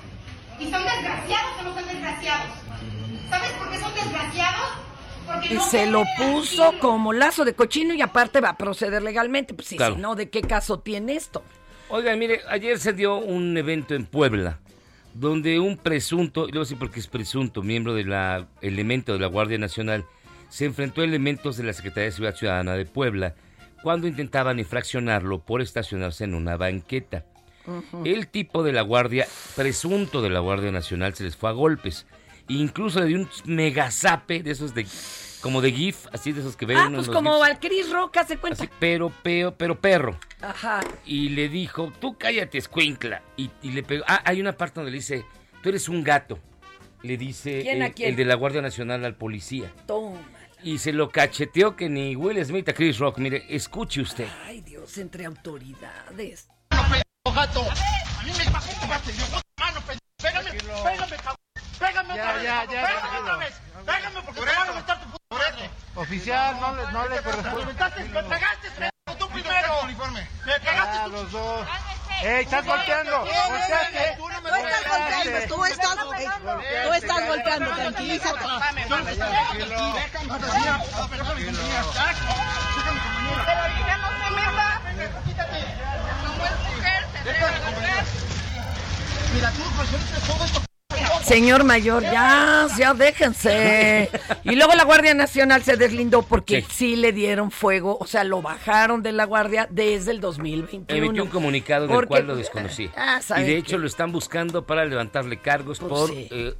¿Y 0.59 0.71
son 0.71 0.83
desgraciados 0.85 1.53
o 1.61 1.63
no 1.65 1.75
son 1.75 1.87
desgraciados? 1.87 2.47
¿Sabes 3.31 3.51
por 3.53 3.71
qué 3.71 3.79
son 3.79 3.95
desgraciados? 3.95 4.69
Porque 5.27 5.49
Y 5.49 5.55
no 5.55 5.61
se 5.63 5.87
lo 5.87 6.05
puso 6.17 6.79
como 6.79 7.13
lazo 7.13 7.45
de 7.45 7.55
cochino 7.55 7.95
y 7.95 8.01
aparte 8.03 8.41
va 8.41 8.51
a 8.51 8.57
proceder 8.57 9.03
legalmente. 9.03 9.55
Pues 9.55 9.69
sí, 9.69 9.77
Claro. 9.77 9.97
si 9.97 10.01
no, 10.01 10.15
¿de 10.15 10.31
qué 10.31 10.43
caso 10.43 10.79
tiene 10.79 11.17
esto? 11.17 11.43
Oiga, 11.89 12.15
mire, 12.17 12.41
ayer 12.49 12.79
se 12.79 12.93
dio 12.93 13.17
un 13.17 13.57
evento 13.57 13.95
en 13.95 14.07
Puebla 14.07 14.59
donde 15.15 15.59
un 15.59 15.79
presunto, 15.79 16.47
y 16.49 16.57
a 16.57 16.61
decir 16.61 16.79
porque 16.79 17.01
es 17.01 17.07
presunto, 17.07 17.63
miembro 17.63 17.95
del 17.95 18.13
elemento 18.61 19.15
de 19.15 19.19
la 19.19 19.29
Guardia 19.29 19.57
Nacional, 19.57 20.05
se 20.51 20.67
enfrentó 20.67 21.01
a 21.01 21.05
elementos 21.05 21.57
de 21.57 21.65
la 21.65 21.73
Secretaría 21.73 22.05
de 22.07 22.13
Seguridad 22.13 22.37
Ciudadana 22.37 22.75
de 22.75 22.85
Puebla 22.85 23.35
cuando 23.83 24.07
intentaban 24.07 24.59
infraccionarlo 24.59 25.39
por 25.41 25.63
estacionarse 25.63 26.25
en 26.25 26.35
una 26.35 26.57
banqueta. 26.57 27.25
El 28.05 28.29
tipo 28.29 28.63
de 28.63 28.73
la 28.73 28.83
Guardia, 28.83 29.27
presunto 29.55 30.23
de 30.23 30.31
la 30.31 30.41
Guardia 30.41 30.71
Nacional, 30.73 31.15
se 31.15 31.25
les 31.25 31.37
fue 31.37 31.51
a 31.51 31.53
golpes. 31.53 32.07
Incluso 32.49 33.01
le 33.01 33.07
dio 33.07 33.19
un 33.19 33.29
megazape 33.45 34.43
de 34.43 34.53
esos 34.53 34.73
de, 34.75 34.87
como 35.41 35.61
de 35.61 35.73
GIF, 35.73 36.07
así 36.13 36.31
de 36.33 36.41
esos 36.41 36.57
que 36.57 36.65
ven 36.67 36.77
Ah, 36.77 36.91
pues 36.95 37.09
como 37.09 37.35
GIFs. 37.39 37.51
al 37.51 37.59
Cris 37.61 37.91
Roca 37.91 38.25
se 38.25 38.37
cuenta. 38.37 38.63
Así, 38.63 38.73
pero, 38.79 39.13
pero, 39.23 39.57
pero 39.57 39.81
perro. 39.81 40.19
Ajá. 40.41 40.81
Y 41.05 41.31
le 41.31 41.49
dijo, 41.49 41.93
tú 42.01 42.17
cállate, 42.17 42.59
escuincla. 42.59 43.23
Y, 43.37 43.51
y 43.63 43.73
le 43.73 43.83
pegó. 43.83 44.05
Ah, 44.07 44.23
hay 44.25 44.41
una 44.41 44.53
parte 44.57 44.77
donde 44.77 44.93
le 44.93 44.99
dice, 44.99 45.25
tú 45.63 45.69
eres 45.71 45.89
un 45.89 46.05
gato. 46.05 46.39
Le 47.03 47.17
dice 47.17 47.61
¿Quién 47.63 47.83
a 47.83 47.87
el, 47.87 47.95
quién? 47.95 48.11
el 48.11 48.17
de 48.17 48.25
la 48.25 48.35
Guardia 48.37 48.63
Nacional 48.63 49.05
al 49.05 49.17
policía. 49.17 49.73
Toma. 49.87 50.19
Y 50.63 50.79
se 50.79 50.93
lo 50.93 51.11
cacheteó 51.11 51.77
que 51.77 51.89
ni 51.89 52.17
Will 52.17 52.43
Smith 52.45 52.69
a 52.69 52.73
Chris 52.73 52.99
Rock. 52.99 53.19
Mire, 53.19 53.45
escuche 53.49 54.01
usted. 54.01 54.27
Ay, 54.45 54.61
Dios, 54.63 54.97
entre 54.99 55.25
autoridades. 55.27 56.49
Gato. 57.33 57.61
A 58.19 58.23
mí 58.23 58.33
me 58.37 58.45
pasó 58.51 58.71
un 58.83 58.89
gato. 58.89 59.11
Yo, 59.11 59.25
mano, 59.59 59.81
pégame, 60.23 60.51
pégame, 60.53 61.17
cabrón. 61.17 61.37
Pégame 61.79 62.13
otra 62.15 62.33
vez, 62.33 62.43
ya, 62.43 62.55
cabrón. 62.55 62.75
ya, 62.75 62.87
Pégame 62.87 63.19
otra 63.21 63.37
vez. 63.37 63.55
Pégame 63.87 64.23
porque 64.23 64.41
te 64.41 64.47
van 64.47 64.69
a 64.69 64.73
meter 64.73 64.99
tu 65.01 65.11
puta 65.11 65.37
madre. 65.39 65.71
Oficial, 65.95 66.61
no 66.61 66.75
le, 66.77 66.93
no 66.93 67.09
le 67.09 67.15
Me 67.17 67.23
corresponde. 67.23 67.67
me 67.67 68.23
pegaste, 68.23 68.71
pendejo, 68.71 69.19
tú 69.19 69.29
primero. 69.31 69.83
Me 69.85 70.61
pegaste 70.61 70.99
tú. 71.05 71.11
los 71.11 71.33
dos. 71.33 71.67
¡Ey, 72.23 72.45
estás 72.45 72.65
golpeando! 72.65 73.19
¡Golpeaste! 73.19 74.17
Tú 74.17 74.29
estás 74.29 75.97
golpeando, 75.97 76.05
tú 76.07 76.13
estás- 76.15 76.41
Tú 76.87 76.93
estás 76.95 77.27
golpeando, 77.27 77.71
tranquilízate. 77.77 78.45
Mira, 89.35 89.51
tú 89.51 89.63
resuelves 89.81 90.27
todo 90.29 90.45
esto. 90.45 90.66
Señor 91.27 91.65
mayor, 91.65 92.03
ya, 92.03 92.69
ya 92.79 92.95
déjense. 92.95 94.09
Y 94.45 94.55
luego 94.55 94.75
la 94.75 94.85
Guardia 94.85 95.13
Nacional 95.15 95.63
se 95.63 95.77
deslindó 95.77 96.23
porque 96.23 96.65
sí. 96.71 96.95
le 96.97 97.13
dieron 97.13 97.51
fuego, 97.51 97.99
o 98.01 98.07
sea, 98.07 98.23
lo 98.23 98.43
bajaron 98.43 99.03
de 99.03 99.13
la 99.13 99.25
Guardia 99.25 99.67
desde 99.71 100.13
el 100.13 100.21
2021. 100.21 101.05
Emitió 101.05 101.25
un 101.25 101.31
comunicado 101.31 101.85
en 101.87 101.91
el 101.91 101.95
Porque- 101.97 102.09
cual 102.09 102.27
lo 102.29 102.37
desconocía. 102.37 102.91
Ah, 102.97 103.19
y 103.21 103.23
¿sabe 103.23 103.41
de 103.43 103.47
qué? 103.49 103.57
hecho 103.59 103.79
lo 103.79 103.87
están 103.87 104.13
buscando 104.13 104.67
para 104.67 104.85
levantarle 104.85 105.39
cargos 105.41 105.79
Pues 105.79 105.89
por, 105.91 106.09
sí. 106.11 106.29
eh, 106.31 106.55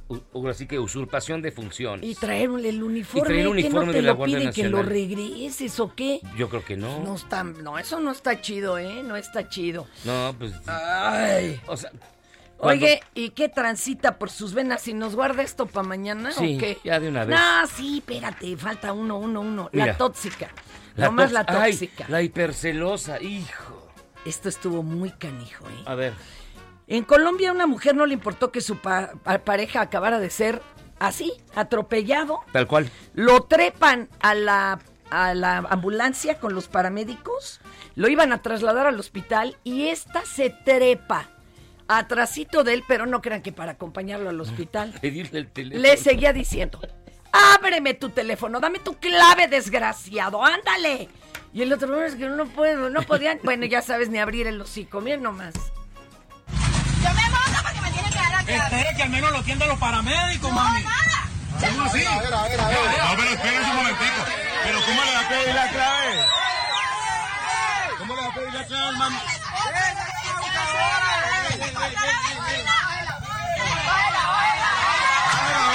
que 0.67 0.79
usurpación 0.79 1.41
de 1.41 1.51
funciones. 1.51 2.05
Y 2.09 2.15
traer 2.15 2.49
el 2.63 2.83
uniforme, 2.83 3.21
Y 3.21 3.23
traer 3.27 3.41
que 3.43 3.47
uniforme 3.47 3.85
no 3.87 3.91
de 3.93 3.97
te 3.99 4.01
la 4.01 4.11
lo 4.11 4.17
Guardia 4.17 4.37
piden 4.39 4.53
que 4.53 4.63
lo 4.63 4.77
Nacional. 4.83 4.91
regreses 4.91 5.79
o 5.79 5.95
qué. 5.95 6.19
Yo 6.35 6.49
creo 6.49 6.63
que 6.65 6.75
no. 6.77 6.99
No 7.03 7.15
está, 7.15 7.43
no, 7.43 7.77
eso 7.79 7.99
no 7.99 8.11
está 8.11 8.39
chido, 8.41 8.77
¿eh? 8.77 9.01
No 9.03 9.15
está 9.15 9.47
chido. 9.49 9.87
No, 10.03 10.35
pues. 10.37 10.53
Ay. 10.67 11.59
O 11.67 11.77
sea. 11.77 11.91
Cuando- 12.57 12.85
Oye, 12.85 13.01
¿y 13.13 13.29
qué 13.31 13.49
transita 13.49 14.17
por 14.17 14.29
sus 14.29 14.53
venas? 14.53 14.87
¿Y 14.87 14.93
nos 14.93 15.15
guarda 15.15 15.43
esto 15.43 15.65
para 15.67 15.87
mañana 15.87 16.31
Sí, 16.31 16.55
o 16.55 16.59
qué? 16.59 16.77
ya 16.83 16.99
de 16.99 17.09
una 17.09 17.25
vez. 17.25 17.37
No, 17.39 17.67
sí, 17.67 17.99
espérate, 17.99 18.55
falta 18.57 18.93
uno, 18.93 19.17
uno, 19.17 19.41
uno. 19.41 19.69
Mira. 19.71 19.85
La 19.87 19.97
tóxica. 19.97 20.49
La 20.95 21.05
Nomás 21.05 21.31
la 21.31 21.45
Ay, 21.47 21.71
tóxica. 21.73 22.05
la 22.09 22.21
hipercelosa, 22.23 23.21
hijo. 23.21 23.91
Esto 24.25 24.49
estuvo 24.49 24.81
muy 24.83 25.11
canijo, 25.11 25.67
¿eh? 25.69 25.83
A 25.85 25.93
ver. 25.95 26.13
En 26.87 27.03
Colombia 27.03 27.49
a 27.49 27.53
una 27.53 27.67
mujer 27.67 27.95
no 27.95 28.05
le 28.05 28.13
importó 28.13 28.51
que 28.51 28.61
su 28.61 28.77
pa- 28.77 29.11
pa- 29.23 29.39
pareja 29.39 29.81
acabara 29.81 30.19
de 30.19 30.29
ser 30.29 30.61
así, 30.99 31.33
atropellado. 31.53 32.39
Tal 32.51 32.65
cual. 32.67 32.89
Lo 33.13 33.43
trepan 33.43 34.09
a 34.19 34.33
la, 34.33 34.79
a 35.11 35.33
la 35.33 35.57
ambulancia 35.69 36.39
con 36.39 36.55
los 36.55 36.67
paramédicos, 36.67 37.59
lo 37.95 38.07
iban 38.09 38.31
a 38.31 38.41
trasladar 38.41 38.87
al 38.87 38.99
hospital 38.99 39.57
y 39.63 39.87
esta 39.89 40.25
se 40.25 40.49
trepa 40.49 41.29
atrasito 41.87 42.63
de 42.63 42.73
él, 42.73 42.83
pero 42.87 43.05
no 43.05 43.21
crean 43.21 43.41
que 43.41 43.51
para 43.51 43.73
acompañarlo 43.73 44.29
al 44.29 44.39
hospital. 44.41 44.93
Pedirle 45.01 45.39
el 45.39 45.47
teléfono. 45.51 45.81
Le 45.81 45.97
seguía 45.97 46.33
diciendo, 46.33 46.79
ábreme 47.31 47.93
tu 47.93 48.09
teléfono, 48.09 48.59
dame 48.59 48.79
tu 48.79 48.95
clave, 48.97 49.47
desgraciado, 49.47 50.43
ándale. 50.43 51.09
Y 51.53 51.61
el 51.61 51.71
otro, 51.73 51.87
"No, 51.87 52.01
es 52.03 52.15
que 52.15 52.27
no 52.27 52.45
puedo, 52.45 52.89
no 52.89 53.01
podían. 53.03 53.39
Bueno, 53.43 53.65
ya 53.65 53.81
sabes, 53.81 54.09
ni 54.09 54.19
abrir 54.19 54.47
el 54.47 54.59
hocico, 54.61 55.01
miren 55.01 55.23
nomás. 55.23 55.53
Yo 55.55 57.09
me 57.13 57.29
monto 57.29 57.61
porque 57.63 57.81
me 57.81 57.91
tiene 57.91 58.09
que 58.09 58.15
dar 58.17 58.31
la 58.31 58.43
clave. 58.43 58.55
Espere 58.77 58.95
que 58.97 59.03
al 59.03 59.09
menos 59.09 59.31
lo 59.31 59.37
atienda 59.37 59.65
los 59.67 59.79
paramédicos, 59.79 60.51
mami. 60.51 60.83
¿Cómo 61.59 61.83
así? 61.85 62.03
A 62.05 62.21
ver, 62.21 62.33
a 62.33 62.43
ver, 62.43 62.59
a 62.59 62.67
ver. 62.67 62.77
No, 62.77 63.15
pero 63.17 63.29
espérense 63.31 63.69
un 63.71 63.75
momentico. 63.77 64.25
Pero 64.63 64.79
¿cómo 64.85 65.03
le 65.05 65.11
va 65.13 65.19
a 65.21 65.29
pedir 65.29 65.55
la 65.55 65.69
clave? 65.69 66.15
¿Cómo 67.97 68.15
le 68.15 68.21
va 68.21 68.27
a 68.27 68.33
pedir 68.33 68.53
la 68.53 68.65
clave, 68.65 68.97
mami? 68.97 69.15
Bájela, 71.77 72.01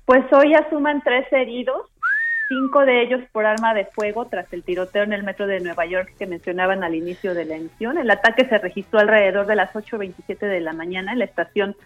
Pues 0.05 0.25
hoy 0.33 0.51
ya 0.51 0.69
suman 0.69 1.01
tres 1.03 1.25
heridos, 1.31 1.90
cinco 2.51 2.85
de 2.85 3.01
ellos 3.01 3.21
por 3.31 3.45
arma 3.45 3.73
de 3.73 3.85
fuego 3.85 4.25
tras 4.25 4.51
el 4.51 4.63
tiroteo 4.63 5.03
en 5.03 5.13
el 5.13 5.23
metro 5.23 5.47
de 5.47 5.61
Nueva 5.61 5.85
York 5.85 6.13
que 6.19 6.27
mencionaban 6.27 6.83
al 6.83 6.95
inicio 6.95 7.33
de 7.33 7.45
la 7.45 7.55
emisión. 7.55 7.97
El 7.97 8.11
ataque 8.11 8.43
se 8.43 8.57
registró 8.57 8.99
alrededor 8.99 9.45
de 9.45 9.55
las 9.55 9.71
8.27 9.71 10.37
de 10.37 10.59
la 10.59 10.73
mañana 10.73 11.13
en 11.13 11.19
la 11.19 11.25
estación 11.25 11.77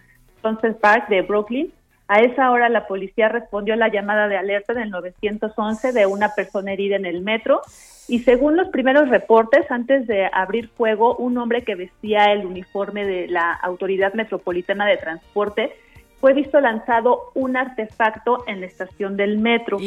Sunset 0.42 0.80
Park 0.80 1.08
de 1.08 1.22
Brooklyn. 1.22 1.72
A 2.08 2.20
esa 2.20 2.50
hora 2.50 2.68
la 2.68 2.88
policía 2.88 3.28
respondió 3.28 3.74
a 3.74 3.76
la 3.76 3.92
llamada 3.92 4.26
de 4.26 4.36
alerta 4.36 4.74
del 4.74 4.90
911 4.90 5.92
de 5.92 6.06
una 6.06 6.34
persona 6.34 6.72
herida 6.72 6.96
en 6.96 7.06
el 7.06 7.20
metro 7.20 7.62
y 8.08 8.20
según 8.20 8.56
los 8.56 8.68
primeros 8.68 9.08
reportes, 9.08 9.70
antes 9.70 10.08
de 10.08 10.28
abrir 10.32 10.68
fuego, 10.70 11.14
un 11.16 11.38
hombre 11.38 11.62
que 11.62 11.76
vestía 11.76 12.32
el 12.32 12.44
uniforme 12.44 13.04
de 13.04 13.28
la 13.28 13.52
Autoridad 13.52 14.14
Metropolitana 14.14 14.86
de 14.86 14.96
Transporte 14.96 15.76
fue 16.20 16.32
visto 16.32 16.60
lanzado 16.60 17.30
un 17.34 17.56
artefacto 17.56 18.44
en 18.46 18.60
la 18.60 18.66
estación 18.66 19.16
del 19.16 19.38
metro. 19.38 19.78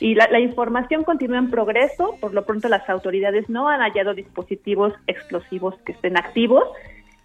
Y 0.00 0.14
la, 0.14 0.28
la 0.28 0.40
información 0.40 1.04
continúa 1.04 1.38
en 1.38 1.50
progreso. 1.50 2.16
Por 2.20 2.32
lo 2.32 2.44
pronto 2.44 2.68
las 2.68 2.88
autoridades 2.88 3.48
no 3.48 3.68
han 3.68 3.80
hallado 3.80 4.14
dispositivos 4.14 4.94
explosivos 5.06 5.74
que 5.84 5.92
estén 5.92 6.16
activos. 6.16 6.64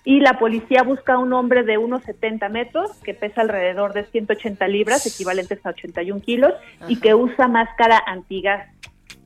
y 0.05 0.21
la 0.21 0.39
policía 0.39 0.83
busca 0.83 1.13
a 1.13 1.17
un 1.17 1.33
hombre 1.33 1.63
de 1.63 1.77
unos 1.77 2.03
70 2.03 2.49
metros 2.49 2.91
que 3.03 3.13
pesa 3.13 3.41
alrededor 3.41 3.93
de 3.93 4.05
180 4.05 4.67
libras, 4.67 5.05
equivalentes 5.05 5.65
a 5.65 5.69
81 5.69 6.21
kilos, 6.21 6.53
y 6.87 6.99
que 6.99 7.13
usa 7.13 7.47
máscara 7.47 8.01
antigas. 8.05 8.67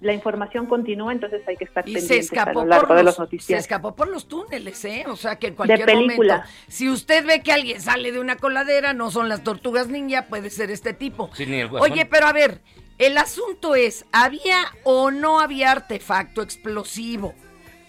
La 0.04 0.14
información 0.14 0.66
continúa, 0.66 1.14
entonces 1.14 1.41
hay 1.47 1.56
que 1.56 1.64
estar 1.64 1.88
Y 1.88 1.93
se 1.93 1.99
pendientes 1.99 2.32
a 2.32 2.36
escapó, 2.41 2.60
lo 2.62 2.66
largo 2.68 2.88
por 2.89 2.97
de 2.97 3.04
los, 3.04 3.12
los 3.12 3.16
se 3.16 3.22
noticias. 3.22 3.60
escapó 3.62 3.95
por 3.95 4.10
los 4.10 4.28
túneles, 4.28 4.84
¿eh? 4.86 5.06
O 5.08 5.16
sea 5.16 5.38
que 5.38 5.47
en 5.47 5.56
cualquier 5.56 5.86
película. 5.86 6.36
momento, 6.39 6.54
si 6.68 6.89
usted 6.89 7.26
ve 7.26 7.41
que 7.41 7.54
alguien 7.54 7.80
sale 7.82 8.12
de 8.12 8.20
una 8.20 8.36
coladera, 8.36 8.93
no 8.93 9.10
son 9.12 9.30
las 9.30 9.43
tortugas 9.43 9.88
ninja, 9.88 10.24
puede 10.28 10.49
ser 10.49 10.70
este 10.72 10.93
tipo. 10.93 11.30
Sí, 11.34 11.45
ni 11.45 11.62
el. 11.62 11.70
Oye, 11.72 12.06
pero 12.06 12.28
a 12.28 12.34
ver, 12.34 12.60
el 12.97 13.18
asunto 13.18 13.76
es, 13.76 14.06
¿había 14.12 14.58
o 14.84 15.10
no 15.10 15.39
había 15.39 15.72
artefacto 15.72 16.41
explosivo? 16.41 17.34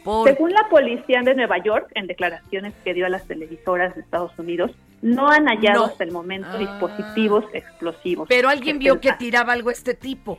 Por- 0.04 0.28
Según 0.28 0.52
la 0.52 0.68
policía 0.70 1.20
de 1.24 1.34
Nueva 1.34 1.58
York, 1.64 1.90
en 1.94 2.06
declaraciones 2.06 2.74
que 2.84 2.94
dio 2.94 3.06
a 3.06 3.08
las 3.08 3.24
televisoras 3.26 3.94
de 3.94 4.02
Estados 4.02 4.38
Unidos, 4.38 4.70
no 5.02 5.28
han 5.30 5.46
hallado 5.46 5.80
No. 5.80 5.84
hasta 5.86 6.04
el 6.04 6.12
momento 6.12 6.56
dispositivos 6.58 7.44
explosivos. 7.52 8.28
Pero 8.28 8.48
alguien 8.48 8.78
vio 8.78 9.00
que 9.00 9.10
Ah, 9.10 9.18
tiraba 9.18 9.52
algo 9.52 9.70
este 9.70 9.94
tipo. 9.94 10.38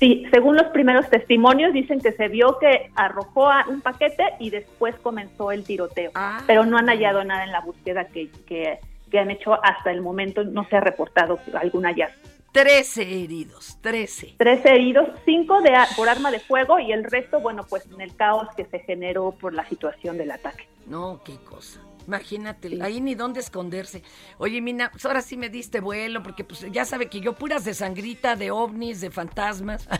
Sí, 0.00 0.24
según 0.32 0.56
los 0.56 0.68
primeros 0.68 1.10
testimonios 1.10 1.74
dicen 1.74 2.00
que 2.00 2.12
se 2.12 2.28
vio 2.28 2.58
que 2.58 2.90
arrojó 2.96 3.50
a 3.50 3.66
un 3.68 3.82
paquete 3.82 4.24
y 4.38 4.48
después 4.48 4.94
comenzó 4.96 5.52
el 5.52 5.62
tiroteo. 5.62 6.10
Ah. 6.14 6.42
Pero 6.46 6.64
no 6.64 6.78
han 6.78 6.86
hallado 6.86 7.22
nada 7.22 7.44
en 7.44 7.52
la 7.52 7.60
búsqueda 7.60 8.06
que, 8.06 8.30
que, 8.46 8.78
que 9.10 9.18
han 9.18 9.30
hecho 9.30 9.62
hasta 9.62 9.90
el 9.90 10.00
momento. 10.00 10.42
No 10.42 10.66
se 10.70 10.76
ha 10.76 10.80
reportado 10.80 11.38
algún 11.52 11.84
hallazgo. 11.84 12.18
Trece 12.50 13.02
heridos, 13.02 13.78
trece. 13.82 14.34
13 14.38 14.68
heridos, 14.70 15.08
5 15.24 15.60
de, 15.60 15.70
por 15.94 16.08
arma 16.08 16.32
de 16.32 16.40
fuego 16.40 16.80
y 16.80 16.90
el 16.90 17.04
resto, 17.04 17.38
bueno, 17.38 17.64
pues 17.68 17.86
en 17.92 18.00
el 18.00 18.16
caos 18.16 18.48
que 18.56 18.64
se 18.64 18.80
generó 18.80 19.32
por 19.32 19.52
la 19.52 19.68
situación 19.68 20.16
del 20.16 20.32
ataque. 20.32 20.66
No, 20.86 21.20
qué 21.24 21.36
cosa. 21.44 21.80
Imagínate, 22.10 22.78
ahí 22.82 23.00
ni 23.00 23.14
dónde 23.14 23.38
esconderse. 23.38 24.02
Oye, 24.38 24.60
Mina, 24.60 24.90
pues 24.90 25.06
ahora 25.06 25.22
sí 25.22 25.36
me 25.36 25.48
diste 25.48 25.78
vuelo, 25.80 26.24
porque 26.24 26.42
pues 26.42 26.66
ya 26.72 26.84
sabe 26.84 27.06
que 27.06 27.20
yo 27.20 27.34
puras 27.34 27.64
de 27.64 27.72
sangrita, 27.72 28.34
de 28.34 28.50
ovnis, 28.50 29.00
de 29.00 29.10
fantasmas. 29.12 29.88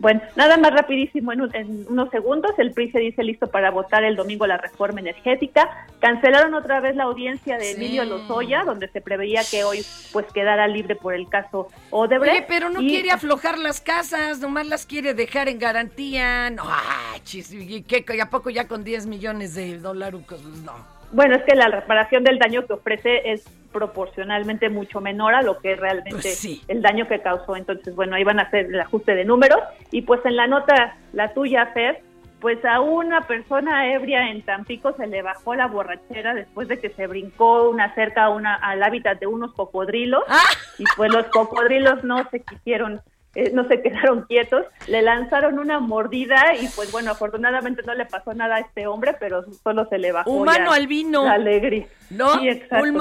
Bueno, 0.00 0.22
nada 0.36 0.56
más 0.58 0.70
rapidísimo, 0.72 1.32
en, 1.32 1.40
un- 1.40 1.54
en 1.56 1.84
unos 1.88 2.08
segundos, 2.10 2.52
el 2.58 2.72
PRI 2.72 2.92
se 2.92 3.00
dice 3.00 3.24
listo 3.24 3.48
para 3.48 3.72
votar 3.72 4.04
el 4.04 4.14
domingo 4.14 4.46
la 4.46 4.56
reforma 4.56 5.00
energética. 5.00 5.68
Cancelaron 6.00 6.54
otra 6.54 6.78
vez 6.78 6.94
la 6.94 7.02
audiencia 7.02 7.58
de 7.58 7.64
Sí. 7.64 7.74
Emilio 7.74 8.04
Lozoya, 8.04 8.62
donde 8.64 8.88
se 8.88 9.00
preveía 9.00 9.42
que 9.50 9.64
hoy 9.64 9.84
pues 10.12 10.24
quedara 10.32 10.68
libre 10.68 10.94
por 10.94 11.14
el 11.14 11.28
caso 11.28 11.66
Odebrecht. 11.90 12.32
Oye, 12.36 12.44
pero 12.48 12.70
no 12.70 12.80
Y- 12.80 12.86
quiere 12.88 13.10
aflojar 13.10 13.58
las 13.58 13.80
casas, 13.80 14.38
nomás 14.38 14.68
las 14.68 14.86
quiere 14.86 15.14
dejar 15.14 15.48
en 15.48 15.58
garantía. 15.58 16.48
No, 16.50 16.62
ay, 16.64 17.20
chis, 17.24 17.52
¿y 17.52 17.82
qué? 17.82 18.04
¿Y 18.16 18.20
a 18.20 18.30
poco 18.30 18.50
ya 18.50 18.68
con 18.68 18.84
10 18.84 19.06
millones 19.06 19.56
de 19.56 19.78
dólares? 19.78 20.20
No. 20.64 20.77
Bueno, 21.12 21.36
es 21.36 21.42
que 21.44 21.54
la 21.54 21.68
reparación 21.68 22.24
del 22.24 22.38
daño 22.38 22.66
que 22.66 22.74
ofrece 22.74 23.32
es 23.32 23.44
proporcionalmente 23.72 24.68
mucho 24.68 25.00
menor 25.00 25.34
a 25.34 25.42
lo 25.42 25.58
que 25.58 25.74
realmente 25.76 26.10
Pues 26.22 26.38
sí. 26.38 26.62
el 26.68 26.82
daño 26.82 27.06
que 27.08 27.20
causó. 27.20 27.56
Entonces, 27.56 27.94
bueno, 27.94 28.16
ahí 28.16 28.24
van 28.24 28.38
a 28.40 28.44
hacer 28.44 28.66
el 28.66 28.80
ajuste 28.80 29.14
de 29.14 29.24
números. 29.24 29.58
Y 29.90 30.02
pues 30.02 30.20
en 30.24 30.36
la 30.36 30.46
nota, 30.46 30.96
la 31.12 31.32
tuya, 31.34 31.66
Fer, 31.74 32.02
pues 32.40 32.64
a 32.64 32.80
una 32.80 33.22
persona 33.26 33.92
ebria 33.92 34.30
en 34.30 34.42
Tampico 34.42 34.92
se 34.96 35.06
le 35.06 35.22
bajó 35.22 35.54
la 35.54 35.66
borrachera 35.66 36.34
después 36.34 36.68
de 36.68 36.78
que 36.78 36.90
se 36.90 37.06
brincó 37.06 37.68
una 37.68 37.94
cerca 37.94 38.24
a 38.24 38.28
una, 38.30 38.54
al 38.54 38.82
hábitat 38.82 39.18
de 39.18 39.26
unos 39.26 39.52
cocodrilos. 39.54 40.22
¡Ah! 40.28 40.42
Y 40.78 40.84
pues 40.96 41.12
los 41.12 41.26
cocodrilos 41.26 42.04
no 42.04 42.28
se 42.30 42.40
quisieron 42.40 43.00
eh, 43.40 43.50
no 43.54 43.66
se 43.68 43.80
quedaron 43.82 44.22
quietos, 44.22 44.66
le 44.86 45.02
lanzaron 45.02 45.58
una 45.58 45.78
mordida 45.80 46.54
y 46.60 46.68
pues 46.68 46.90
bueno, 46.92 47.10
afortunadamente 47.12 47.82
no 47.86 47.94
le 47.94 48.04
pasó 48.06 48.34
nada 48.34 48.56
a 48.56 48.60
este 48.60 48.86
hombre, 48.86 49.14
pero 49.20 49.44
solo 49.62 49.86
se 49.88 49.98
le 49.98 50.12
bajó 50.12 50.30
Humano 50.30 50.70
ya 50.70 50.74
al 50.76 50.86
vino. 50.86 51.24
la 51.24 51.34
alegría. 51.34 51.86
¿No? 52.10 52.40
Sí, 52.40 52.48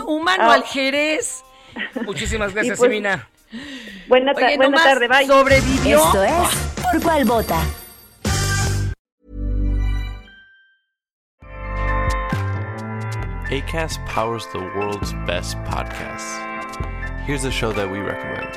humano 0.05 0.43
Ah, 0.43 0.53
al 0.53 0.63
jerez. 0.63 1.43
Muchísimas 2.05 2.53
gracias, 2.53 2.77
pues- 2.77 2.89
Semina. 2.89 3.27
Buena, 4.07 4.33
ta- 4.33 4.45
Oye, 4.45 4.57
buena 4.57 4.71
nomás 4.71 4.83
tarde, 4.83 5.07
bye. 5.07 5.25
Sobrevivió. 5.25 5.97
Esto 6.05 6.23
es 6.23 6.83
Por 6.91 7.01
Cuál 7.01 7.23
Vota. 7.25 7.59
ACAST 13.49 13.99
powers 14.07 14.45
the 14.47 14.59
world's 14.59 15.13
best 15.25 15.55
podcasts. 15.63 16.37
Here's 17.25 17.45
a 17.45 17.51
show 17.51 17.71
that 17.71 17.89
we 17.89 17.99
recommend. 17.99 18.56